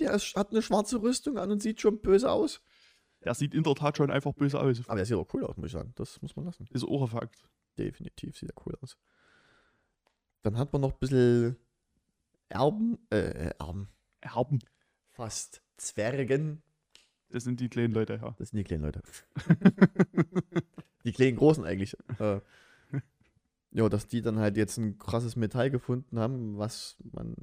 [0.00, 2.60] Der ist, hat eine schwarze Rüstung an und sieht schon böse aus.
[3.20, 4.86] Er sieht in der Tat schon einfach böse aus.
[4.86, 5.92] Aber der sieht auch cool aus, muss ich sagen.
[5.96, 6.68] Das muss man lassen.
[6.70, 7.48] Ist auch ein Fakt.
[7.78, 8.96] Definitiv sieht er cool aus.
[10.42, 11.56] Dann hat man noch ein bisschen
[12.48, 13.88] Erben, äh, Erben,
[14.20, 14.58] Erben.
[15.10, 16.62] fast Zwergen.
[17.30, 18.34] Das sind die kleinen Leute, ja.
[18.38, 19.02] Das sind die kleinen Leute.
[21.04, 21.96] die kleinen Großen eigentlich.
[22.18, 22.40] Äh,
[23.72, 27.34] ja, dass die dann halt jetzt ein krasses Metall gefunden haben, was man,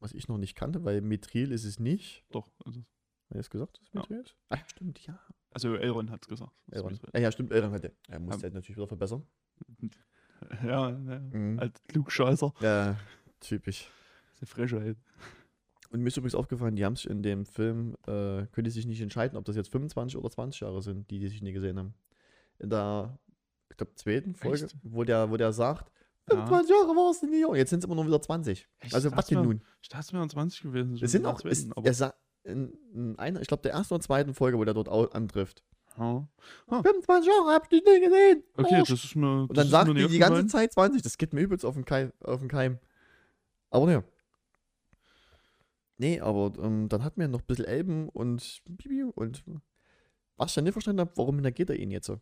[0.00, 2.24] was ich noch nicht kannte, weil Mithril ist es nicht.
[2.30, 2.50] Doch.
[2.64, 2.86] Also, Hat
[3.30, 4.00] er das gesagt, dass es Ja.
[4.00, 4.36] Mithril ist?
[4.50, 5.18] Ah, stimmt, ja.
[5.52, 6.52] also Elrond hat es gesagt.
[6.70, 6.92] Elrond.
[7.02, 7.92] ist Ja, ja, stimmt, Elrond hatte.
[8.08, 8.42] Er muss Ähm.
[8.42, 9.26] halt natürlich wieder verbessern.
[10.62, 11.18] Ja, ja.
[11.32, 11.58] Mhm.
[11.58, 12.52] Als Klugscheißer.
[12.60, 12.96] Ja,
[13.40, 13.90] typisch.
[14.38, 14.96] Das ist eine Frechheit.
[15.96, 18.86] Und mir ist übrigens aufgefallen, die haben sich in dem Film, äh, können die sich
[18.86, 21.78] nicht entscheiden, ob das jetzt 25 oder 20 Jahre sind, die die sich nie gesehen
[21.78, 21.94] haben.
[22.58, 23.18] In der,
[23.70, 24.76] ich glaube, zweiten Folge, Echt?
[24.82, 25.90] wo der, wo der sagt,
[26.30, 26.36] Ja.
[26.46, 27.54] 25 Jahre warst du nie jung.
[27.54, 28.68] Jetzt sind es immer nur wieder 20.
[28.80, 28.94] Echt?
[28.94, 29.62] Also Das was denn nun?
[29.80, 30.98] Ich dachte, es wären 20 gewesen.
[31.00, 34.34] Es sind auch, aber- er sagt, in, in einer, ich glaube, der ersten oder zweiten
[34.34, 35.64] Folge, wo der dort antrifft.
[35.98, 36.28] Ja.
[36.68, 38.42] 25 Jahre, hab ich dich nie gesehen.
[38.56, 38.88] Okay, Arsch.
[38.90, 39.46] das ist mir.
[39.48, 40.72] Und dann sagt die die ganze Zeit.
[40.72, 41.00] Zeit 20.
[41.02, 42.12] Das geht mir übelst auf den Keim.
[42.20, 42.78] Auf den Keim.
[43.70, 44.04] Aber ne,
[45.98, 49.44] Nee, aber ähm, dann hatten wir noch ein bisschen Elben und Bibi und
[50.36, 52.20] was ich dann nicht verstanden habe, warum hintergeht er ihn jetzt so?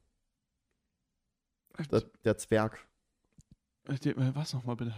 [1.90, 2.86] Der, der Zwerg.
[3.88, 4.94] Äh, äh, Was nochmal bitte?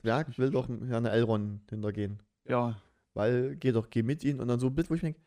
[0.00, 0.68] Zwerg will doch.
[0.68, 2.20] Herrn Elrond hintergehen.
[2.48, 2.80] Ja,
[3.14, 5.20] Weil, geh doch, geh mit ihm und dann so ein Bild, wo ich mir denke,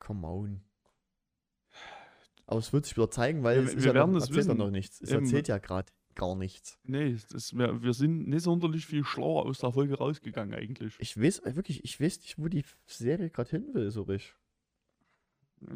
[0.00, 0.64] come on.
[2.46, 4.24] Aber es wird sich wieder zeigen, weil Ja, es wir ist ja werden noch, es
[4.24, 4.58] erzählt ja wissen.
[4.58, 5.00] noch nichts.
[5.00, 5.24] Es Eben.
[5.24, 6.78] erzählt ja gerade gar nichts.
[6.84, 10.96] nee, das, wir, wir sind nicht sonderlich viel schlauer aus der Folge rausgegangen eigentlich.
[10.98, 14.34] Ich weiß, äh, wirklich, ich weiß nicht, wo die Serie gerade hin will, so richtig.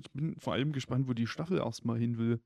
[0.02, 2.40] Ich bin vor allem gespannt, wo die Staffel erstmal hin will.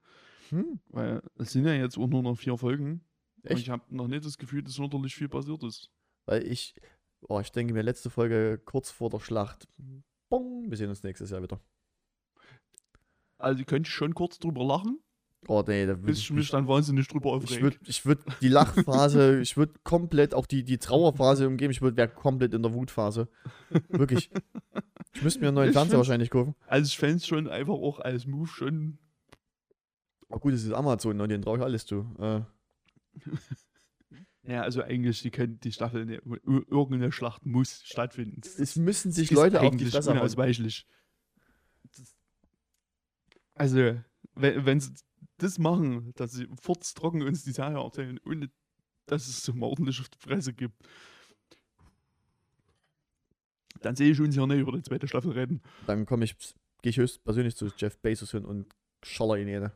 [0.51, 3.05] Hm, Weil es sind ja jetzt auch nur noch vier Folgen.
[3.43, 3.63] Und echt?
[3.63, 5.91] ich habe noch nicht das Gefühl, dass sonderlich viel passiert ist.
[6.27, 6.75] Weil ich,
[7.23, 9.67] oh, ich denke mir, letzte Folge kurz vor der Schlacht.
[10.29, 11.61] Bong, wir sehen uns nächstes Jahr wieder.
[13.39, 15.01] Also könnte ich schon kurz drüber lachen,
[15.49, 17.63] Oh, nee, da würd bis ich mich dann wahnsinnig drüber Ich aufrege.
[17.63, 21.71] würde ich würd die Lachphase, ich würde komplett auch die, die Trauerphase umgeben.
[21.71, 23.29] Ich würde wäre komplett in der Wutphase.
[23.89, 24.31] Wirklich.
[25.15, 26.55] Ich müsste mir einen neuen Ich Fernseher wahrscheinlich kaufen.
[26.67, 28.99] Also ich fände es schon einfach auch als Move schon.
[30.29, 31.27] Aber gut, es ist Amazon, ne?
[31.27, 32.07] den traue ich alles zu.
[32.19, 32.41] Äh,
[34.43, 38.41] Ja, also eigentlich, die können die Staffel, ne, ir- irgendeine Schlacht muss stattfinden.
[38.41, 40.87] Das es müssen sich ist Leute auf die eigentlich Fresse unausweichlich.
[41.97, 42.17] Das-
[43.55, 43.97] Also,
[44.35, 44.95] wenn, sie
[45.43, 48.51] das machen, dass sie furztrocken uns die Sache erzählen, ohne
[49.07, 50.77] dass es so mal ordentlich auf die Fresse gibt,
[53.81, 55.63] dann sehe ich uns ja nicht über die zweite Staffel reden.
[55.87, 56.37] Dann komme ich,
[56.83, 58.67] gehe ich höchst persönlich zu Jeff Bezos hin und
[59.03, 59.73] schaller ihn jene.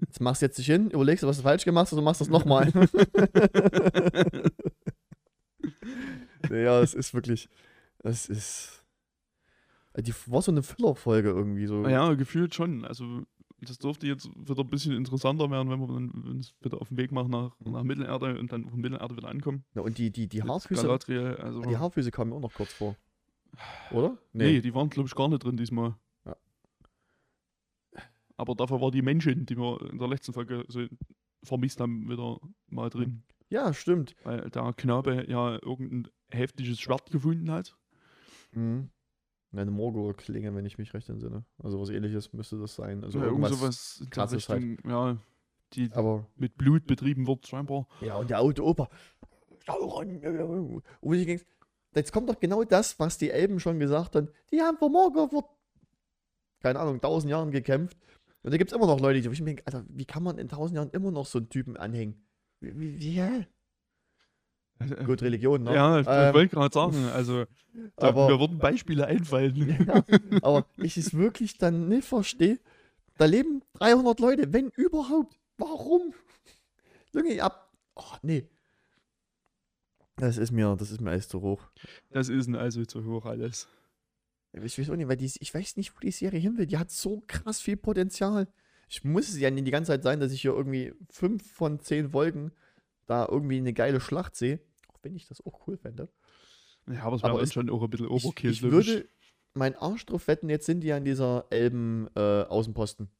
[0.00, 2.20] Jetzt machst du jetzt dich hin, überlegst du, was du falsch gemacht hast und machst
[2.20, 2.72] das nochmal.
[6.50, 7.48] ja, es ist wirklich,
[8.04, 8.84] es ist,
[9.96, 11.84] die war so eine Filler-Folge irgendwie so.
[11.86, 12.84] Ja, gefühlt schon.
[12.84, 13.24] Also,
[13.60, 16.96] das dürfte jetzt wieder ein bisschen interessanter werden, wenn wir dann uns wieder auf den
[16.96, 19.64] Weg machen nach, nach Mittelerde und dann auf Mittelerde wieder ankommen.
[19.74, 20.88] Ja, und die, die, die Haarfüße,
[21.40, 22.96] also, die Haarfüße kamen mir auch noch kurz vor.
[23.90, 24.16] Oder?
[24.32, 24.60] nee.
[24.60, 25.96] die waren, glaube ich, gar nicht drin diesmal.
[26.24, 26.36] Ja.
[28.36, 30.86] Aber dafür war die Menschin, die wir in der letzten Folge so
[31.42, 33.24] vermisst haben, wieder mal drin.
[33.50, 34.14] Ja, stimmt.
[34.22, 37.76] Weil der Knabe ja irgendein heftiges Schwert gefunden hat.
[38.52, 38.90] Mhm.
[39.58, 41.44] Eine Morgul-Klinge, wenn ich mich recht entsinne.
[41.62, 43.04] Also was ähnliches müsste das sein.
[43.04, 43.60] Also ja, irgend irgendwas.
[43.60, 44.62] sowas in der krasses halt.
[44.62, 45.18] Richtung, ja,
[45.72, 46.26] die Aber.
[46.36, 47.86] mit Blut betrieben wird, scheinbar.
[48.00, 48.88] Ja, und der alte Opa.
[49.68, 51.44] Und wo ich denk,
[51.94, 54.28] jetzt kommt doch genau das, was die Elben schon gesagt haben.
[54.50, 55.58] Die haben vor Morgul vor,
[56.60, 57.98] keine Ahnung, tausend Jahren gekämpft.
[58.42, 60.38] Und da gibt es immer noch Leute, die ich mir denke, Alter, wie kann man
[60.38, 62.24] in tausend Jahren immer noch so einen Typen anhängen?
[62.60, 63.46] Wie, wie, wie hä?
[65.06, 65.74] Gut, Religion, ne?
[65.74, 67.44] Ja, ich, ich Ähm, wollte gerade sagen, also
[67.96, 69.56] da, aber- mir würden Beispiele einfallen.
[69.86, 70.04] Ja,
[70.42, 72.58] aber ich es wirklich dann nicht verstehe.
[73.16, 75.36] Da leben 300 Leute, wenn überhaupt.
[75.56, 76.14] Warum?
[77.12, 77.72] Junge, ab.
[77.96, 78.48] Oh, nee.
[80.16, 81.62] Das ist mir, das ist mir alles zu hoch.
[82.10, 83.68] Das ist ein also zu hoch alles.
[84.52, 86.66] Ich weiß auch nicht, weil die, ich weiß nicht, wo die Serie hin will.
[86.66, 88.48] Die hat so krass viel Potenzial.
[88.88, 91.78] Ich muss es ja nicht die ganze Zeit sein, dass ich hier irgendwie fünf von
[91.80, 92.52] zehn Folgen
[93.06, 94.60] da irgendwie eine geile Schlacht sehe.
[94.98, 96.08] Auch wenn ich das auch cool fände.
[96.88, 98.50] Ja, aber es wäre schon auch ein bisschen Ich, Overkill.
[98.50, 99.08] ich glaub würde
[99.54, 103.10] meinen Arsch drauf wetten, jetzt sind die ja in dieser Elben-Außenposten.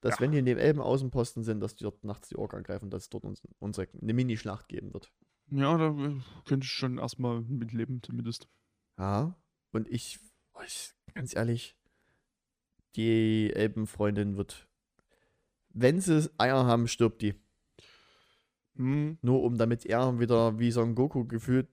[0.00, 0.20] dass Ja.
[0.20, 3.08] wenn die in dem Elben-Außenposten sind, dass die dort nachts die Ork angreifen, dass es
[3.08, 5.12] dort uns, unsere, eine Mini-Schlacht geben wird.
[5.48, 8.48] Ja, da äh, könnte ich schon erstmal mitleben, zumindest.
[8.98, 9.36] Ja.
[9.70, 10.18] Und ich,
[10.54, 11.76] oh, ich ganz ehrlich,
[12.96, 14.68] die Elbenfreundin wird,
[15.68, 17.34] wenn sie Eier haben, stirbt die.
[18.76, 21.68] Hm, Nur um damit er wieder wie Son Goku gefühlt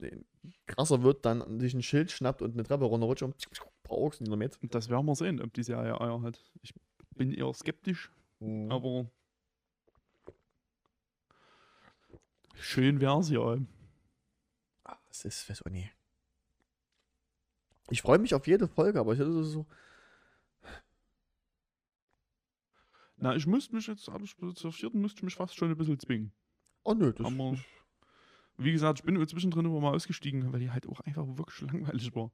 [0.68, 4.20] krasser wird, dann sich ein Schild schnappt und eine Treppe runterrutscht und ein paar Orks
[4.20, 4.58] nieder mit.
[4.62, 6.44] das werden wir sehen, ob die Serie Eier hat.
[6.62, 6.74] Ich
[7.16, 8.72] bin eher skeptisch, Mhm.
[8.72, 9.10] aber
[12.56, 13.58] schön wär's ja.
[15.08, 15.90] Das ist, weiß auch nie.
[17.90, 19.66] Ich freue mich auf jede Folge, aber ich ist so.
[23.18, 24.04] Na, ich müsste mich jetzt,
[24.56, 26.32] zur vierten müsste ich mich fast schon ein bisschen zwingen.
[26.84, 27.58] Oh nö, das Aber
[28.58, 32.14] wie gesagt, ich bin zwischendrin immer mal ausgestiegen, weil die halt auch einfach wirklich langweilig
[32.16, 32.32] war.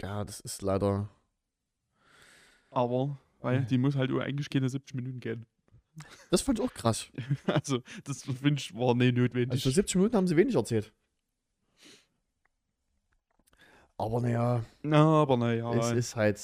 [0.00, 1.08] Ja, das ist leider.
[2.70, 3.62] Aber, weil Ja.
[3.62, 5.46] die muss halt eigentlich keine 70 Minuten gehen.
[6.30, 7.08] Das fand ich auch krass.
[7.46, 9.50] Also, das finde ich war nicht notwendig.
[9.50, 10.92] Also für 70 Minuten haben sie wenig erzählt.
[13.98, 15.72] Aber naja, Na, aber naja.
[15.74, 16.38] es ist halt.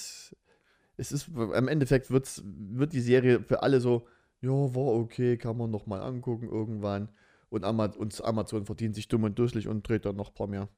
[1.01, 4.07] Es ist, am Endeffekt wird's, wird die Serie für alle so,
[4.40, 7.10] ja, war okay, kann man noch mal angucken irgendwann.
[7.51, 10.47] Und, Ama und Amazon verdient sich dumm und dusselig und dreht dann noch ein paar
[10.47, 10.69] mehr.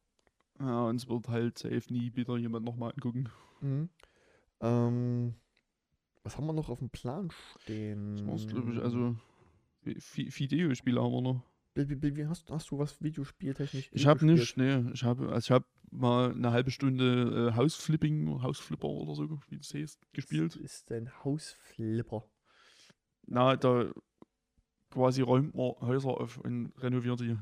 [0.60, 3.28] Ja, uns wird halt safe nie wieder jemand nochmal angucken.
[3.60, 3.88] Mhm.
[4.60, 5.34] Ähm,
[6.22, 7.32] was haben wir noch auf dem Plan
[7.62, 8.16] stehen?
[8.16, 8.78] Das war's, glaube ich.
[8.78, 9.16] Also,
[9.82, 11.42] Videospiele haben wir noch.
[11.74, 13.90] Wie, hast, hast du was videospieltechnisch?
[13.92, 14.84] Ich habe nicht, nee.
[14.92, 19.56] Ich habe also ich hab mal eine halbe Stunde äh, Hausflipping, Hausflipper oder so, wie
[19.56, 20.56] das heißt, gespielt.
[20.56, 22.24] Was ist denn Hausflipper?
[23.30, 23.90] Na, da
[24.90, 27.38] quasi räumt man Häuser auf und renoviert die.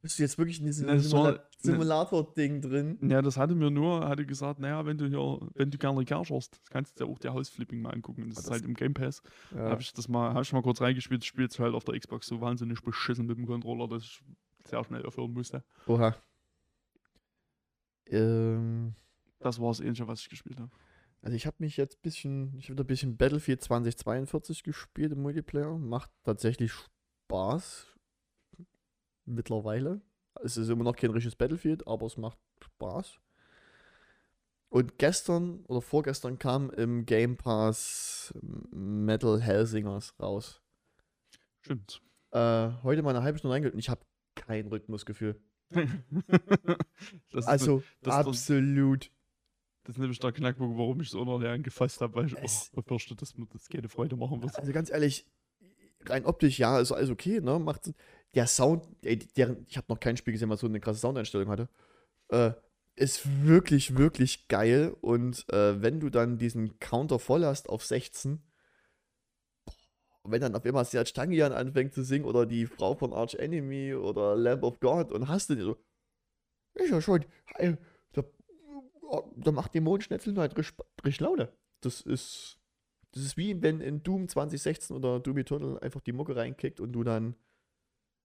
[0.00, 2.98] Bist du jetzt wirklich in diesem Ne, das Simula ne- Simulator-Ding drin?
[3.02, 6.30] Ja, das hatte mir nur, hatte gesagt, naja, wenn du hier, wenn du gerne Cash
[6.30, 8.28] hast, kannst du dir auch der Hausflipping mal angucken.
[8.28, 9.22] Das Ah, ist das- halt im Game Pass.
[9.52, 9.70] Ja.
[9.70, 12.40] Habe ich das mal, habe ich mal kurz reingespielt, spielt halt auf der Xbox so
[12.40, 14.22] wahnsinnig beschissen mit dem Controller, dass ich
[14.66, 15.64] sehr schnell aufhören musste.
[15.86, 16.14] Oha.
[18.06, 18.94] Ähm,
[19.40, 20.70] Das war das Ähnliche, was ich gespielt habe.
[21.22, 25.22] Also ich habe mich jetzt ein bisschen, ich habe ein bisschen Battlefield 2042 gespielt im
[25.22, 25.76] Multiplayer.
[25.78, 27.86] Macht tatsächlich Spaß.
[29.24, 30.00] Mittlerweile.
[30.42, 33.18] Es ist immer noch kein richtiges Battlefield, aber es macht Spaß.
[34.70, 38.32] Und gestern oder vorgestern kam im Game Pass
[38.70, 40.62] Metal Hellsingers raus.
[41.62, 42.02] Stimmt.
[42.30, 44.02] Äh, heute mal eine halbe Stunde reingehört und ich habe
[44.34, 45.40] kein Rhythmusgefühl.
[45.70, 49.10] das, ist, Also absolut.
[49.88, 52.82] Das ist nämlich der Knackpunkt, warum ich so unerlernt gefasst habe, weil ich Es- auch
[52.82, 54.54] befürchte, dass mir das keine Freude machen wird.
[54.58, 55.26] Also ganz ehrlich,
[56.04, 57.58] rein optisch, ja, ist alles okay, ne?
[57.58, 57.94] Macht
[58.34, 61.48] der Sound, ey, deren, ich habe noch kein Spiel gesehen, was so eine krasse Soundeinstellung
[61.48, 61.70] hatte.
[62.28, 62.50] Äh,
[62.96, 64.94] ist wirklich, wirklich geil.
[65.00, 68.42] Und äh, wenn du dann diesen Counter voll hast auf 16,
[70.22, 73.36] boah, wenn dann auf einmal Serge Tangian anfängt zu singen oder die Frau von Arch
[73.36, 75.76] Enemy oder Lamb of God und hast du den so,
[76.90, 77.24] ja schon,
[79.10, 81.52] ey, da, macht die Mondschnetzel halt richtig, Laune.
[81.80, 82.60] Das ist,
[83.12, 86.92] das ist wie wenn in Doom 2016 oder Doom Eternal einfach die Mucke reinkickt und
[86.92, 87.34] du dann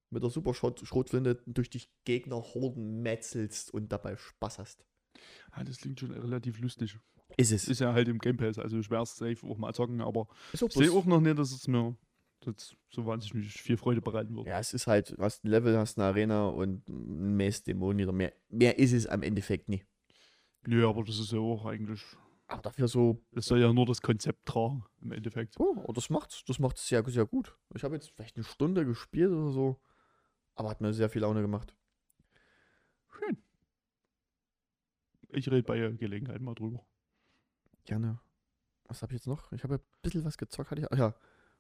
[0.10, 4.85] mit der Super Schrotflinte durch die Gegnerhorden metzelst und dabei Spaß hast.
[5.55, 6.99] Ja, das klingt schon relativ lustig.
[7.38, 7.68] Ist es.
[7.68, 10.27] Ist ja halt im Game Pass, also ich werde es safe auch mal zocken, aber
[10.51, 11.97] ich sehe auch noch nicht, dass es mir
[12.41, 14.47] das so wahnsinnig viel Freude bereiten wird.
[14.47, 18.11] ja, es ist halt, du hast ein Level, hast eine Arena und ein Mess-Dämon wieder.
[18.11, 19.84] Mehr, mehr ist es am Endeffekt nie.
[20.65, 22.02] Nö, aber das ist ja auch eigentlich,
[22.48, 25.60] Aber dafür so, das soll ja nur das Konzept tragen, im Endeffekt.
[25.60, 27.57] oh, das macht's, das macht's sehr, sehr gut.
[27.76, 29.81] Ich habe jetzt vielleicht eine Stunde gespielt oder so,
[30.56, 31.76] aber hat mir sehr viel Laune gemacht.
[33.10, 33.38] Schön.
[35.30, 36.85] Ich rede bei Gelegenheit mal drüber.
[37.85, 38.19] Gerne.
[38.85, 39.52] Was habe ich jetzt noch?
[39.52, 40.91] Ich habe ein bisschen was gezockt, hatte ich.
[40.91, 41.15] Ach ja.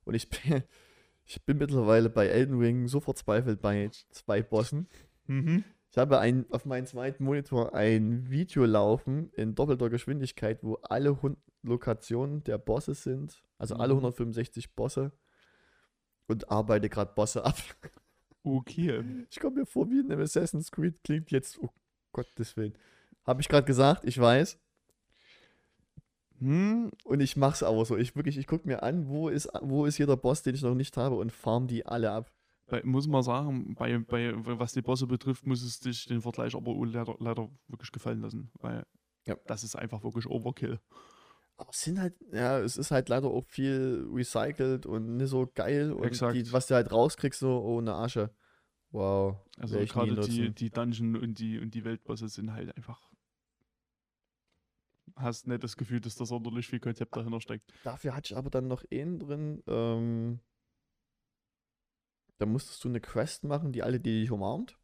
[0.05, 0.63] Und ich bin,
[1.25, 4.87] ich bin mittlerweile bei Elden Ring so verzweifelt bei zwei Bossen.
[5.25, 5.63] Mhm.
[5.93, 11.15] Ich habe ein, auf meinem zweiten Monitor ein Video laufen in doppelter Geschwindigkeit, wo alle
[11.61, 13.43] Lokationen der Bosse sind.
[13.59, 13.99] Also alle Mhm.
[13.99, 15.11] 165 Bosse.
[16.27, 17.55] Und arbeite gerade Bosse ab.
[18.45, 19.03] Okay.
[19.29, 20.95] Ich komme mir vor wie in einem Assassin's Creed.
[21.03, 21.69] Klingt jetzt, oh
[22.11, 22.73] Gottes Willen.
[23.25, 24.59] Habe ich gerade gesagt, ich weiß.
[26.39, 27.95] Hm, Und ich mach's aber so.
[27.95, 30.75] Ich wirklich, ich gucke mir an, wo ist, wo ist jeder Boss, den ich noch
[30.75, 32.31] nicht habe und farm die alle ab.
[32.67, 36.55] Bei, muss man sagen, bei, bei, was die Bosse betrifft, muss es dich den Vergleich
[36.55, 38.85] aber leider, leider wirklich gefallen lassen, weil
[39.25, 39.35] Ja.
[39.47, 40.79] das ist einfach wirklich Overkill.
[41.57, 45.47] Aber es sind halt, ja, es ist halt leider auch viel recycelt und nicht so
[45.53, 45.91] geil.
[45.91, 48.33] Und die, was du halt rauskriegst, so ohne Asche.
[48.89, 49.37] Wow.
[49.57, 53.09] Also gerade die, die Dungeon und die, und die Weltbosse sind halt einfach.
[55.15, 57.71] Hast nicht das Gefühl, dass da sonderlich viel Konzept dahinter steckt.
[57.83, 60.39] Dafür hatte ich aber dann noch einen drin, ähm,
[62.43, 64.77] da musstest du eine Quest machen, die alle, die dich umarmt.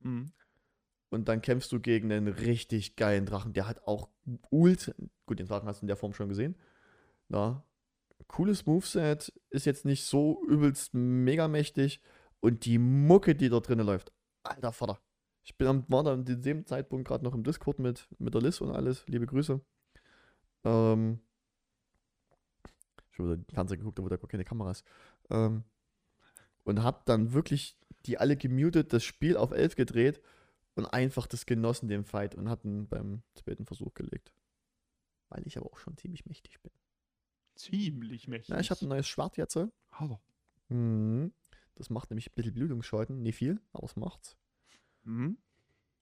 [0.00, 0.32] Mhm.
[1.10, 3.52] Und dann kämpfst du gegen einen richtig geilen Drachen.
[3.52, 4.08] Der hat auch
[4.50, 4.94] ult.
[5.26, 6.56] Gut, den Drachen hast du in der Form schon gesehen.
[7.28, 7.62] Na,
[8.26, 9.34] cooles Moveset.
[9.50, 12.00] Ist jetzt nicht so übelst mega mächtig.
[12.40, 14.10] Und die Mucke, die da drinnen läuft.
[14.42, 14.98] Alter Vater.
[15.42, 18.40] Ich bin am, war da an dem Zeitpunkt gerade noch im Discord mit, mit der
[18.40, 19.04] Liz und alles.
[19.08, 19.60] Liebe Grüße.
[20.64, 21.20] Ähm,
[23.12, 24.86] ich habe den Fernseher geguckt, da gar keine Kamera ist.
[25.28, 25.64] Ähm,
[26.64, 30.22] und hab dann wirklich die alle gemutet, das Spiel auf 11 gedreht
[30.74, 34.34] und einfach das genossen, den Fight, und hatten beim zweiten Versuch gelegt.
[35.28, 36.72] Weil ich aber auch schon ziemlich mächtig bin.
[37.54, 38.50] Ziemlich mächtig.
[38.50, 39.56] Na, ich habe ein neues Schwert jetzt.
[39.92, 40.20] Hallo.
[40.68, 41.32] Mhm.
[41.76, 43.22] Das macht nämlich ein bisschen Blutungsschaden.
[43.22, 44.36] Nicht viel, aber es macht's.
[45.04, 45.38] Mhm.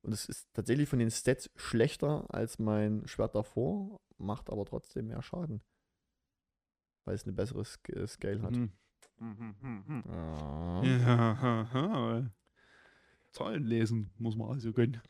[0.03, 5.09] Und es ist tatsächlich von den Stats schlechter als mein Schwert davor, macht aber trotzdem
[5.09, 5.63] mehr Schaden.
[7.05, 8.57] Weil es eine bessere äh, Scale hat.
[8.57, 8.73] Mhm.
[10.09, 10.82] Ah.
[10.85, 12.31] Ja.
[13.31, 15.01] Zahlen lesen muss man also können.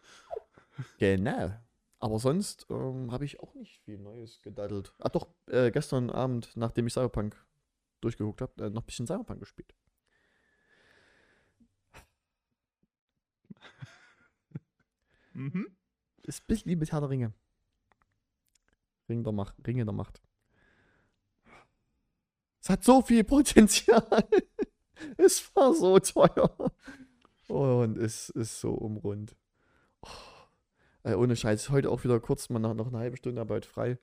[0.98, 1.52] Genau.
[1.98, 4.92] Aber sonst ähm, habe ich auch nicht viel Neues gedaddelt.
[4.98, 7.36] Ah doch, äh, gestern Abend, nachdem ich Cyberpunk
[8.00, 9.74] durchgeguckt habe, äh, noch ein bisschen Cyberpunk gespielt.
[15.34, 15.74] Mhm.
[16.24, 17.32] Ist ein bisschen wie mit Herr der Ringe.
[19.08, 20.20] Ring der Macht, Ringe der Macht.
[22.72, 24.02] Hat so viel Potenzial.
[25.18, 26.72] es war so teuer.
[27.46, 29.36] Und es ist so umrund.
[30.00, 30.08] Oh,
[31.02, 33.98] äh, ohne Scheiß, heute auch wieder kurz mal nach, noch eine halbe Stunde, heute frei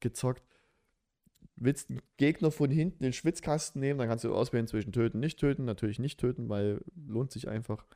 [0.00, 0.42] gezockt.
[1.54, 5.38] Willst einen Gegner von hinten den Schwitzkasten nehmen, dann kannst du auswählen zwischen töten, nicht
[5.38, 5.64] töten.
[5.64, 7.86] Natürlich nicht töten, weil lohnt sich einfach.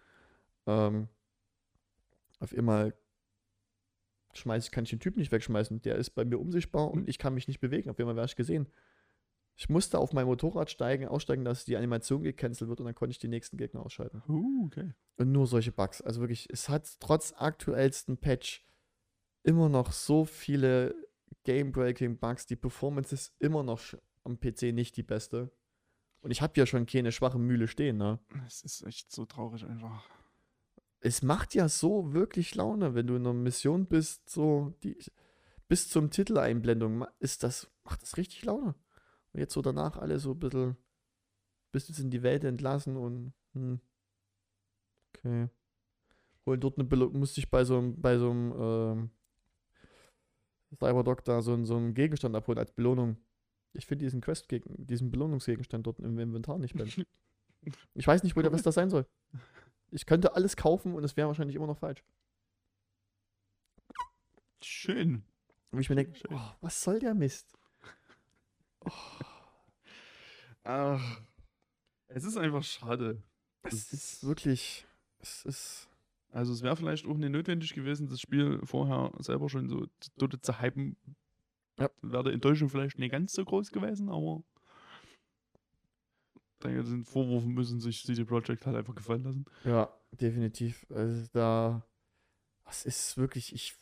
[0.68, 1.08] Ähm,
[2.38, 2.94] auf einmal
[4.34, 5.82] schmeiß, kann ich den Typ nicht wegschmeißen.
[5.82, 7.90] Der ist bei mir unsichtbar und ich kann mich nicht bewegen.
[7.90, 8.68] Auf einmal wäre ich gesehen.
[9.56, 13.12] Ich musste auf mein Motorrad steigen, aussteigen, dass die Animation gecancelt wird und dann konnte
[13.12, 14.22] ich die nächsten Gegner ausschalten.
[14.28, 14.92] Uh, okay.
[15.16, 16.00] Und nur solche Bugs.
[16.00, 18.64] Also wirklich, es hat trotz aktuellsten Patch
[19.42, 20.94] immer noch so viele
[21.44, 22.46] Game-Breaking-Bugs.
[22.46, 23.80] Die Performance ist immer noch
[24.24, 25.50] am PC nicht die beste.
[26.20, 28.20] Und ich habe ja schon keine schwache Mühle stehen, ne?
[28.46, 30.04] Es ist echt so traurig einfach.
[31.00, 34.96] Es macht ja so wirklich Laune, wenn du in einer Mission bist, so die
[35.66, 38.74] bis zum Titeleinblendung ist das, macht das richtig Laune.
[39.32, 40.76] Und jetzt so danach alle so ein bisschen
[41.72, 43.80] bist jetzt in die Welt entlassen und hm,
[45.08, 45.48] okay.
[46.44, 49.10] Holen dort eine Belohnung, musste ich bei so einem, bei so einem ähm,
[50.76, 53.16] Cyberdoc da so, einen- so einen Gegenstand abholen als Belohnung.
[53.74, 56.90] Ich finde diesen Quest diesen Belohnungsgegenstand dort im Inventar nicht Ben.
[57.94, 59.06] Ich weiß nicht, wo der was das sein soll.
[59.92, 62.02] Ich könnte alles kaufen und es wäre wahrscheinlich immer noch falsch.
[64.64, 65.22] Schön.
[65.70, 67.56] Und ich mir denke, oh, was soll der Mist?
[70.64, 71.20] Ach.
[72.08, 73.22] Es ist einfach schade.
[73.62, 74.86] Es ist wirklich,
[75.18, 75.88] es ist,
[76.30, 79.86] Also es wäre vielleicht auch nicht notwendig gewesen, das Spiel vorher selber schon so
[80.16, 80.96] dort zu hypen.
[81.78, 81.90] Ja.
[82.02, 84.42] Wäre die Enttäuschung vielleicht nicht ganz so groß gewesen, aber
[86.34, 89.44] ich denke, den Vorwurf müssen sich CD Projekt halt einfach gefallen lassen.
[89.64, 90.86] ja, definitiv.
[90.90, 91.84] Also da,
[92.64, 93.74] was ist wirklich, ich,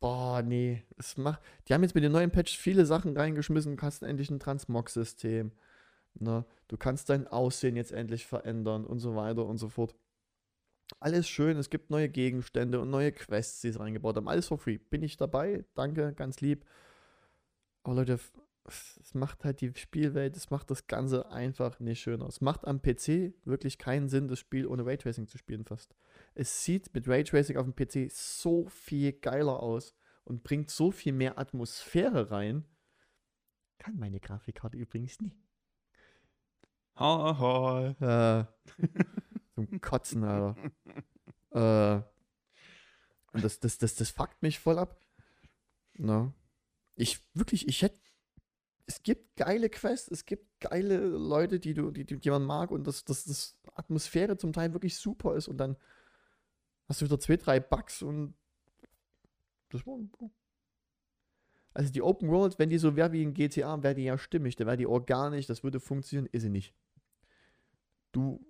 [0.00, 3.82] boah, nee, es macht, die haben jetzt mit den neuen Patch viele Sachen reingeschmissen, du
[3.82, 5.52] hast endlich ein Transmog-System,
[6.14, 9.94] ne, du kannst dein Aussehen jetzt endlich verändern und so weiter und so fort.
[11.00, 14.28] Alles schön, es gibt neue Gegenstände und neue Quests, die sie reingebaut haben.
[14.28, 14.78] Alles for free.
[14.78, 15.64] Bin ich dabei?
[15.74, 16.64] Danke, ganz lieb.
[17.82, 18.20] Aber Leute,
[18.66, 22.26] es macht halt die Spielwelt, es macht das Ganze einfach nicht schöner.
[22.26, 25.94] Es macht am PC wirklich keinen Sinn, das Spiel ohne Raytracing zu spielen fast.
[26.34, 29.94] Es sieht mit Raytracing auf dem PC so viel geiler aus
[30.24, 32.64] und bringt so viel mehr Atmosphäre rein.
[33.78, 35.36] Kann meine Grafikkarte übrigens nie.
[36.96, 38.48] Haha.
[38.48, 38.74] Äh,
[39.54, 40.56] zum Kotzen, Alter.
[41.50, 42.02] Äh,
[43.32, 44.98] und das, das, das, das fuckt mich voll ab.
[45.94, 46.32] Na.
[46.94, 48.00] Ich, wirklich, ich hätte.
[48.86, 52.86] Es gibt geile Quests, es gibt geile Leute, die du, die, die, man mag und
[52.86, 55.76] dass das, das Atmosphäre zum Teil wirklich super ist und dann
[56.88, 58.34] hast du wieder zwei, drei Bugs und
[59.70, 59.98] das war.
[61.74, 64.56] Also die Open World, wenn die so wäre wie in GTA, wäre die ja stimmig,
[64.56, 66.74] dann wäre die organisch, das würde funktionieren, ist sie nicht.
[68.12, 68.46] Du,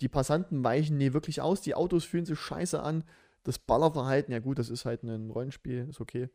[0.00, 3.02] die Passanten weichen nie wirklich aus, die Autos fühlen sich scheiße an,
[3.42, 6.28] das Ballerverhalten, ja gut, das ist halt ein Rollenspiel, ist okay.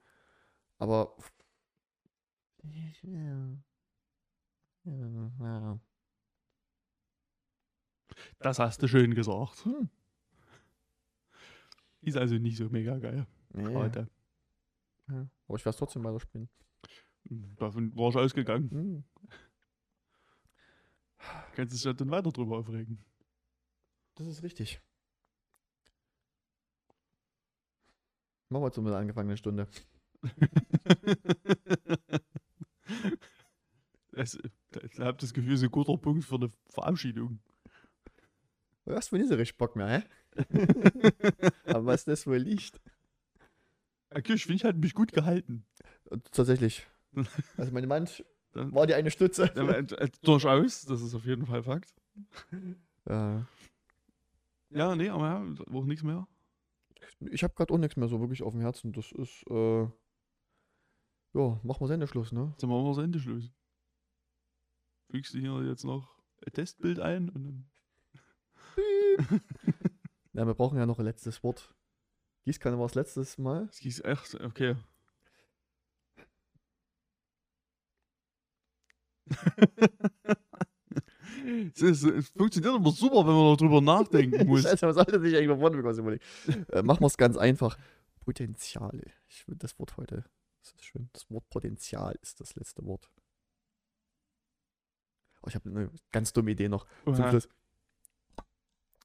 [0.77, 1.15] Aber.
[8.39, 9.65] Das hast du schön gesagt.
[9.65, 9.89] Hm.
[12.01, 13.25] Ist also nicht so mega geil.
[13.53, 13.63] Nee.
[13.63, 14.07] Gerade.
[15.07, 15.27] Ja.
[15.47, 16.49] Aber ich werde es trotzdem weiterspielen.
[17.57, 18.69] Davon war ich ausgegangen.
[18.69, 19.03] Hm.
[21.55, 23.03] Kannst dich ja dann weiter drüber aufregen.
[24.15, 24.81] Das ist richtig.
[28.49, 29.67] Machen wir jetzt mit der angefangenen Stunde.
[34.15, 37.39] Es, ich habe das Gefühl, es ist ein guter Punkt für eine Verabschiedung.
[38.85, 40.03] Du hast wohl nicht so richtig Bock mehr, hä?
[41.65, 42.79] Aber was das wohl liegt.
[44.11, 45.65] Okay, ich finde, ich halt mich gut gehalten.
[46.31, 46.85] Tatsächlich.
[47.57, 49.49] Also meine Dann- war die eine Stütze.
[49.55, 51.93] Aber, äh, Durchaus, das ist auf jeden Fall Fakt.
[53.07, 53.47] Ja.
[54.69, 56.27] Ja, nee, aber ja, auch nichts mehr.
[57.31, 58.91] Ich habe gerade auch nichts mehr so wirklich auf dem Herzen.
[58.91, 59.83] Das ist, äh,
[61.33, 62.49] ja, machen wir Sendeschluss, ne?
[62.51, 63.49] Jetzt machen wir das Ende Schluss.
[65.09, 67.65] Fügst du hier jetzt noch ein Testbild ein und dann.
[70.35, 71.73] Ja, wir brauchen ja noch ein letztes Wort.
[72.43, 73.67] Gießkanne war das letztes Mal.
[73.67, 74.75] Das ist echt, okay.
[81.73, 84.63] es, ist, es funktioniert aber super, wenn man darüber nachdenken muss.
[84.63, 86.21] Scheiße, was sollte sich eigentlich was überlegen?
[86.69, 87.77] äh, machen wir es ganz einfach.
[88.19, 89.13] Potenziale.
[89.29, 90.25] Ich will das Wort heute.
[90.61, 91.09] Das ist schön.
[91.13, 93.09] Das Wort Potenzial ist das letzte Wort.
[95.45, 96.87] Oh, ich habe eine ganz dumme Idee noch.
[97.03, 97.15] Zum.
[97.15, 97.47] Schluss.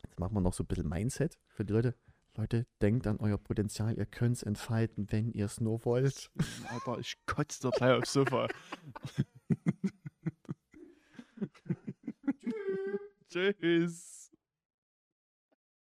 [0.02, 1.94] Jetzt machen wir noch so ein bisschen Mindset für die Leute.
[2.36, 3.98] Leute, denkt an euer Potenzial.
[3.98, 6.30] Ihr könnt es entfalten, wenn ihr es nur wollt.
[6.68, 8.48] Alter, ich kotze da gleich aufs Sofa.
[13.28, 14.19] Tschüss.